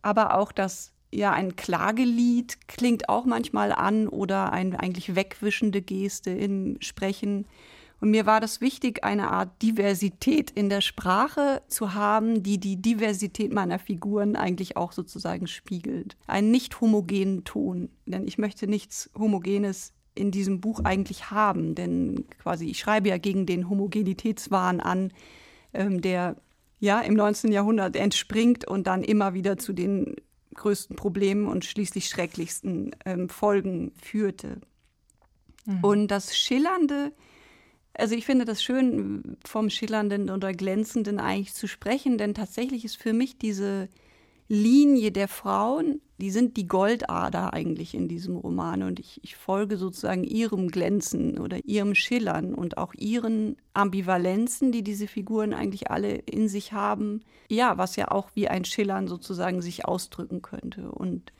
aber 0.00 0.38
auch 0.38 0.52
das, 0.52 0.92
ja, 1.12 1.32
ein 1.32 1.56
Klagelied 1.56 2.68
klingt 2.68 3.08
auch 3.08 3.26
manchmal 3.26 3.72
an 3.72 4.08
oder 4.08 4.52
eine 4.52 4.80
eigentlich 4.80 5.14
wegwischende 5.14 5.82
Geste 5.82 6.30
im 6.30 6.78
Sprechen. 6.80 7.46
Und 8.02 8.10
mir 8.10 8.26
war 8.26 8.40
das 8.40 8.60
wichtig, 8.60 9.04
eine 9.04 9.30
Art 9.30 9.62
Diversität 9.62 10.50
in 10.50 10.68
der 10.68 10.80
Sprache 10.80 11.62
zu 11.68 11.94
haben, 11.94 12.42
die 12.42 12.58
die 12.58 12.82
Diversität 12.82 13.52
meiner 13.52 13.78
Figuren 13.78 14.34
eigentlich 14.34 14.76
auch 14.76 14.90
sozusagen 14.90 15.46
spiegelt. 15.46 16.16
Einen 16.26 16.50
nicht 16.50 16.80
homogenen 16.80 17.44
Ton, 17.44 17.90
denn 18.04 18.26
ich 18.26 18.38
möchte 18.38 18.66
nichts 18.66 19.08
Homogenes 19.16 19.92
in 20.16 20.32
diesem 20.32 20.60
Buch 20.60 20.80
eigentlich 20.82 21.30
haben, 21.30 21.76
denn 21.76 22.24
quasi 22.40 22.66
ich 22.66 22.80
schreibe 22.80 23.08
ja 23.08 23.18
gegen 23.18 23.46
den 23.46 23.70
Homogenitätswahn 23.70 24.80
an, 24.80 25.12
ähm, 25.72 26.00
der 26.00 26.34
ja 26.80 27.00
im 27.02 27.14
19. 27.14 27.52
Jahrhundert 27.52 27.94
entspringt 27.94 28.66
und 28.66 28.88
dann 28.88 29.04
immer 29.04 29.32
wieder 29.32 29.58
zu 29.58 29.72
den 29.72 30.16
größten 30.54 30.96
Problemen 30.96 31.46
und 31.46 31.64
schließlich 31.64 32.08
schrecklichsten 32.08 32.96
ähm, 33.04 33.28
Folgen 33.28 33.92
führte. 34.02 34.60
Mhm. 35.66 35.84
Und 35.84 36.08
das 36.08 36.36
Schillernde 36.36 37.12
also 37.94 38.14
ich 38.14 38.24
finde 38.24 38.44
das 38.44 38.62
schön, 38.62 39.36
vom 39.44 39.70
Schillernden 39.70 40.30
oder 40.30 40.52
Glänzenden 40.52 41.18
eigentlich 41.18 41.54
zu 41.54 41.66
sprechen, 41.66 42.18
denn 42.18 42.34
tatsächlich 42.34 42.84
ist 42.84 42.96
für 42.96 43.12
mich 43.12 43.38
diese 43.38 43.88
Linie 44.48 45.12
der 45.12 45.28
Frauen, 45.28 46.00
die 46.18 46.30
sind 46.30 46.56
die 46.56 46.68
Goldader 46.68 47.54
eigentlich 47.54 47.94
in 47.94 48.06
diesem 48.06 48.36
Roman 48.36 48.82
und 48.82 49.00
ich, 49.00 49.18
ich 49.24 49.34
folge 49.34 49.76
sozusagen 49.76 50.24
ihrem 50.24 50.68
Glänzen 50.68 51.38
oder 51.38 51.64
ihrem 51.64 51.94
Schillern 51.94 52.54
und 52.54 52.76
auch 52.76 52.92
ihren 52.94 53.56
Ambivalenzen, 53.72 54.70
die 54.70 54.82
diese 54.82 55.06
Figuren 55.06 55.54
eigentlich 55.54 55.90
alle 55.90 56.16
in 56.16 56.48
sich 56.48 56.72
haben. 56.72 57.22
Ja, 57.48 57.78
was 57.78 57.96
ja 57.96 58.10
auch 58.10 58.30
wie 58.34 58.48
ein 58.48 58.64
Schillern 58.64 59.08
sozusagen 59.08 59.62
sich 59.62 59.84
ausdrücken 59.86 60.42
könnte. 60.42 60.92
Und 60.92 61.32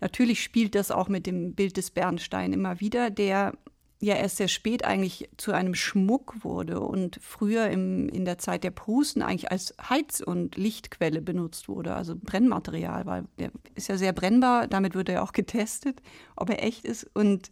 natürlich 0.00 0.42
spielt 0.42 0.74
das 0.74 0.90
auch 0.90 1.08
mit 1.08 1.26
dem 1.26 1.54
Bild 1.54 1.76
des 1.76 1.90
Bernstein 1.90 2.52
immer 2.52 2.80
wieder, 2.80 3.10
der 3.10 3.52
ja 4.00 4.14
erst 4.14 4.36
sehr 4.36 4.48
spät 4.48 4.84
eigentlich 4.84 5.28
zu 5.36 5.52
einem 5.52 5.74
Schmuck 5.74 6.44
wurde 6.44 6.80
und 6.80 7.18
früher 7.22 7.68
im, 7.70 8.08
in 8.08 8.24
der 8.24 8.38
Zeit 8.38 8.62
der 8.62 8.70
Prusten 8.70 9.22
eigentlich 9.22 9.50
als 9.50 9.74
Heiz- 9.80 10.20
und 10.20 10.56
Lichtquelle 10.56 11.22
benutzt 11.22 11.68
wurde, 11.68 11.94
also 11.94 12.14
Brennmaterial, 12.14 13.06
weil 13.06 13.24
der 13.38 13.50
ist 13.74 13.88
ja 13.88 13.96
sehr 13.96 14.12
brennbar, 14.12 14.66
damit 14.66 14.94
wird 14.94 15.08
er 15.08 15.22
auch 15.22 15.32
getestet, 15.32 16.02
ob 16.36 16.50
er 16.50 16.62
echt 16.62 16.84
ist. 16.84 17.08
Und 17.14 17.50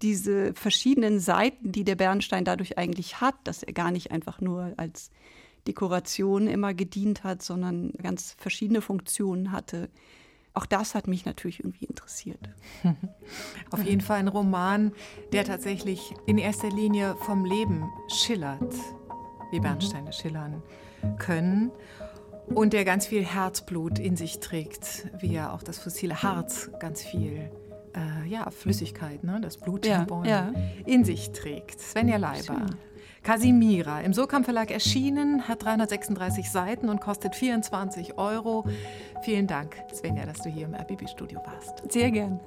diese 0.00 0.54
verschiedenen 0.54 1.20
Seiten, 1.20 1.70
die 1.70 1.84
der 1.84 1.96
Bernstein 1.96 2.44
dadurch 2.44 2.78
eigentlich 2.78 3.20
hat, 3.20 3.36
dass 3.44 3.62
er 3.62 3.72
gar 3.72 3.90
nicht 3.90 4.10
einfach 4.10 4.40
nur 4.40 4.72
als 4.76 5.10
Dekoration 5.66 6.46
immer 6.46 6.74
gedient 6.74 7.24
hat, 7.24 7.42
sondern 7.42 7.92
ganz 8.02 8.34
verschiedene 8.38 8.80
Funktionen 8.80 9.52
hatte 9.52 9.90
auch 10.54 10.66
das 10.66 10.94
hat 10.94 11.08
mich 11.08 11.26
natürlich 11.26 11.60
irgendwie 11.60 11.84
interessiert. 11.84 12.38
Auf 13.70 13.84
jeden 13.84 14.00
Fall 14.00 14.18
ein 14.18 14.28
Roman, 14.28 14.92
der 15.32 15.44
tatsächlich 15.44 16.14
in 16.26 16.38
erster 16.38 16.70
Linie 16.70 17.16
vom 17.16 17.44
Leben 17.44 17.90
schillert, 18.08 18.74
wie 19.50 19.58
Bernsteine 19.58 20.12
schillern 20.12 20.62
können. 21.18 21.72
Und 22.46 22.72
der 22.72 22.84
ganz 22.84 23.06
viel 23.06 23.24
Herzblut 23.24 23.98
in 23.98 24.16
sich 24.16 24.38
trägt, 24.38 25.08
wie 25.18 25.32
ja 25.32 25.52
auch 25.52 25.62
das 25.62 25.78
fossile 25.78 26.22
Harz 26.22 26.70
ganz 26.78 27.02
viel 27.02 27.50
äh, 27.94 28.28
ja, 28.28 28.50
Flüssigkeit, 28.50 29.24
ne, 29.24 29.40
das 29.40 29.56
Blut 29.56 29.82
Bäume 30.06 30.28
ja. 30.28 30.52
in 30.84 31.04
sich 31.04 31.32
trägt. 31.32 31.80
Svenja 31.80 32.16
Leiber. 32.16 32.42
Schön. 32.42 32.76
Casimira, 33.24 34.02
im 34.02 34.12
Sokam 34.12 34.44
Verlag 34.44 34.70
erschienen, 34.70 35.48
hat 35.48 35.64
336 35.64 36.50
Seiten 36.50 36.90
und 36.90 37.00
kostet 37.00 37.34
24 37.34 38.18
Euro. 38.18 38.66
Vielen 39.22 39.46
Dank, 39.46 39.76
Svenja, 39.94 40.26
dass 40.26 40.42
du 40.42 40.50
hier 40.50 40.66
im 40.66 40.74
RBB-Studio 40.74 41.40
warst. 41.42 41.90
Sehr 41.90 42.10
gern. 42.10 42.38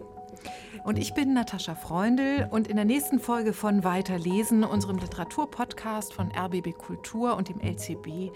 Und 0.83 0.97
ich 0.97 1.13
bin 1.13 1.33
Natascha 1.33 1.75
Freundl 1.75 2.47
und 2.49 2.67
in 2.67 2.75
der 2.75 2.85
nächsten 2.85 3.19
Folge 3.19 3.53
von 3.53 3.83
Weiterlesen, 3.83 4.63
unserem 4.63 4.97
Literaturpodcast 4.97 6.13
von 6.13 6.31
RBB 6.31 6.77
Kultur 6.77 7.35
und 7.35 7.49
dem 7.49 7.59
LCB, 7.59 8.31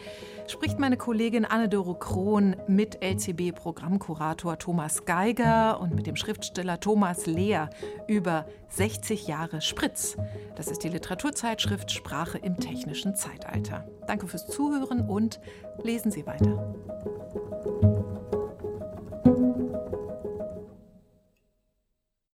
spricht 0.47 0.79
meine 0.79 0.97
Kollegin 0.97 1.45
Anne-Doro 1.45 1.93
Krohn 1.93 2.55
mit 2.67 3.01
LCB-Programmkurator 3.01 4.57
Thomas 4.57 5.05
Geiger 5.05 5.79
und 5.79 5.95
mit 5.95 6.07
dem 6.07 6.15
Schriftsteller 6.15 6.79
Thomas 6.79 7.25
Lehr 7.25 7.69
über 8.07 8.45
60 8.69 9.27
Jahre 9.27 9.61
Spritz. 9.61 10.17
Das 10.55 10.67
ist 10.67 10.83
die 10.83 10.89
Literaturzeitschrift 10.89 11.91
Sprache 11.91 12.37
im 12.37 12.57
technischen 12.57 13.15
Zeitalter. 13.15 13.87
Danke 14.07 14.27
fürs 14.27 14.47
Zuhören 14.47 15.07
und 15.07 15.39
lesen 15.83 16.11
Sie 16.11 16.25
weiter. 16.25 16.75